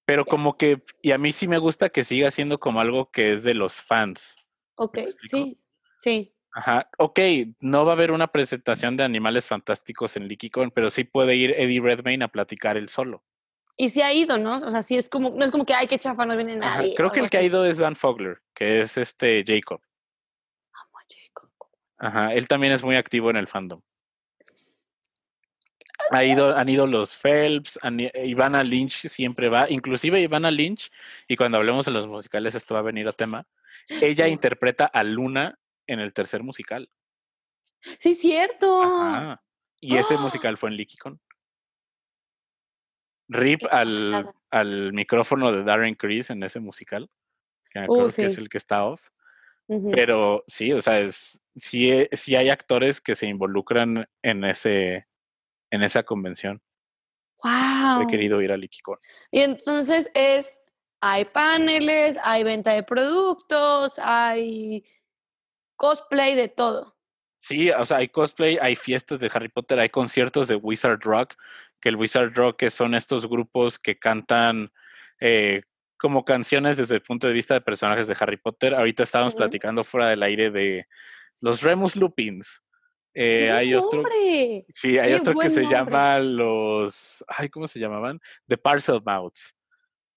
Pero 0.05 0.25
como 0.25 0.57
que, 0.57 0.83
y 1.03 1.13
a 1.13 1.19
mí 1.19 1.33
sí 1.33 1.47
me 1.47 1.59
gusta 1.59 1.91
que 1.91 2.05
siga 2.05 2.31
siendo 2.31 2.59
como 2.59 2.81
algo 2.81 3.11
que 3.11 3.33
es 3.33 3.43
de 3.43 3.55
los 3.55 3.83
fans. 3.83 4.37
Ok, 4.77 4.99
sí, 5.23 5.61
sí. 5.99 6.33
Ajá, 6.53 6.89
ok, 6.97 7.21
no 7.61 7.85
va 7.85 7.93
a 7.93 7.95
haber 7.97 8.13
una 8.13 8.29
presentación 8.29 8.97
de 8.97 9.05
animales 9.05 9.47
fantásticos 9.47 10.17
en 10.17 10.27
LeakyCon, 10.27 10.71
pero 10.71 10.89
sí 10.89 11.05
puede 11.05 11.37
ir 11.37 11.51
Eddie 11.51 11.83
Redmayne 11.83 12.25
a 12.25 12.29
platicar 12.29 12.79
él 12.79 12.89
solo. 12.89 13.23
Y 13.77 13.91
sí 13.91 14.01
ha 14.01 14.13
ido, 14.13 14.39
¿no? 14.39 14.57
O 14.57 14.71
sea, 14.71 14.83
sí 14.83 14.97
es 14.97 15.09
como, 15.09 15.31
no 15.31 15.45
es 15.45 15.51
como 15.51 15.67
que, 15.67 15.75
ay, 15.75 15.87
qué 15.87 15.99
chafa, 15.99 16.25
no 16.25 16.35
viene 16.35 16.57
nadie. 16.57 16.95
creo 16.95 17.13
que 17.13 17.21
el 17.21 17.29
que 17.29 17.37
ha 17.37 17.43
ido 17.43 17.65
es 17.65 17.79
Dan 17.79 17.95
Fogler, 17.95 18.41
que 18.55 18.81
es 18.81 18.97
este 18.97 19.45
Jacob. 19.47 19.81
Amo 20.73 20.99
a 20.99 21.03
Jacob. 21.09 21.51
Ajá, 21.99 22.35
él 22.35 22.49
también 22.49 22.73
es 22.73 22.83
muy 22.83 22.97
activo 22.97 23.29
en 23.31 23.37
el 23.37 23.49
fandom. 23.49 23.83
Ha 26.11 26.25
ido, 26.25 26.57
han 26.57 26.69
ido 26.69 26.87
los 26.87 27.17
Phelps, 27.17 27.79
Ivana 28.15 28.63
Lynch 28.63 29.09
siempre 29.09 29.49
va, 29.49 29.69
inclusive 29.69 30.21
Ivana 30.21 30.51
Lynch, 30.51 30.91
y 31.27 31.37
cuando 31.37 31.59
hablemos 31.59 31.85
de 31.85 31.91
los 31.91 32.07
musicales 32.07 32.55
esto 32.55 32.75
va 32.75 32.81
a 32.81 32.85
venir 32.85 33.09
a 33.09 33.13
tema, 33.13 33.47
ella 33.89 34.29
interpreta 34.29 34.87
a 34.87 35.03
Luna 35.03 35.59
en 35.87 36.01
el 36.01 36.13
tercer 36.13 36.43
musical. 36.43 36.89
Sí, 37.99 38.15
cierto. 38.15 38.83
Y 39.81 39.97
ese 39.97 40.15
¡Ah! 40.15 40.21
musical 40.21 40.57
fue 40.57 40.71
en 40.71 40.77
LeakyCon. 40.77 41.21
Rip 43.29 43.63
al, 43.71 44.31
al, 44.51 44.93
micrófono 44.93 45.53
de 45.53 45.65
Darren 45.65 45.95
Criss 45.95 46.31
en 46.31 46.43
ese 46.43 46.61
musical, 46.61 47.11
que 47.71 47.85
uh, 47.89 48.07
que 48.15 48.27
es 48.27 48.39
el 48.39 48.49
que 48.49 48.59
está 48.59 48.85
off. 48.85 49.03
Pero 49.93 50.45
sí, 50.47 50.73
o 50.73 50.81
sea, 50.81 51.01
es, 51.01 51.43
sí, 51.57 51.91
hay 52.37 52.49
actores 52.51 53.01
que 53.01 53.17
se 53.17 53.27
involucran 53.27 54.09
en 54.23 54.45
ese 54.45 55.09
en 55.73 55.83
esa 55.83 56.05
convención. 56.05 56.63
Wow. 57.43 58.03
He 58.03 58.07
querido 58.07 58.41
ir 58.41 58.53
a 58.53 58.57
LeakyCon. 58.57 58.99
Y 59.33 59.41
entonces 59.41 60.09
es, 60.15 60.59
hay 61.01 61.25
paneles, 61.25 62.19
hay 62.23 62.45
venta 62.45 62.73
de 62.73 62.83
productos, 62.83 63.99
hay 63.99 64.85
cosplay 65.77 66.35
de 66.35 66.49
todo. 66.49 66.97
Sí, 67.41 67.71
o 67.71 67.87
sea, 67.87 67.99
hay 67.99 68.09
cosplay, 68.09 68.59
hay 68.61 68.75
fiestas 68.75 69.21
de 69.21 69.31
Harry 69.33 69.49
Potter, 69.49 69.79
hay 69.79 69.89
conciertos 69.89 70.49
de 70.49 70.57
Wizard 70.57 71.01
Rock, 71.03 71.35
que 71.87 71.91
el 71.91 71.97
Wizard 71.97 72.35
Rock 72.35 72.69
son 72.69 72.97
estos 72.97 73.29
grupos 73.29 73.79
que 73.79 73.97
cantan 73.97 74.73
eh, 75.21 75.63
como 75.97 76.25
canciones 76.25 76.79
desde 76.79 76.97
el 76.97 77.01
punto 77.01 77.29
de 77.29 77.33
vista 77.33 77.55
de 77.55 77.61
personajes 77.61 78.09
de 78.09 78.17
Harry 78.19 78.39
Potter. 78.39 78.75
Ahorita 78.75 79.05
estábamos 79.05 79.37
platicando 79.37 79.85
fuera 79.85 80.09
del 80.09 80.21
aire 80.25 80.51
de 80.51 80.89
los 81.43 81.63
Remus 81.63 81.95
Lupins. 81.95 82.61
Eh, 83.15 83.53
hay 83.53 83.73
otro. 83.73 84.03
Sí, 84.69 84.99
hay 84.99 85.13
otro 85.13 85.39
que 85.39 85.49
se 85.49 85.63
llama 85.63 86.19
los. 86.19 87.25
Ay, 87.29 87.51
¿cómo 87.51 87.69
se 87.69 87.79
llamaban? 87.79 88.21
The 88.49 88.59
Parcel 88.59 89.01
Mouths. 89.07 89.55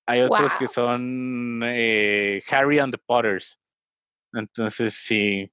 Hay 0.07 0.21
otros 0.21 0.51
que 0.55 0.67
son 0.67 1.61
eh, 1.63 2.41
Harry 2.49 2.79
and 2.79 2.91
the 2.91 2.97
Potters. 2.97 3.59
Entonces, 4.33 4.95
sí. 4.95 5.51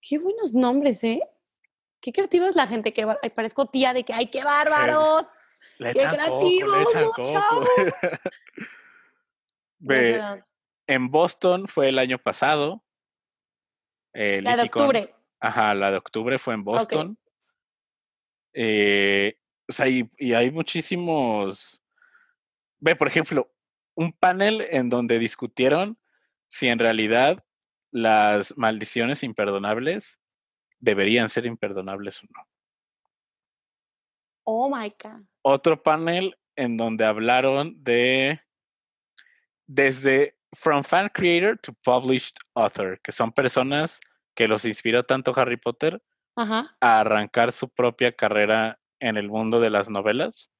Qué 0.00 0.18
buenos 0.18 0.52
nombres, 0.54 1.04
¿eh? 1.04 1.20
Qué 2.00 2.12
creativa 2.12 2.48
es 2.48 2.56
la 2.56 2.66
gente 2.66 2.92
que 2.92 3.06
ay, 3.22 3.30
parezco 3.30 3.66
tía 3.66 3.94
de 3.94 4.02
que 4.02 4.12
ay, 4.12 4.26
qué 4.26 4.42
bárbaros. 4.42 5.24
Qué 5.82 5.92
creativos, 5.92 6.88
en 10.86 11.10
Boston 11.10 11.66
fue 11.68 11.88
el 11.88 11.98
año 11.98 12.18
pasado. 12.18 12.84
la 14.12 14.56
de 14.56 14.62
octubre. 14.62 15.14
Ajá, 15.40 15.74
la 15.74 15.90
de 15.90 15.96
octubre 15.96 16.38
fue 16.38 16.54
en 16.54 16.64
Boston. 16.64 17.18
Eh, 18.54 19.36
o 19.68 19.72
sea, 19.72 19.88
y, 19.88 20.08
y, 20.18 20.34
hay 20.34 20.50
muchísimos. 20.50 21.82
Ve, 22.80 22.94
por 22.94 23.08
ejemplo, 23.08 23.50
un 23.94 24.12
panel 24.12 24.66
en 24.70 24.88
donde 24.88 25.18
discutieron 25.18 25.98
si 26.48 26.68
en 26.68 26.78
realidad 26.78 27.44
las 27.90 28.56
maldiciones 28.56 29.22
imperdonables 29.22 30.18
deberían 30.78 31.28
ser 31.28 31.46
imperdonables 31.46 32.22
o 32.22 32.26
no. 32.26 32.51
Oh 34.44 34.74
my 34.74 34.92
God. 35.02 35.22
Otro 35.42 35.82
panel 35.82 36.36
en 36.56 36.76
donde 36.76 37.04
hablaron 37.04 37.82
de 37.82 38.40
desde 39.66 40.36
From 40.52 40.84
Fan 40.84 41.10
Creator 41.12 41.58
to 41.58 41.72
Published 41.84 42.36
Author, 42.54 43.00
que 43.00 43.12
son 43.12 43.32
personas 43.32 44.00
que 44.34 44.48
los 44.48 44.64
inspiró 44.64 45.04
tanto 45.04 45.32
Harry 45.36 45.56
Potter 45.56 46.02
a 46.36 46.68
arrancar 46.80 47.52
su 47.52 47.68
propia 47.68 48.12
carrera 48.12 48.78
en 49.00 49.16
el 49.16 49.28
mundo 49.28 49.60
de 49.60 49.70
las 49.70 49.88
novelas. 49.88 50.50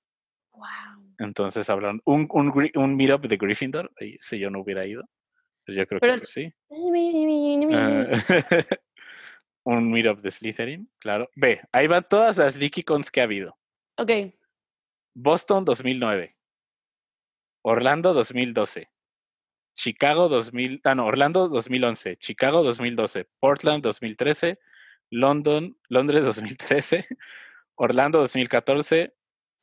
Wow. 0.53 1.14
Entonces 1.18 1.68
hablaron 1.70 2.01
un, 2.05 2.28
un, 2.30 2.70
un 2.74 2.97
meetup 2.97 3.26
de 3.26 3.37
Gryffindor, 3.37 3.93
si 4.20 4.39
yo 4.39 4.51
no 4.51 4.61
hubiera 4.61 4.87
ido. 4.87 5.05
Pues 5.64 5.78
yo 5.78 5.87
creo 5.87 6.01
que 6.01 6.18
sí. 6.18 6.53
Un 9.64 9.91
meetup 9.93 10.20
de 10.20 10.30
Slytherin, 10.30 10.91
claro. 10.99 11.30
Ve, 11.37 11.61
ahí 11.70 11.87
van 11.87 12.07
todas 12.09 12.39
las 12.39 12.57
LeakyCons 12.57 13.11
que 13.11 13.20
ha 13.20 13.24
habido. 13.24 13.57
Ok. 13.99 14.11
Boston 15.14 15.64
2009. 15.64 16.36
Orlando 17.62 18.14
2012. 18.14 18.90
Chicago 19.74 20.28
2000, 20.28 20.80
ah 20.84 20.95
no, 20.95 21.07
Orlando 21.07 21.49
2011, 21.49 22.16
Chicago 22.18 22.62
2012, 22.62 23.26
Portland 23.40 23.82
2013, 23.82 24.59
London, 25.11 25.76
Londres 25.88 26.24
2013, 26.26 27.07
Orlando 27.76 28.18
2014, 28.20 29.14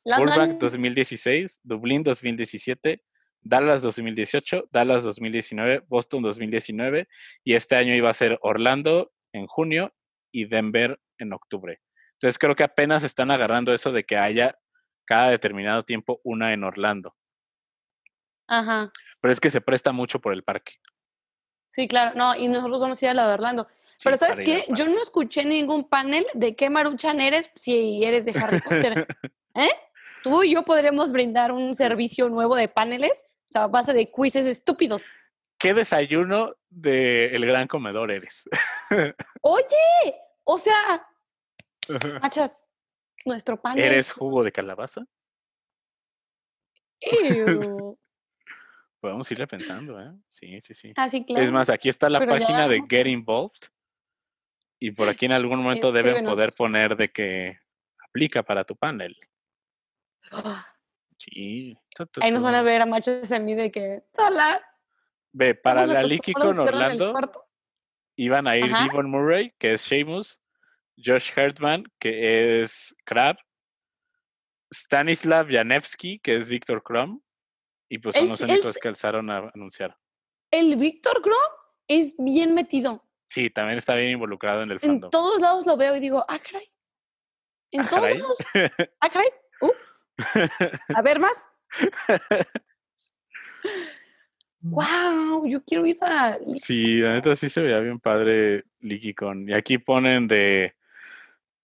Burbank 0.04 0.58
2016, 0.60 1.60
Dublín 1.62 2.02
2017, 2.02 3.02
Dallas 3.42 3.82
2018, 3.82 4.68
Dallas 4.70 5.04
2019, 5.04 5.84
Boston 5.88 6.22
2019 6.22 7.08
y 7.44 7.54
este 7.54 7.76
año 7.76 7.94
iba 7.94 8.10
a 8.10 8.14
ser 8.14 8.38
Orlando 8.42 9.12
en 9.32 9.46
junio 9.46 9.94
y 10.32 10.46
Denver 10.46 11.00
en 11.18 11.32
octubre. 11.32 11.80
Entonces 12.20 12.38
creo 12.38 12.54
que 12.54 12.64
apenas 12.64 13.02
están 13.02 13.30
agarrando 13.30 13.72
eso 13.72 13.92
de 13.92 14.04
que 14.04 14.18
haya 14.18 14.58
cada 15.06 15.30
determinado 15.30 15.84
tiempo 15.84 16.20
una 16.22 16.52
en 16.52 16.64
Orlando. 16.64 17.16
Ajá. 18.46 18.92
Pero 19.20 19.32
es 19.32 19.40
que 19.40 19.48
se 19.48 19.62
presta 19.62 19.92
mucho 19.92 20.20
por 20.20 20.34
el 20.34 20.42
parque. 20.42 20.74
Sí, 21.68 21.88
claro. 21.88 22.12
No, 22.16 22.36
y 22.36 22.48
nosotros 22.48 22.80
vamos 22.80 23.02
a 23.02 23.06
ir 23.06 23.10
a 23.10 23.14
la 23.14 23.26
de 23.26 23.34
Orlando. 23.34 23.68
Pero 24.04 24.18
¿sabes 24.18 24.40
qué? 24.40 24.66
Yo 24.68 24.86
no 24.86 25.00
escuché 25.00 25.46
ningún 25.46 25.88
panel 25.88 26.26
de 26.34 26.54
qué 26.54 26.68
maruchan 26.68 27.20
eres 27.20 27.50
si 27.54 28.04
eres 28.04 28.26
de 28.26 28.38
Harry 28.38 28.60
Potter. 28.60 29.06
¿Eh? 29.54 29.70
Tú 30.22 30.42
y 30.42 30.52
yo 30.52 30.62
podremos 30.62 31.12
brindar 31.12 31.52
un 31.52 31.74
servicio 31.74 32.28
nuevo 32.28 32.54
de 32.54 32.68
paneles 32.68 33.24
o 33.48 33.52
sea, 33.52 33.64
a 33.64 33.66
base 33.66 33.92
de 33.94 34.10
quizzes 34.10 34.46
estúpidos. 34.46 35.06
¿Qué 35.58 35.74
desayuno 35.74 36.54
del 36.68 37.34
el 37.34 37.46
gran 37.46 37.66
comedor 37.66 38.10
eres? 38.10 38.44
Oye, 39.42 40.14
o 40.44 40.56
sea, 40.56 41.06
machas, 42.22 42.64
nuestro 43.24 43.60
panel. 43.60 43.84
¿Eres 43.84 44.12
jugo 44.12 44.42
de 44.42 44.52
calabaza? 44.52 45.06
Podemos 49.00 49.30
irle 49.30 49.46
pensando, 49.46 50.00
¿eh? 50.00 50.12
Sí, 50.28 50.60
sí, 50.60 50.74
sí. 50.74 50.92
Ah, 50.96 51.08
sí, 51.08 51.24
claro. 51.24 51.42
Es 51.42 51.50
más, 51.50 51.70
aquí 51.70 51.88
está 51.88 52.10
la 52.10 52.24
página 52.26 52.68
de 52.68 52.82
Get 52.88 53.06
Involved. 53.06 53.70
Y 54.78 54.92
por 54.92 55.08
aquí 55.08 55.26
en 55.26 55.32
algún 55.32 55.62
momento 55.62 55.92
deben 55.92 56.24
poder 56.24 56.52
poner 56.52 56.96
de 56.96 57.10
que 57.10 57.58
aplica 58.02 58.42
para 58.42 58.64
tu 58.64 58.76
panel. 58.76 59.16
¡Ah! 60.30 60.66
Sí. 61.18 61.76
Ahí 62.20 62.30
nos 62.30 62.42
van 62.42 62.54
a 62.54 62.62
ver 62.62 62.80
a 62.80 62.86
machos 62.86 63.30
en 63.30 63.44
mí 63.44 63.54
de 63.54 63.70
que, 63.70 64.02
hola. 64.16 64.62
Ve, 65.32 65.54
para 65.54 65.86
la 65.86 66.02
Licky 66.02 66.32
con 66.32 66.58
Orlando 66.58 67.14
iban 68.16 68.46
a 68.46 68.56
ir 68.56 68.66
Devon 68.66 69.10
Murray, 69.10 69.52
que 69.58 69.74
es 69.74 69.84
Sheamus, 69.84 70.40
Josh 71.04 71.32
Hartman, 71.36 71.84
que 71.98 72.62
es 72.62 72.94
Crab, 73.04 73.36
Stanislav 74.72 75.48
Janevsky, 75.50 76.20
que 76.20 76.36
es 76.36 76.48
Víctor 76.48 76.82
Krum, 76.82 77.20
y 77.88 77.98
pues 77.98 78.16
son 78.16 78.28
los 78.28 78.40
únicos 78.40 78.76
que 78.78 78.88
alzaron 78.88 79.30
a 79.30 79.50
anunciar. 79.54 79.96
El 80.50 80.76
Víctor 80.76 81.20
Krum 81.22 81.34
es 81.88 82.14
bien 82.18 82.54
metido. 82.54 83.04
Sí, 83.26 83.50
también 83.50 83.78
está 83.78 83.94
bien 83.94 84.10
involucrado 84.10 84.62
en 84.62 84.70
el 84.70 84.80
fandom. 84.80 85.04
En 85.04 85.10
todos 85.10 85.40
lados 85.40 85.66
lo 85.66 85.76
veo 85.76 85.96
y 85.96 86.00
digo, 86.00 86.24
ah, 86.28 86.38
caray. 86.38 86.68
En 87.70 87.80
¿Ah, 87.82 87.88
todos 87.88 88.10
lados. 88.10 88.38
Ah, 89.00 89.08
caray. 89.08 89.28
Uh. 89.60 89.72
A 90.94 91.02
ver 91.02 91.20
más. 91.20 91.46
wow, 94.60 95.46
yo 95.46 95.62
quiero 95.64 95.86
ir 95.86 95.98
a. 96.02 96.38
Sí, 96.62 96.98
la 96.98 97.14
neta 97.14 97.36
sí 97.36 97.48
se 97.48 97.60
veía 97.60 97.78
bien 97.78 98.00
padre 98.00 98.64
LikiCon. 98.80 99.48
Y 99.48 99.54
aquí 99.54 99.78
ponen 99.78 100.26
de 100.26 100.74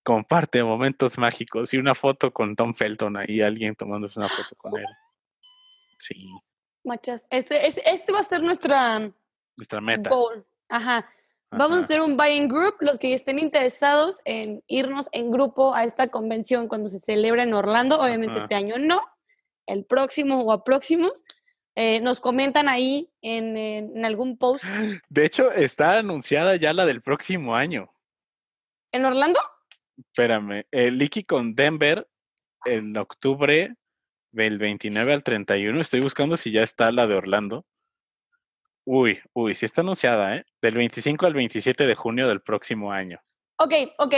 comparte 0.07 0.63
momentos 0.63 1.19
mágicos 1.19 1.75
y 1.75 1.79
una 1.79 1.93
foto 1.93 2.33
con 2.33 2.55
Tom 2.55 2.75
Felton 2.75 3.17
ahí, 3.17 3.41
alguien 3.41 3.75
tomándose 3.75 4.17
una 4.21 4.29
foto 4.29 4.55
con 4.57 4.79
él. 4.79 4.87
Sí. 5.99 6.15
Machas, 6.85 7.27
este, 7.29 7.67
este, 7.67 8.13
va 8.13 8.21
a 8.21 8.23
ser 8.23 8.41
nuestra, 8.41 9.01
nuestra 9.57 9.81
meta. 9.81 10.09
Goal. 10.09 10.47
Ajá. 10.69 11.09
Vamos 11.51 11.79
a 11.79 11.81
hacer 11.81 12.01
un 12.01 12.17
buying 12.17 12.47
group. 12.47 12.77
Los 12.79 12.99
que 12.99 13.15
estén 13.15 13.41
interesados 13.41 14.21
en 14.25 14.63
irnos 14.69 15.09
en 15.11 15.33
grupo 15.33 15.75
a 15.75 15.83
esta 15.83 16.07
convención 16.07 16.69
cuando 16.69 16.89
se 16.89 17.01
celebra 17.01 17.43
en 17.43 17.53
Orlando, 17.53 17.99
obviamente 17.99 18.39
este 18.39 18.55
año 18.55 18.79
no, 18.79 19.03
el 19.67 19.85
próximo 19.85 20.43
o 20.43 20.53
a 20.53 20.63
próximos, 20.63 21.25
eh, 21.75 21.99
nos 21.99 22.21
comentan 22.21 22.69
ahí 22.69 23.11
en, 23.23 23.57
en, 23.57 24.05
algún 24.05 24.39
post. 24.39 24.65
De 25.09 25.27
hecho, 25.27 25.51
está 25.51 25.99
anunciada 25.99 26.55
ya 26.55 26.73
la 26.73 26.87
del 26.87 27.03
próximo 27.03 27.57
año. 27.57 27.93
¿En 28.93 29.05
Orlando? 29.05 29.41
Espérame, 29.99 30.67
el 30.71 30.99
Licky 30.99 31.25
con 31.25 31.55
Denver 31.55 32.07
en 32.65 32.97
octubre 32.97 33.75
del 34.33 34.59
29 34.59 35.15
al 35.15 35.23
31. 35.23 35.81
Estoy 35.81 36.01
buscando 36.01 36.37
si 36.37 36.53
ya 36.53 36.63
está 36.63 36.91
la 36.93 37.07
de 37.07 37.15
Orlando. 37.15 37.65
Uy, 38.85 39.19
uy, 39.33 39.55
sí 39.55 39.67
está 39.67 39.81
anunciada, 39.81 40.37
¿eh? 40.37 40.45
Del 40.63 40.75
25 40.77 41.27
al 41.27 41.35
27 41.35 41.87
de 41.87 41.95
junio 41.95 42.29
del 42.29 42.41
próximo 42.41 42.93
año. 42.93 43.21
Ok, 43.59 43.73
ok. 43.99 44.15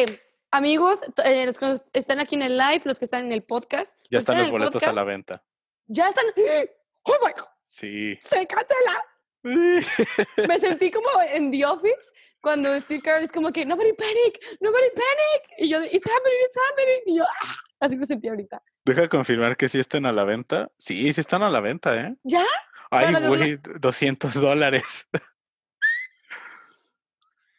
Amigos, 0.50 1.00
eh, 1.24 1.46
los 1.46 1.58
que 1.58 1.74
están 1.92 2.20
aquí 2.20 2.34
en 2.34 2.42
el 2.42 2.56
live, 2.56 2.82
los 2.84 2.98
que 2.98 3.04
están 3.04 3.26
en 3.26 3.32
el 3.32 3.42
podcast. 3.42 3.96
Ya 4.10 4.18
están 4.18 4.38
los 4.38 4.50
boletos 4.50 4.82
a 4.82 4.92
la 4.92 5.04
venta. 5.04 5.44
Ya 5.86 6.08
están. 6.08 6.24
¡Oh 7.04 7.16
my 7.24 7.32
God! 7.32 7.46
Sí. 7.64 8.18
¡Se 8.20 8.46
cancela! 8.46 9.04
Me 10.48 10.58
sentí 10.58 10.90
como 10.90 11.08
en 11.32 11.50
The 11.50 11.64
Office 11.64 12.12
cuando 12.40 12.78
Steve 12.80 13.02
Carell 13.02 13.24
es 13.24 13.32
como 13.32 13.52
que 13.52 13.64
nobody 13.66 13.92
panic, 13.92 14.58
nobody 14.60 14.88
panic. 14.90 15.58
Y 15.58 15.68
yo, 15.68 15.82
it's 15.82 16.06
happening, 16.06 16.38
it's 16.46 16.58
happening. 16.68 17.02
Y 17.06 17.18
yo, 17.18 17.24
¡ah! 17.24 17.54
así 17.80 17.96
me 17.96 18.06
sentí 18.06 18.28
ahorita. 18.28 18.62
Deja 18.84 19.08
confirmar 19.08 19.56
que 19.56 19.68
sí 19.68 19.78
están 19.78 20.06
a 20.06 20.12
la 20.12 20.24
venta. 20.24 20.70
Sí, 20.78 21.12
sí 21.12 21.20
están 21.20 21.42
a 21.42 21.50
la 21.50 21.60
venta, 21.60 21.94
¿eh? 21.96 22.16
¿Ya? 22.22 22.44
Ay, 22.90 23.14
güey, 23.26 23.58
200 23.80 24.34
dólares. 24.34 25.06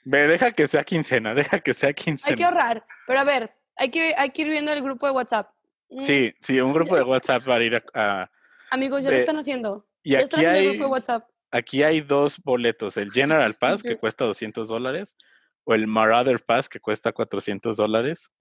Ve, 0.04 0.28
deja 0.28 0.52
que 0.54 0.68
sea 0.68 0.84
quincena, 0.84 1.36
deja 1.36 1.60
que 1.60 1.74
sea 1.74 1.94
quincena. 1.94 2.32
Hay 2.32 2.36
que 2.36 2.44
ahorrar, 2.44 2.86
pero 3.06 3.20
a 3.20 3.24
ver, 3.24 3.54
hay 3.76 3.92
que, 3.92 4.16
hay 4.18 4.32
que 4.32 4.42
ir 4.42 4.50
viendo 4.50 4.72
el 4.74 4.82
grupo 4.82 5.06
de 5.06 5.12
WhatsApp. 5.12 5.52
Mm. 5.90 6.04
Sí, 6.04 6.34
sí, 6.40 6.60
un 6.60 6.74
grupo 6.74 6.96
de 6.96 7.04
WhatsApp 7.04 7.44
para 7.44 7.64
ir 7.64 7.84
a... 7.94 8.30
Amigos, 8.72 9.04
ya 9.04 9.12
lo 9.12 9.18
están 9.18 9.38
haciendo. 9.38 9.86
Y 10.04 10.16
aquí 10.16 10.44
hay, 10.46 10.66
el 10.66 10.70
grupo 10.72 10.86
de 10.86 10.92
WhatsApp. 10.92 11.28
Aquí 11.52 11.84
hay 11.84 12.02
dos 12.02 12.40
boletos, 12.44 12.98
el 12.98 13.12
General 13.12 13.54
Pass, 13.60 13.82
que 13.82 13.98
cuesta 13.98 14.26
200 14.26 14.68
dólares, 14.68 15.18
o 15.64 15.74
el 15.74 15.88
Marauder 15.88 16.44
Pass, 16.44 16.70
que 16.70 16.80
cuesta 16.80 17.12
400 17.12 17.78
dólares. 17.78 18.32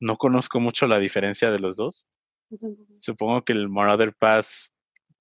No 0.00 0.16
conozco 0.16 0.60
mucho 0.60 0.86
la 0.86 0.98
diferencia 0.98 1.50
de 1.50 1.58
los 1.58 1.76
dos. 1.76 2.06
Supongo 2.94 3.44
que 3.44 3.52
el 3.52 3.68
Marauder 3.68 4.14
Pass 4.14 4.72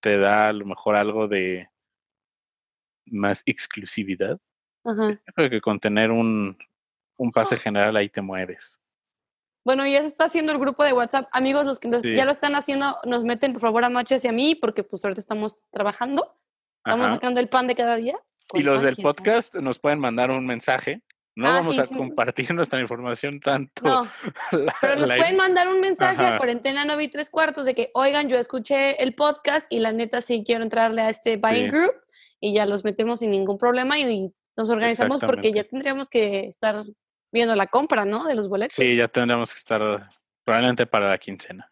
te 0.02 0.18
da 0.18 0.50
a 0.50 0.54
lo 0.54 0.66
mejor 0.66 0.96
algo 0.96 1.28
de 1.28 1.70
más 3.06 3.44
exclusividad. 3.46 4.40
Ajá. 4.84 5.20
que 5.50 5.62
con 5.62 5.80
tener 5.80 6.12
un, 6.12 6.58
un 7.18 7.32
pase 7.32 7.58
general 7.58 7.96
ahí 7.96 8.10
te 8.10 8.22
mueves. 8.22 8.80
Bueno, 9.64 9.86
ya 9.86 10.02
se 10.02 10.08
está 10.08 10.26
haciendo 10.26 10.52
el 10.52 10.58
grupo 10.58 10.84
de 10.84 10.94
WhatsApp. 10.94 11.28
Amigos, 11.32 11.66
los 11.66 11.80
que 11.80 12.16
ya 12.16 12.26
lo 12.26 12.32
están 12.32 12.56
haciendo, 12.56 12.98
nos 13.06 13.24
meten 13.24 13.54
por 13.54 13.62
favor 13.62 13.84
a 13.84 13.90
Maches 13.90 14.26
y 14.26 14.28
a 14.28 14.32
mí, 14.32 14.56
porque 14.56 14.84
pues 14.84 15.06
ahorita 15.06 15.22
estamos 15.22 15.58
trabajando. 15.70 16.36
Estamos 16.86 17.12
sacando 17.12 17.40
el 17.40 17.50
pan 17.50 17.68
de 17.68 17.76
cada 17.76 17.96
día. 17.96 18.18
Y 18.54 18.64
los 18.64 18.82
del 18.82 18.96
podcast 18.98 19.56
nos 19.56 19.80
pueden 19.80 20.00
mandar 20.00 20.32
un 20.32 20.46
mensaje 20.46 21.02
no 21.36 21.48
ah, 21.48 21.60
vamos 21.60 21.80
a 21.80 21.88
compartir 21.88 22.54
nuestra 22.54 22.80
información 22.80 23.40
tanto. 23.40 23.84
No, 23.84 24.08
pero 24.82 24.96
nos 24.98 25.08
pueden 25.10 25.38
mandar 25.38 25.68
un 25.70 25.80
mensaje 25.80 26.26
a 26.26 26.38
cuarentena 26.38 26.84
9 26.86 27.04
y 27.04 27.08
tres 27.08 27.30
cuartos 27.30 27.66
de 27.66 27.74
que, 27.74 27.92
oigan, 27.94 28.28
yo 28.28 28.38
escuché 28.38 29.02
el 29.02 29.16
podcast 29.16 29.72
y 29.72 29.80
la 29.80 29.92
neta 29.94 30.22
sí 30.22 30.44
quiero 30.46 30.64
entrarle 30.64 31.02
a 31.02 31.10
este 31.10 31.38
buying 31.38 31.70
group 31.70 31.94
y 32.40 32.54
ya 32.54 32.66
los 32.66 32.84
metemos 32.84 33.20
sin 33.20 33.32
ningún 33.32 33.58
problema 33.58 33.98
y, 34.00 34.34
nos 34.58 34.70
organizamos 34.70 35.22
porque 35.22 35.54
ya 35.54 35.64
tendríamos 35.64 36.10
que 36.10 36.42
estar 36.42 36.84
viendo 37.32 37.56
la 37.56 37.68
compra, 37.68 38.04
¿no? 38.04 38.26
De 38.26 38.36
los 38.36 38.50
boletos. 38.50 38.76
Sí, 38.76 38.98
ya 38.98 39.08
tendríamos 39.08 39.54
que 39.54 39.58
estar 39.58 40.10
probablemente 40.44 40.86
para 40.86 41.10
la 41.10 41.18
quincena. 41.18 41.70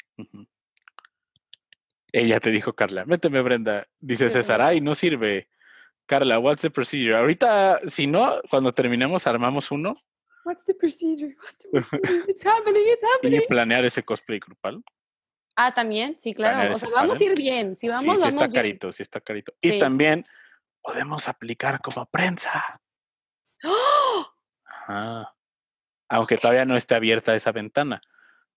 Ella 2.11 2.39
te 2.39 2.51
dijo, 2.51 2.73
Carla, 2.73 3.05
méteme, 3.05 3.41
Brenda. 3.41 3.85
Dice 3.99 4.29
César, 4.29 4.61
ay, 4.61 4.81
no 4.81 4.95
sirve. 4.95 5.49
Carla, 6.05 6.39
what's 6.39 6.61
the 6.63 6.71
procedure? 6.71 7.15
Ahorita, 7.15 7.79
si 7.87 8.07
no, 8.07 8.41
cuando 8.49 8.73
terminemos, 8.73 9.27
armamos 9.27 9.69
uno. 9.71 9.95
What's 10.43 10.65
the 10.65 10.73
procedure? 10.73 11.35
What's 11.41 11.57
the 11.59 11.69
procedure? 11.71 12.23
It's 12.27 12.43
happening, 12.43 12.83
it's 12.87 13.03
happening. 13.03 13.41
Y 13.41 13.47
planear 13.47 13.85
ese 13.85 14.03
cosplay 14.03 14.39
grupal. 14.39 14.83
Ah, 15.55 15.73
también, 15.73 16.15
sí, 16.17 16.33
claro. 16.33 16.73
O 16.73 16.79
sea, 16.79 16.89
vamos 16.89 17.19
a 17.19 17.23
ir 17.23 17.35
bien. 17.35 17.75
Si 17.75 17.87
vamos, 17.89 18.15
sí, 18.15 18.21
sí 18.23 18.27
está 18.29 18.49
carito, 18.49 18.93
sí 18.93 19.03
está 19.03 19.19
carito. 19.19 19.53
Y 19.61 19.77
también 19.77 20.23
podemos 20.81 21.27
aplicar 21.27 21.81
como 21.81 22.05
prensa. 22.05 22.81
¡Oh! 23.63 24.25
Ajá. 24.65 25.35
Aunque 26.07 26.37
todavía 26.37 26.65
no 26.65 26.77
esté 26.77 26.95
abierta 26.95 27.35
esa 27.35 27.51
ventana. 27.51 28.01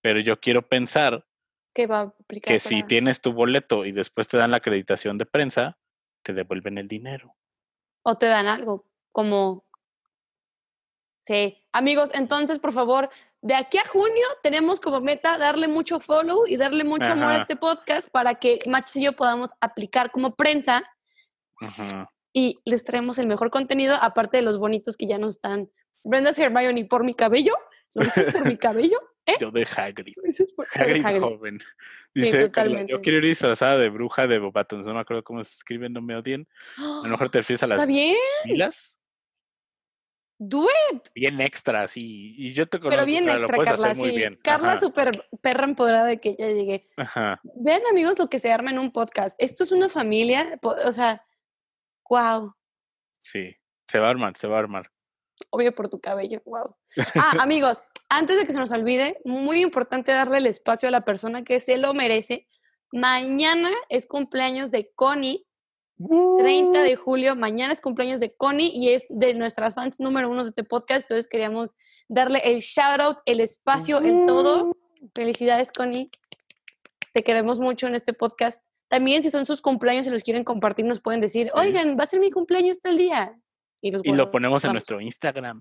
Pero 0.01 0.21
yo 0.21 0.41
quiero 0.41 0.63
pensar 0.63 1.27
que, 1.73 1.87
va 1.87 2.01
a 2.01 2.03
aplicar 2.03 2.53
que 2.53 2.61
si 2.61 2.83
tienes 2.83 3.21
tu 3.21 3.33
boleto 3.33 3.85
y 3.85 3.93
después 3.93 4.29
te 4.29 4.37
dan 4.37 4.51
la 4.51 4.59
acreditación 4.59 5.19
de 5.19 5.27
prensa, 5.27 5.79
te 6.23 6.33
devuelven 6.33 6.79
el 6.79 6.89
dinero 6.89 7.35
o 8.03 8.17
te 8.17 8.27
dan 8.27 8.47
algo, 8.47 8.87
como... 9.13 9.65
Sí, 11.25 11.57
amigos, 11.71 12.11
entonces, 12.15 12.59
por 12.59 12.73
favor, 12.73 13.09
de 13.43 13.55
aquí 13.55 13.79
a 13.79 13.85
junio 13.85 14.27
tenemos 14.43 14.81
como 14.81 15.01
meta 15.01 15.39
darle 15.39 15.69
mucho 15.69 16.01
follow 16.01 16.49
y 16.49 16.57
darle 16.57 16.83
mucho 16.83 17.13
amor 17.13 17.31
a 17.31 17.37
este 17.37 17.55
podcast 17.55 18.11
para 18.11 18.35
que 18.35 18.59
Machis 18.69 18.97
y 18.97 19.05
yo 19.05 19.13
podamos 19.13 19.53
aplicar 19.61 20.11
como 20.11 20.35
prensa 20.35 20.83
y 22.33 22.59
les 22.65 22.83
traemos 22.83 23.19
el 23.19 23.29
mejor 23.29 23.53
contenido, 23.53 23.97
aparte 24.01 24.39
de 24.39 24.43
los 24.43 24.59
bonitos 24.59 24.97
que 24.97 25.07
ya 25.07 25.19
nos 25.19 25.37
están. 25.37 25.71
Brenda 26.03 26.33
Hermione 26.37 26.87
por 26.87 27.05
mi 27.05 27.15
cabello. 27.15 27.55
¿Lo 27.95 28.03
dices 28.03 28.33
por 28.33 28.45
mi 28.45 28.57
cabello? 28.59 28.99
¿Eh? 29.33 29.37
Yo 29.41 29.51
de 29.51 29.67
Hagrid. 29.77 30.15
Hagrid, 30.75 31.21
joven. 31.21 31.61
Dice, 32.15 32.51
yo 32.89 33.01
quiero 33.01 33.19
ir 33.19 33.25
disfrazada 33.25 33.79
de 33.79 33.89
bruja 33.89 34.27
de 34.27 34.39
Bobatons. 34.39 34.87
No 34.87 34.95
me 34.95 35.01
acuerdo 35.01 35.25
cómo 35.25 35.43
se 35.45 35.55
escribe, 35.55 35.89
no 35.89 36.03
me 36.03 36.17
odien. 36.17 36.49
A 36.77 37.01
lo 37.05 37.09
mejor 37.09 37.31
te 37.31 37.39
refieres 37.39 37.63
a 37.63 37.67
las 37.69 37.87
pilas. 38.45 38.99
Do 40.39 40.67
it. 40.93 41.09
Bien 41.15 41.41
extra, 41.41 41.87
sí. 41.87 42.35
Y 42.37 42.53
yo 42.53 42.69
te 42.69 42.81
conozco, 42.81 42.97
pero 42.97 43.07
bien 43.07 43.29
extra, 43.29 43.59
Carla. 43.65 43.95
Muy 43.95 44.11
bien. 44.11 44.41
Carla, 44.43 44.77
súper 44.77 45.13
perra 45.41 45.65
empoderada 45.65 46.07
de 46.07 46.21
que 46.21 46.35
ya 46.37 46.49
llegué. 46.49 46.89
Ajá. 46.97 47.41
Vean, 47.45 47.83
amigos, 47.89 48.19
lo 48.19 48.29
que 48.29 48.41
se 48.41 48.51
arma 48.51 48.73
en 48.73 48.81
un 48.81 48.93
podcast. 48.93 49.41
Esto 49.41 49.63
es 49.63 49.71
una 49.71 49.89
familia, 49.89 50.59
o 50.63 50.91
sea, 50.91 51.25
wow. 52.09 52.55
Sí, 53.23 53.55
se 53.87 53.99
va 54.01 54.09
a 54.09 54.11
armar, 54.11 54.37
se 54.37 54.49
va 54.49 54.57
a 54.57 54.61
armar. 54.61 54.92
Obvio 55.51 55.75
por 55.75 55.89
tu 55.89 56.01
cabello, 56.01 56.43
wow. 56.45 56.75
Ah, 57.15 57.37
amigos, 57.41 57.83
antes 58.09 58.37
de 58.37 58.47
que 58.47 58.53
se 58.53 58.59
nos 58.59 58.71
olvide, 58.71 59.21
muy 59.25 59.61
importante 59.61 60.13
darle 60.13 60.39
el 60.39 60.47
espacio 60.47 60.89
a 60.89 60.93
la 60.93 61.05
persona 61.05 61.45
que 61.45 61.61
se 61.61 61.79
lo 61.79 61.95
merece. 61.95 62.49
Mañana 62.93 63.71
es 63.89 64.07
cumpleaños 64.07 64.71
de 64.71 64.91
Connie, 64.95 65.47
30 66.39 66.83
de 66.83 66.97
julio. 66.97 67.37
Mañana 67.37 67.73
es 67.73 67.81
cumpleaños 67.81 68.21
de 68.21 68.35
Connie 68.35 68.71
y 68.75 68.91
es 68.91 69.05
de 69.09 69.35
nuestras 69.35 69.75
fans 69.75 70.01
número 70.01 70.29
uno 70.29 70.43
de 70.43 70.51
este 70.51 70.65
podcast. 70.65 71.05
Entonces 71.05 71.29
queríamos 71.29 71.75
darle 72.09 72.41
el 72.45 72.61
shout 72.61 73.01
out, 73.01 73.19
el 73.27 73.41
espacio 73.41 74.01
en 74.03 74.27
todo. 74.27 74.77
Felicidades, 75.15 75.73
Connie. 75.73 76.11
Te 77.13 77.23
queremos 77.23 77.59
mucho 77.59 77.87
en 77.87 77.95
este 77.95 78.13
podcast. 78.13 78.63
También 78.89 79.23
si 79.23 79.31
son 79.31 79.47
sus 79.47 79.63
cumpleaños 79.63 80.07
y 80.07 80.11
los 80.11 80.23
quieren 80.23 80.45
compartir, 80.45 80.85
nos 80.85 81.01
pueden 81.01 81.21
decir, 81.21 81.51
oigan, 81.55 81.97
va 81.99 82.05
a 82.05 82.07
ser 82.07 82.21
mi 82.21 82.31
cumpleaños 82.31 82.79
tal 82.81 82.97
día. 82.99 83.39
Y, 83.83 84.13
lo 84.13 84.31
ponemos 84.31 84.65
en 84.65 84.73
nuestro 84.73 85.01
Instagram. 85.01 85.61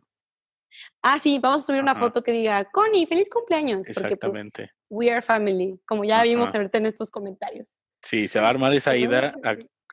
Ah, 1.02 1.20
sí, 1.20 1.40
vamos 1.40 1.64
a 1.64 1.66
subir 1.66 1.82
una 1.82 1.96
foto 1.96 2.24
que 2.24 2.32
diga, 2.32 2.64
Connie, 2.66 3.06
feliz 3.06 3.30
cumpleaños. 3.30 3.88
Porque, 3.94 4.16
pues, 4.16 4.38
Exactamente. 4.38 4.74
we 4.90 5.12
are 5.12 5.22
family, 5.22 5.78
como 5.86 6.06
ya 6.06 6.24
vimos 6.24 6.54
ahorita 6.54 6.78
en 6.78 6.86
estos 6.86 7.12
comentarios. 7.12 7.76
Sí, 8.04 8.28
se 8.28 8.40
va 8.40 8.48
a 8.48 8.52
armar 8.52 8.74
esa 8.74 8.96
ida, 8.96 9.32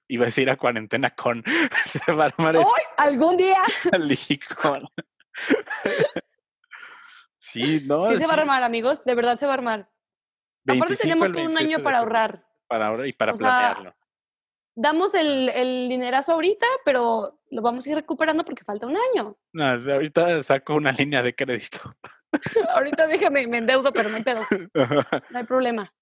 iba 0.09 0.25
a 0.25 0.27
decir 0.27 0.51
a 0.51 0.57
cuarentena 0.57 1.11
con, 1.11 1.43
se 1.87 2.13
va 2.13 2.25
a 2.25 2.27
armar 2.29 2.57
¡Hoy! 2.59 2.83
¿Algún 2.97 3.37
día? 3.37 3.63
sí, 7.39 7.85
no. 7.87 8.07
Sí 8.07 8.17
se 8.17 8.27
va 8.27 8.35
a 8.35 8.37
armar, 8.37 8.63
amigos, 8.63 9.05
de 9.05 9.15
verdad 9.15 9.39
se 9.39 9.47
va 9.47 9.53
a 9.53 9.55
armar. 9.55 9.91
Aparte 10.67 10.97
tenemos 10.97 11.33
todo 11.33 11.45
un 11.45 11.57
año 11.57 11.83
para 11.83 12.01
ahorrar. 12.01 12.45
Para 12.67 12.89
ahorrar 12.89 13.07
y 13.07 13.15
para 13.15 13.33
planearlo. 13.33 13.95
Damos 14.79 15.15
el, 15.15 15.49
el, 15.49 15.89
dinerazo 15.89 16.33
ahorita, 16.33 16.67
pero 16.85 17.41
lo 17.51 17.63
vamos 17.63 17.87
a 17.87 17.91
ir 17.91 17.97
recuperando 17.97 18.45
porque 18.45 18.65
falta 18.65 18.87
un 18.87 18.97
año. 18.97 19.37
No, 19.53 19.65
ahorita 19.65 20.43
saco 20.43 20.75
una 20.75 20.93
línea 20.93 21.23
de 21.23 21.35
crédito. 21.35 21.81
ahorita 22.75 23.07
déjame, 23.09 23.47
me 23.49 23.59
endeudo, 23.59 23.93
pero 23.93 24.09
no 24.09 24.17
hay 24.17 24.23
pedo. 24.23 24.43
No 25.31 25.39
hay 25.39 25.45
problema. 25.45 25.93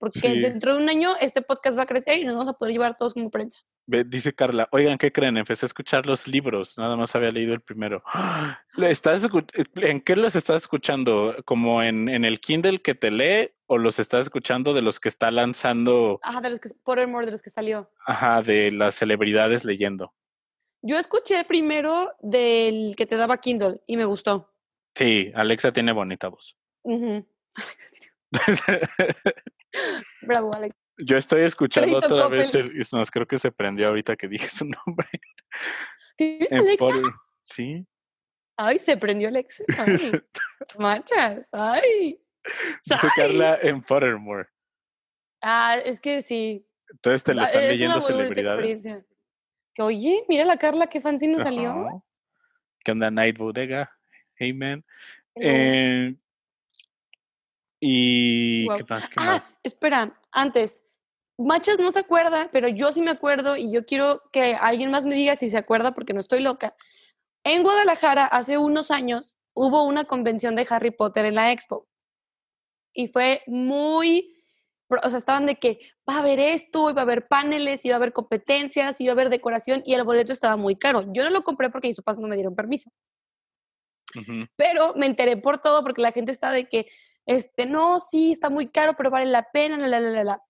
Porque 0.00 0.30
dentro 0.30 0.74
de 0.74 0.82
un 0.82 0.88
año 0.88 1.14
este 1.20 1.42
podcast 1.42 1.76
va 1.76 1.82
a 1.82 1.86
crecer 1.86 2.18
y 2.18 2.24
nos 2.24 2.34
vamos 2.34 2.48
a 2.48 2.54
poder 2.54 2.72
llevar 2.72 2.96
todos 2.96 3.12
como 3.12 3.30
prensa. 3.30 3.60
Dice 3.86 4.32
Carla, 4.32 4.66
oigan, 4.72 4.96
¿qué 4.96 5.12
creen? 5.12 5.36
Empecé 5.36 5.66
a 5.66 5.68
escuchar 5.68 6.06
los 6.06 6.26
libros, 6.26 6.78
nada 6.78 6.96
más 6.96 7.14
había 7.14 7.30
leído 7.30 7.52
el 7.52 7.60
primero. 7.60 8.02
¿Estás, 8.78 9.28
¿En 9.74 10.00
qué 10.00 10.16
los 10.16 10.36
estás 10.36 10.62
escuchando? 10.62 11.36
¿Como 11.44 11.82
en, 11.82 12.08
en, 12.08 12.24
el 12.24 12.40
Kindle 12.40 12.80
que 12.80 12.94
te 12.94 13.10
lee 13.10 13.50
o 13.66 13.76
los 13.76 13.98
estás 13.98 14.24
escuchando 14.24 14.72
de 14.72 14.80
los 14.80 15.00
que 15.00 15.10
está 15.10 15.30
lanzando? 15.30 16.18
Ajá, 16.22 16.40
de 16.40 16.48
los 16.48 16.60
que, 16.60 16.70
Pottermore, 16.82 17.26
de 17.26 17.32
los 17.32 17.42
que 17.42 17.50
salió. 17.50 17.90
Ajá, 18.06 18.40
de 18.40 18.70
las 18.70 18.94
celebridades 18.94 19.66
leyendo. 19.66 20.14
Yo 20.80 20.96
escuché 20.96 21.44
primero 21.44 22.14
del 22.20 22.94
que 22.96 23.04
te 23.04 23.16
daba 23.16 23.36
Kindle 23.36 23.82
y 23.86 23.98
me 23.98 24.06
gustó. 24.06 24.50
Sí, 24.94 25.30
Alexa 25.34 25.74
tiene 25.74 25.92
bonita 25.92 26.28
voz. 26.28 26.56
Bravo, 30.22 30.50
Alex. 30.54 30.74
Yo 30.98 31.16
estoy 31.16 31.42
escuchando 31.42 31.96
otra 31.96 32.28
vez 32.28 32.54
el, 32.54 32.72
no, 32.92 33.04
creo 33.06 33.26
que 33.26 33.38
se 33.38 33.50
prendió 33.50 33.88
ahorita 33.88 34.16
que 34.16 34.28
dije 34.28 34.48
su 34.48 34.64
nombre. 34.86 35.08
¿Tienes 36.16 36.52
Alexa? 36.52 36.86
sí. 37.42 37.86
Ay, 38.56 38.78
se 38.78 38.96
prendió 38.96 39.28
Alexa. 39.28 39.64
Ay, 39.78 40.12
manchas. 40.78 41.46
Ay. 41.50 42.20
Dice 42.84 43.08
Carla 43.16 43.58
en 43.62 43.80
Pottermore. 43.80 44.48
Ah, 45.40 45.78
es 45.82 45.98
que 45.98 46.20
sí. 46.20 46.66
Entonces 46.90 47.22
te 47.22 47.32
lo 47.32 47.42
están 47.42 47.68
leyendo 47.68 48.00
celebridades. 48.02 48.82
Que 49.72 49.82
oye, 49.82 50.24
mira 50.28 50.44
la 50.44 50.58
Carla, 50.58 50.88
qué 50.88 51.00
fancy 51.00 51.26
nos 51.26 51.42
salió. 51.42 52.04
¿Qué 52.84 52.92
onda, 52.92 53.10
Night 53.10 53.38
Bodega? 53.38 53.90
Hey, 54.34 54.52
man. 54.52 54.84
Eh, 55.36 56.14
y 57.80 58.68
¿qué 58.68 58.84
más? 58.88 59.08
¿Qué 59.08 59.14
ah, 59.16 59.42
espera, 59.62 60.12
antes. 60.30 60.84
Machas 61.38 61.78
no 61.78 61.90
se 61.90 62.00
acuerda, 62.00 62.50
pero 62.52 62.68
yo 62.68 62.92
sí 62.92 63.00
me 63.00 63.10
acuerdo 63.10 63.56
y 63.56 63.72
yo 63.72 63.86
quiero 63.86 64.22
que 64.30 64.54
alguien 64.54 64.90
más 64.90 65.06
me 65.06 65.14
diga 65.14 65.36
si 65.36 65.48
se 65.48 65.56
acuerda 65.56 65.94
porque 65.94 66.12
no 66.12 66.20
estoy 66.20 66.40
loca. 66.40 66.76
En 67.44 67.62
Guadalajara, 67.62 68.26
hace 68.26 68.58
unos 68.58 68.90
años, 68.90 69.34
hubo 69.54 69.84
una 69.84 70.04
convención 70.04 70.54
de 70.54 70.66
Harry 70.68 70.90
Potter 70.90 71.24
en 71.24 71.36
la 71.36 71.50
Expo. 71.50 71.88
Y 72.92 73.08
fue 73.08 73.42
muy, 73.46 74.36
o 75.02 75.08
sea, 75.08 75.18
estaban 75.18 75.46
de 75.46 75.56
que 75.56 75.78
va 76.06 76.16
a 76.16 76.18
haber 76.18 76.38
esto, 76.40 76.90
iba 76.90 77.00
a 77.00 77.04
haber 77.04 77.24
paneles, 77.24 77.86
iba 77.86 77.94
a 77.94 77.96
haber 77.96 78.12
competencias, 78.12 79.00
iba 79.00 79.12
a 79.12 79.14
haber 79.14 79.30
decoración 79.30 79.82
y 79.86 79.94
el 79.94 80.04
boleto 80.04 80.34
estaba 80.34 80.56
muy 80.58 80.76
caro. 80.76 81.10
Yo 81.12 81.24
no 81.24 81.30
lo 81.30 81.42
compré 81.42 81.70
porque 81.70 81.88
mis 81.88 81.96
papás 81.96 82.18
no 82.18 82.28
me 82.28 82.36
dieron 82.36 82.54
permiso. 82.54 82.90
Pero 84.56 84.92
me 84.94 85.06
enteré 85.06 85.36
por 85.36 85.58
todo 85.58 85.82
porque 85.82 86.02
la 86.02 86.12
gente 86.12 86.32
está 86.32 86.50
de 86.50 86.68
que 86.68 86.88
este, 87.30 87.64
no, 87.64 88.00
sí, 88.00 88.32
está 88.32 88.50
muy 88.50 88.66
caro, 88.66 88.94
pero 88.96 89.08
vale 89.08 89.26
la 89.26 89.46
pena, 89.52 89.76
la, 89.78 90.00
la, 90.00 90.24
la, 90.24 90.42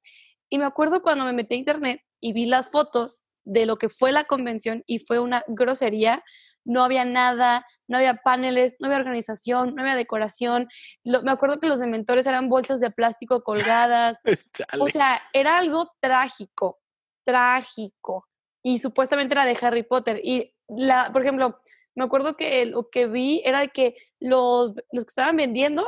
Y 0.49 0.57
me 0.57 0.65
acuerdo 0.65 1.03
cuando 1.03 1.27
me 1.27 1.35
metí 1.35 1.55
a 1.55 1.59
internet 1.59 2.01
y 2.21 2.33
vi 2.33 2.47
las 2.47 2.71
fotos 2.71 3.21
de 3.45 3.67
lo 3.67 3.77
que 3.77 3.91
fue 3.91 4.13
la 4.13 4.25
convención 4.25 4.83
y 4.87 4.99
fue 4.99 5.19
una 5.19 5.45
grosería. 5.47 6.25
No 6.65 6.83
había 6.83 7.05
nada, 7.05 7.67
no 7.87 7.99
había 7.99 8.15
paneles, 8.15 8.77
no 8.79 8.87
había 8.87 8.97
organización, 8.97 9.75
no 9.75 9.83
había 9.83 9.95
decoración. 9.95 10.69
me 11.05 11.31
acuerdo 11.31 11.61
que 11.61 11.67
los 11.67 11.81
dementores 11.81 12.27
eran 12.27 12.49
bolsas 12.49 12.81
de 12.81 12.91
plástico 12.91 13.43
colgadas. 13.43 14.23
o 14.81 14.89
sea, 14.89 15.21
era 15.35 15.59
algo 15.59 15.93
trágico, 16.01 16.81
trágico. 17.27 18.27
Y 18.63 18.79
supuestamente 18.79 19.35
era 19.35 19.45
de 19.45 19.59
Harry 19.61 19.83
Potter. 19.83 20.19
Y, 20.25 20.55
la, 20.67 21.13
por 21.13 21.21
ejemplo, 21.21 21.61
me 21.95 22.05
acuerdo 22.05 22.39
que 22.39 22.65
lo 22.65 22.89
que 22.89 23.07
vi 23.07 23.43
era 23.45 23.67
que 23.69 23.97
los, 24.19 24.73
los 24.93 25.05
que 25.05 25.11
estaban 25.11 25.37
vendiendo 25.37 25.87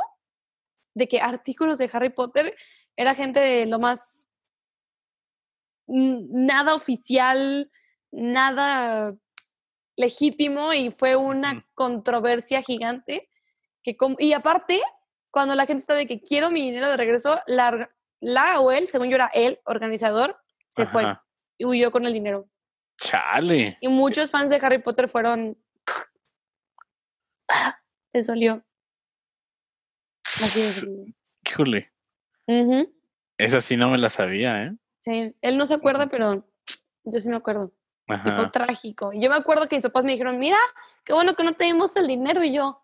de 0.93 1.07
que 1.07 1.21
artículos 1.21 1.77
de 1.77 1.89
Harry 1.91 2.09
Potter 2.09 2.55
era 2.95 3.15
gente 3.15 3.39
de 3.39 3.65
lo 3.65 3.79
más 3.79 4.27
nada 5.87 6.75
oficial, 6.75 7.71
nada 8.11 9.15
legítimo 9.95 10.73
y 10.73 10.91
fue 10.91 11.15
una 11.15 11.67
controversia 11.73 12.61
gigante. 12.61 13.29
Que 13.83 13.97
y 14.19 14.33
aparte, 14.33 14.81
cuando 15.31 15.55
la 15.55 15.65
gente 15.65 15.81
está 15.81 15.93
de 15.93 16.07
que 16.07 16.21
quiero 16.21 16.51
mi 16.51 16.61
dinero 16.61 16.89
de 16.89 16.97
regreso, 16.97 17.39
la, 17.47 17.91
la 18.19 18.59
o 18.59 18.71
él, 18.71 18.87
según 18.87 19.09
yo 19.09 19.15
era 19.15 19.29
él, 19.33 19.59
organizador, 19.65 20.39
se 20.71 20.85
fue 20.85 21.05
y 21.57 21.65
huyó 21.65 21.91
con 21.91 22.05
el 22.05 22.13
dinero. 22.13 22.49
Chale. 22.97 23.77
Y 23.81 23.87
muchos 23.87 24.29
fans 24.29 24.49
de 24.49 24.57
Harry 24.57 24.79
Potter 24.79 25.09
fueron. 25.09 25.57
Les 28.13 28.27
dolió. 28.27 28.63
Así 30.41 30.61
es. 30.61 30.87
Híjole. 31.45 31.91
Esa 33.37 33.61
sí 33.61 33.77
no 33.77 33.89
me 33.89 33.97
la 33.97 34.09
sabía, 34.09 34.63
¿eh? 34.63 34.75
Sí, 34.99 35.35
él 35.41 35.57
no 35.57 35.65
se 35.65 35.73
acuerda, 35.73 36.07
pero 36.07 36.47
yo 37.03 37.19
sí 37.19 37.29
me 37.29 37.35
acuerdo. 37.35 37.73
Y 38.07 38.31
fue 38.31 38.49
trágico. 38.49 39.13
Y 39.13 39.21
yo 39.21 39.29
me 39.29 39.35
acuerdo 39.35 39.67
que 39.67 39.75
mis 39.75 39.83
papás 39.83 40.03
me 40.03 40.11
dijeron, 40.11 40.39
mira, 40.39 40.57
qué 41.03 41.13
bueno 41.13 41.35
que 41.35 41.43
no 41.43 41.53
te 41.53 41.65
dimos 41.65 41.95
el 41.95 42.07
dinero. 42.07 42.43
Y 42.43 42.53
yo, 42.53 42.81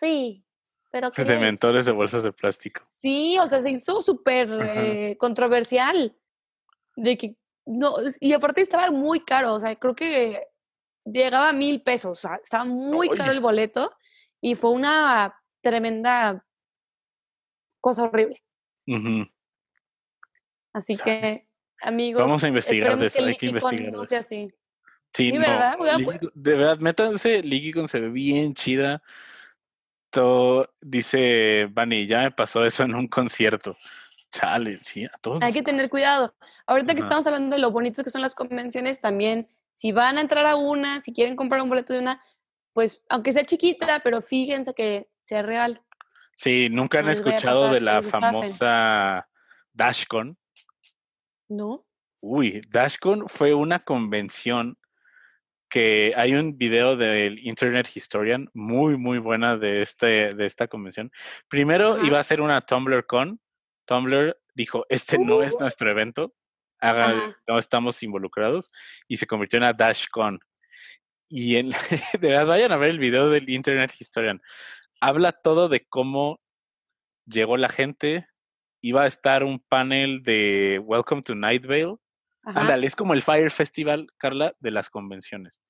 sí, 0.00 0.44
pero 0.90 1.10
que... 1.12 1.24
De 1.24 1.38
mentores 1.38 1.86
de 1.86 1.92
bolsas 1.92 2.22
de 2.22 2.32
plástico. 2.32 2.84
Sí, 2.88 3.38
o 3.38 3.46
sea, 3.46 3.60
se 3.60 3.70
hizo 3.70 4.00
súper 4.00 4.48
eh, 4.62 5.16
controversial. 5.18 6.16
De 6.96 7.16
que, 7.16 7.36
no, 7.64 7.94
y 8.20 8.32
aparte 8.32 8.60
estaba 8.60 8.90
muy 8.90 9.20
caro, 9.20 9.54
o 9.54 9.60
sea, 9.60 9.74
creo 9.76 9.94
que 9.94 10.48
llegaba 11.04 11.50
a 11.50 11.52
mil 11.52 11.82
pesos, 11.82 12.18
o 12.18 12.20
sea, 12.20 12.40
estaba 12.42 12.64
muy 12.64 13.08
caro 13.10 13.30
el 13.30 13.40
boleto 13.40 13.92
y 14.40 14.56
fue 14.56 14.70
una 14.70 15.34
tremenda 15.60 16.44
cosa 17.80 18.04
horrible. 18.04 18.42
Así 20.72 20.96
que, 20.96 21.46
amigos. 21.80 22.22
Vamos 22.22 22.44
a 22.44 22.48
investigar 22.48 22.98
de 22.98 23.06
eso, 23.06 23.24
hay 23.24 23.36
que 23.36 23.46
investigar. 23.46 23.92
No 23.92 24.04
sea 24.04 24.20
así. 24.20 24.52
Sí, 25.14 25.32
¿verdad? 25.32 25.76
de 26.34 26.54
verdad, 26.54 26.78
métanse, 26.78 27.42
Ligicon 27.42 27.88
se 27.88 28.00
ve 28.00 28.08
bien 28.10 28.54
chida. 28.54 29.02
Todo, 30.10 30.72
dice 30.80 31.66
Bunny, 31.66 32.06
ya 32.06 32.20
me 32.20 32.30
pasó 32.30 32.64
eso 32.64 32.82
en 32.82 32.94
un 32.94 33.08
concierto. 33.08 33.76
Chale, 34.30 34.80
sí, 34.82 35.04
a 35.04 35.18
todos. 35.20 35.42
Hay 35.42 35.52
que 35.52 35.62
tener 35.62 35.88
cuidado. 35.88 36.34
Ahorita 36.66 36.94
que 36.94 37.00
estamos 37.00 37.26
hablando 37.26 37.56
de 37.56 37.62
lo 37.62 37.70
bonitos 37.70 38.04
que 38.04 38.10
son 38.10 38.20
las 38.20 38.34
convenciones, 38.34 39.00
también, 39.00 39.48
si 39.74 39.92
van 39.92 40.18
a 40.18 40.20
entrar 40.20 40.46
a 40.46 40.56
una, 40.56 41.00
si 41.00 41.12
quieren 41.12 41.36
comprar 41.36 41.62
un 41.62 41.68
boleto 41.68 41.94
de 41.94 42.00
una, 42.00 42.20
pues, 42.74 43.04
aunque 43.08 43.32
sea 43.32 43.44
chiquita, 43.44 44.00
pero 44.04 44.20
fíjense 44.20 44.74
que 44.74 45.08
sea 45.24 45.42
real. 45.42 45.82
Sí, 46.38 46.68
nunca 46.70 47.00
han 47.00 47.08
escuchado 47.08 47.72
de 47.72 47.80
la 47.80 48.00
famosa 48.00 49.28
DashCon. 49.72 50.38
No. 51.48 51.84
Uy, 52.20 52.62
DashCon 52.68 53.28
fue 53.28 53.54
una 53.54 53.80
convención 53.80 54.78
que 55.68 56.12
hay 56.14 56.36
un 56.36 56.56
video 56.56 56.96
del 56.96 57.40
Internet 57.40 57.90
Historian 57.92 58.48
muy, 58.54 58.96
muy 58.96 59.18
buena 59.18 59.56
de, 59.56 59.82
este, 59.82 60.32
de 60.34 60.46
esta 60.46 60.68
convención. 60.68 61.10
Primero 61.48 62.04
iba 62.04 62.20
a 62.20 62.22
ser 62.22 62.40
una 62.40 62.60
TumblrCon. 62.60 63.40
Tumblr 63.84 64.38
dijo, 64.54 64.86
este 64.90 65.18
no 65.18 65.42
es 65.42 65.54
uh. 65.54 65.58
nuestro 65.58 65.90
evento, 65.90 66.32
haga, 66.78 67.36
no 67.48 67.58
estamos 67.58 68.00
involucrados, 68.04 68.70
y 69.08 69.16
se 69.16 69.26
convirtió 69.26 69.56
en 69.56 69.64
una 69.64 69.72
DashCon. 69.72 70.38
Y 71.28 71.56
en, 71.56 71.70
de 72.20 72.28
verdad, 72.28 72.46
vayan 72.46 72.70
a 72.70 72.76
ver 72.76 72.90
el 72.90 73.00
video 73.00 73.28
del 73.28 73.50
Internet 73.50 73.92
Historian 73.98 74.40
habla 75.00 75.32
todo 75.32 75.68
de 75.68 75.86
cómo 75.86 76.40
llegó 77.26 77.56
la 77.56 77.68
gente. 77.68 78.26
Iba 78.80 79.02
a 79.02 79.06
estar 79.06 79.44
un 79.44 79.58
panel 79.60 80.22
de 80.22 80.80
Welcome 80.82 81.22
to 81.22 81.34
Night 81.34 81.66
Vale. 81.66 81.96
Ándale, 82.42 82.86
es 82.86 82.96
como 82.96 83.12
el 83.12 83.22
Fire 83.22 83.50
Festival, 83.50 84.08
Carla, 84.16 84.54
de 84.60 84.70
las 84.70 84.88
convenciones. 84.88 85.60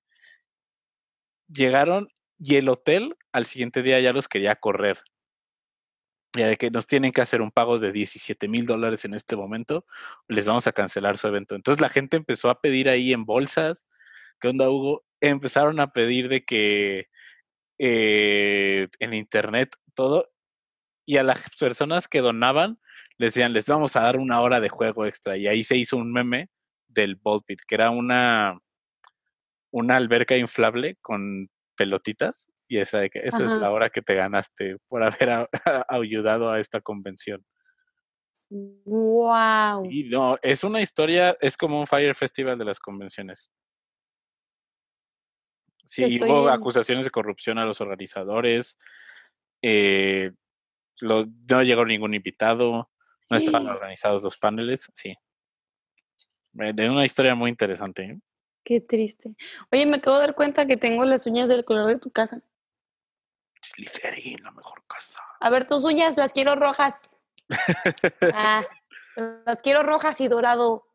Llegaron 1.49 2.09
y 2.39 2.57
el 2.57 2.69
hotel 2.69 3.17
al 3.33 3.47
siguiente 3.47 3.83
día 3.83 3.99
ya 4.01 4.13
los 4.13 4.29
quería 4.29 4.55
correr. 4.57 5.03
Ya 6.37 6.47
de 6.47 6.57
que 6.57 6.71
nos 6.71 6.87
tienen 6.87 7.11
que 7.11 7.23
hacer 7.23 7.41
un 7.41 7.51
pago 7.51 7.79
de 7.79 7.91
17 7.91 8.47
mil 8.47 8.67
dólares 8.67 9.05
en 9.05 9.15
este 9.15 9.35
momento, 9.35 9.87
les 10.29 10.47
vamos 10.47 10.67
a 10.67 10.73
cancelar 10.73 11.19
su 11.19 11.27
evento. 11.27 11.55
Entonces 11.55 11.81
la 11.81 11.89
gente 11.89 12.17
empezó 12.17 12.51
a 12.51 12.61
pedir 12.61 12.89
ahí 12.89 13.13
en 13.13 13.25
bolsas. 13.25 13.87
¿Qué 14.39 14.49
onda, 14.49 14.71
Hugo? 14.71 15.05
Empezaron 15.21 15.81
a 15.81 15.93
pedir 15.93 16.29
de 16.29 16.45
que 16.45 17.09
eh, 17.79 18.89
en 18.99 19.15
internet, 19.15 19.77
todo, 19.95 20.31
y 21.07 21.17
a 21.17 21.23
las 21.23 21.39
personas 21.59 22.09
que 22.09 22.21
donaban 22.21 22.79
les 23.19 23.35
decían, 23.35 23.53
les 23.53 23.67
vamos 23.67 23.97
a 23.97 24.03
dar 24.03 24.17
una 24.17 24.41
hora 24.41 24.61
de 24.61 24.69
juego 24.69 25.05
extra. 25.05 25.37
Y 25.37 25.49
ahí 25.49 25.65
se 25.65 25.77
hizo 25.77 25.97
un 25.97 26.13
meme 26.13 26.51
del 26.87 27.17
Ballpit, 27.17 27.61
que 27.67 27.75
era 27.75 27.91
una, 27.91 28.57
una 29.73 29.97
alberca 29.97 30.37
inflable 30.37 30.97
con 31.03 31.49
pelotitas. 31.77 32.49
Y 32.69 32.79
esa, 32.79 33.05
esa 33.05 33.45
es 33.45 33.51
la 33.51 33.71
hora 33.73 33.91
que 33.91 34.03
te 34.03 34.15
ganaste 34.15 34.77
por 34.87 35.03
haber 35.03 35.49
ayudado 35.89 36.51
a 36.51 36.61
esta 36.61 36.81
convención. 36.81 37.45
Wow. 38.51 39.87
Y 39.91 40.05
no, 40.05 40.39
es 40.43 40.63
una 40.63 40.81
historia, 40.81 41.37
es 41.41 41.57
como 41.57 41.81
un 41.81 41.87
Fire 41.87 42.15
Festival 42.15 42.57
de 42.57 42.65
las 42.67 42.79
convenciones. 42.79 43.51
Sí, 45.89 46.19
hubo 46.23 46.51
acusaciones 46.51 47.07
de 47.07 47.11
corrupción 47.11 47.59
a 47.59 47.65
los 47.65 47.81
organizadores. 47.81 48.77
Eh, 49.63 50.33
no 51.01 51.63
llegó 51.63 51.87
ningún 51.87 52.13
invitado. 52.13 52.91
No 53.31 53.37
estaban 53.39 53.67
organizados 53.67 54.23
los 54.23 54.37
paneles. 54.37 54.91
Sí. 54.93 55.17
Eh, 56.61 56.73
de 56.75 56.91
una 56.91 57.07
historia 57.07 57.35
muy 57.35 57.49
interesante. 57.49 58.03
¿eh? 58.03 58.19
Qué 58.63 58.83
triste. 58.83 59.35
Oye, 59.73 59.87
me 59.87 59.97
acabo 59.97 60.17
de 60.19 60.27
dar 60.27 60.35
cuenta 60.35 60.67
que 60.67 60.77
tengo 60.77 61.07
las 61.07 61.27
uñas 61.27 61.49
del 61.49 61.65
color 61.65 61.87
de 61.87 61.99
tu 61.99 62.11
casa. 62.11 62.43
Slytherin, 63.63 64.43
la 64.43 64.51
mejor 64.51 64.83
casa. 64.87 65.23
A 65.41 65.49
ver, 65.49 65.67
tus 65.67 65.85
uñas 65.85 66.19
las 66.19 66.35
quiero 66.35 66.55
rojas. 66.55 67.09
ah, 68.35 68.63
las 69.17 69.63
quiero 69.63 69.83
rojas 69.85 70.21
y 70.21 70.29
dorado. 70.29 70.87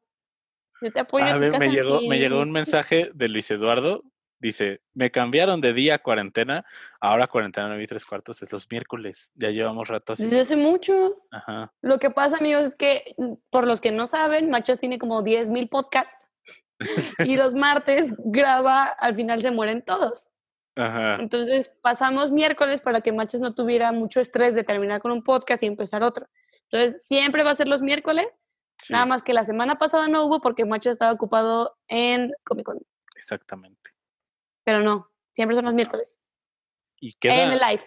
Yo 0.82 0.91
te 0.91 1.00
apoyo. 1.00 1.26
A 1.26 1.38
ver, 1.38 1.58
me 1.58 1.70
llegó, 1.70 2.00
me 2.02 2.20
llegó 2.20 2.41
un 2.41 2.52
mensaje 2.52 3.10
de 3.12 3.28
Luis 3.28 3.50
Eduardo. 3.50 4.04
Dice, 4.44 4.82
me 4.94 5.10
cambiaron 5.10 5.62
de 5.62 5.72
día 5.72 5.96
a 5.96 6.00
cuarentena, 6.00 6.66
ahora 7.00 7.28
cuarentena 7.28 7.70
no 7.70 7.78
vi 7.78 7.88
tres 7.88 8.06
cuartos, 8.06 8.41
es 8.41 8.52
los 8.52 8.70
miércoles, 8.70 9.32
ya 9.36 9.52
llevamos 9.52 9.88
rato 9.88 10.12
así. 10.12 10.24
Desde 10.24 10.41
hace 10.41 10.56
mucho. 10.58 11.16
Ajá. 11.32 11.72
Lo 11.82 11.98
que 11.98 12.12
pasa, 12.12 12.36
amigos, 12.39 12.64
es 12.64 12.76
que, 12.76 13.16
mm, 13.18 13.36
por 13.50 13.66
los 13.66 13.80
que 13.80 13.94
no 13.94 14.06
saben, 14.06 14.50
Machas 14.50 14.80
tiene 14.80 15.00
como 15.00 15.22
10 15.22 15.48
mil 15.48 15.70
podcasts 15.70 16.28
y 17.20 17.38
los 17.38 17.54
martes 17.54 18.14
graba, 18.18 18.84
al 18.84 19.16
final 19.16 19.41
se 19.41 19.52
mueren 19.52 19.82
todos. 19.82 20.30
Ajá. 20.76 21.16
Entonces 21.22 21.72
pasamos 21.82 22.30
miércoles 22.30 22.82
para 22.82 23.00
que 23.00 23.14
Machas 23.14 23.39
no 23.39 23.56
tuviera 23.56 23.94
mucho 23.94 24.20
estrés 24.20 24.56
de 24.56 24.66
terminar 24.66 25.02
con 25.02 25.14
un 25.14 25.24
podcast 25.24 25.64
y 25.64 25.68
empezar 25.68 26.04
otro. 26.04 26.28
Entonces 26.64 27.06
siempre 27.06 27.46
va 27.46 27.52
a 27.52 27.56
ser 27.56 27.70
los 27.70 27.82
miércoles, 27.82 28.41
nada 28.89 29.06
más 29.06 29.24
que 29.24 29.32
la 29.32 29.46
semana 29.46 29.78
pasada 29.78 30.10
no 30.10 30.26
hubo 30.26 30.41
porque 30.41 30.66
Machas 30.66 30.91
estaba 30.91 31.14
ocupado 31.14 31.78
en 31.88 32.34
Comic 32.44 32.66
Con. 32.66 32.80
Exactamente. 33.16 33.93
Pero 34.64 34.82
no, 34.82 35.09
siempre 35.34 35.55
son 35.55 35.66
los 35.66 35.74
miércoles. 35.74 36.20
Y 36.99 37.14
queda, 37.14 37.43
en 37.43 37.51
el 37.51 37.59
live. 37.59 37.84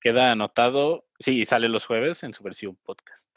Queda 0.00 0.32
anotado, 0.32 1.06
sí, 1.18 1.44
sale 1.44 1.68
los 1.68 1.86
jueves 1.86 2.22
en 2.22 2.32
su 2.32 2.42
versión 2.42 2.76
podcast. 2.82 3.30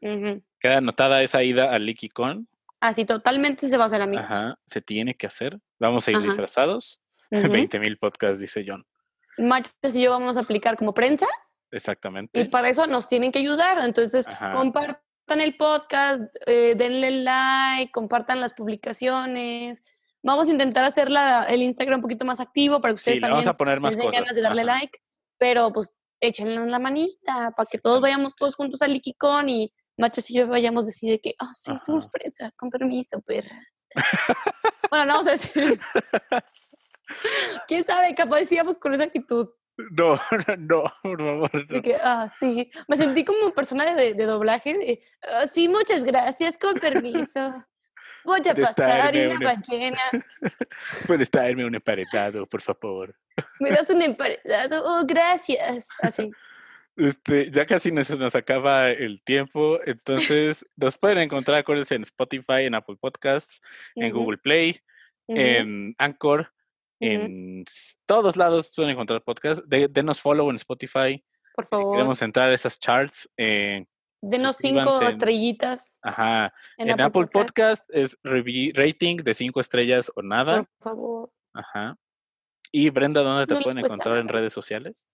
Queda 0.00 0.78
anotada 0.78 1.22
esa 1.22 1.42
ida 1.42 1.72
al 1.72 1.84
LikiCon 1.84 2.48
Así 2.80 3.04
totalmente 3.04 3.68
se 3.68 3.76
va 3.76 3.84
a 3.84 3.86
hacer, 3.86 4.02
amigos. 4.02 4.26
Ajá, 4.26 4.58
se 4.66 4.80
tiene 4.80 5.16
que 5.16 5.26
hacer. 5.26 5.58
Vamos 5.78 6.06
a 6.06 6.12
ir 6.12 6.20
disfrazados. 6.20 7.00
20 7.30 7.80
mil 7.80 7.98
podcasts, 7.98 8.38
dice 8.38 8.64
John. 8.66 8.86
Machos 9.38 9.94
y 9.94 10.02
yo 10.02 10.10
vamos 10.10 10.36
a 10.36 10.40
aplicar 10.40 10.76
como 10.76 10.94
prensa. 10.94 11.26
Exactamente. 11.70 12.38
Y 12.40 12.44
para 12.44 12.68
eso 12.68 12.86
nos 12.86 13.08
tienen 13.08 13.32
que 13.32 13.40
ayudar. 13.40 13.78
Entonces, 13.82 14.26
compartan 14.52 15.40
el 15.40 15.56
podcast, 15.56 16.22
eh, 16.46 16.74
denle 16.76 17.10
like, 17.10 17.90
compartan 17.92 18.40
las 18.40 18.52
publicaciones. 18.52 19.82
Vamos 20.26 20.48
a 20.48 20.50
intentar 20.50 20.84
hacer 20.84 21.08
el 21.48 21.62
Instagram 21.62 21.98
un 21.98 22.02
poquito 22.02 22.24
más 22.24 22.40
activo 22.40 22.80
para 22.80 22.92
que 22.92 22.96
ustedes 22.96 23.20
también 23.20 23.44
vamos 23.44 23.46
a 23.46 23.56
poner 23.56 23.78
más 23.78 23.94
les 23.94 24.10
ganas 24.10 24.34
de 24.34 24.42
darle 24.42 24.64
like. 24.64 24.98
Pero 25.38 25.72
pues 25.72 26.02
échenle 26.20 26.66
la 26.66 26.80
manita 26.80 27.52
para 27.56 27.68
que 27.70 27.78
todos 27.78 28.00
vayamos 28.00 28.34
todos 28.34 28.56
juntos 28.56 28.82
al 28.82 28.92
Likicon 28.92 29.48
y 29.48 29.72
Machos 29.96 30.28
y 30.30 30.34
yo 30.34 30.48
vayamos 30.48 30.84
a 30.84 30.86
decir 30.86 31.20
que, 31.20 31.34
ah, 31.38 31.52
sí, 31.54 31.72
somos 31.78 32.08
prensa, 32.08 32.50
con 32.56 32.70
permiso, 32.70 33.20
perra. 33.22 33.56
bueno, 34.90 35.06
no 35.06 35.12
vamos 35.12 35.28
a 35.28 35.30
decir. 35.30 35.78
¿Quién 37.68 37.84
sabe? 37.84 38.12
Capaz 38.16 38.38
decíamos 38.40 38.78
con 38.78 38.94
esa 38.94 39.04
actitud. 39.04 39.48
No, 39.92 40.14
no, 40.58 40.92
por 41.02 41.22
favor. 41.22 41.68
De 41.68 41.82
que, 41.82 41.94
ah, 42.02 42.26
sí. 42.40 42.68
Me 42.88 42.96
sentí 42.96 43.24
como 43.24 43.54
persona 43.54 43.94
de, 43.94 44.14
de 44.14 44.24
doblaje. 44.24 45.00
Ah, 45.22 45.46
sí, 45.46 45.68
muchas 45.68 46.02
gracias, 46.02 46.58
con 46.58 46.74
permiso. 46.74 47.64
Voy 48.26 48.40
a 48.48 48.54
pasar 48.54 49.12
una, 49.14 49.38
ballena. 49.38 50.00
Puedes 51.06 51.30
traerme 51.30 51.64
un 51.64 51.74
emparedado, 51.74 52.46
por 52.46 52.60
favor. 52.60 53.14
¿Me 53.60 53.70
das 53.70 53.88
un 53.90 54.02
emparedado? 54.02 54.82
Oh, 54.84 55.06
gracias. 55.06 55.88
Así. 56.02 56.30
Este, 56.96 57.50
ya 57.50 57.66
casi 57.66 57.92
nos, 57.92 58.10
nos, 58.18 58.34
acaba 58.34 58.90
el 58.90 59.22
tiempo, 59.22 59.78
entonces 59.84 60.66
nos 60.76 60.96
pueden 60.96 61.18
encontrar, 61.18 61.58
acuérdense, 61.58 61.94
en 61.94 62.02
Spotify, 62.02 62.64
en 62.64 62.74
Apple 62.74 62.96
Podcasts, 62.98 63.60
en 63.94 64.12
Google 64.12 64.38
Play, 64.38 64.80
en 65.28 65.94
Anchor, 65.98 66.50
en 66.98 67.64
todos 68.06 68.36
lados 68.36 68.72
pueden 68.74 68.92
encontrar 68.92 69.22
podcasts. 69.22 69.62
denos 69.68 70.20
follow 70.20 70.48
en 70.50 70.56
Spotify. 70.56 71.22
Por 71.54 71.66
favor. 71.66 71.96
queremos 71.96 72.20
entrar 72.22 72.50
a 72.50 72.54
esas 72.54 72.78
charts. 72.78 73.28
Eh, 73.36 73.84
Denos 74.20 74.56
cinco 74.56 75.02
estrellitas. 75.02 75.98
Ajá. 76.02 76.52
En, 76.78 77.00
Apple, 77.00 77.26
Podcast. 77.26 77.84
es 77.90 78.18
rating 78.22 79.18
de 79.18 79.34
cinco 79.34 79.60
estrellas 79.60 80.10
o 80.14 80.22
nada. 80.22 80.64
Por 80.64 80.78
favor. 80.80 81.30
Ajá. 81.54 81.96
Y 82.72 82.90
Brenda, 82.90 83.22
¿dónde 83.22 83.46
te 83.46 83.62
pueden 83.62 83.84
encontrar 83.84 84.18
en 84.18 84.28
redes 84.28 84.52
sociales? 84.52 85.06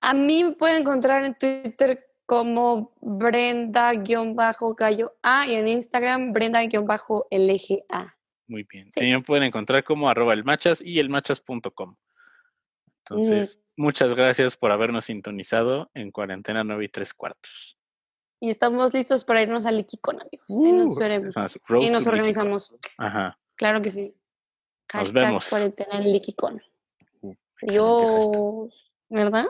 A 0.00 0.14
mí 0.14 0.44
me 0.44 0.52
pueden 0.52 0.78
encontrar 0.78 1.24
en 1.24 1.34
Twitter 1.34 2.06
como 2.24 2.94
Brenda-Gallo 3.00 5.16
A 5.22 5.46
y 5.46 5.54
en 5.54 5.68
Instagram 5.68 6.32
Brenda-LGA. 6.32 8.18
Muy 8.48 8.64
bien. 8.64 8.88
También 8.90 9.22
pueden 9.22 9.44
encontrar 9.44 9.84
como 9.84 10.08
arroba 10.08 10.32
el 10.32 10.44
machas 10.44 10.82
y 10.82 10.98
elmachas.com. 10.98 11.96
Entonces, 13.08 13.60
muchas 13.76 14.14
gracias 14.14 14.56
por 14.56 14.72
habernos 14.72 15.04
sintonizado 15.04 15.90
en 15.94 16.10
cuarentena 16.10 16.64
9 16.64 16.84
y 16.84 16.88
3 16.88 17.14
cuartos. 17.14 17.75
Y 18.40 18.50
estamos 18.50 18.92
listos 18.92 19.24
para 19.24 19.42
irnos 19.42 19.64
al 19.66 19.80
Iquicón, 19.80 20.20
amigos. 20.20 20.46
y 20.48 20.72
nos 20.72 20.88
uh, 20.88 20.94
veremos. 20.94 21.34
y 21.80 21.90
nos 21.90 22.06
organizamos. 22.06 22.74
Ajá. 22.98 23.38
Claro 23.56 23.80
que 23.80 23.90
sí. 23.90 24.14
nos 24.92 25.12
vemos. 25.12 25.48
cuarentena 25.48 25.98
en 25.98 26.14
Iquicón. 26.14 26.62
Uh, 27.22 27.34
Adiós. 27.62 28.92
¿Verdad? 29.08 29.46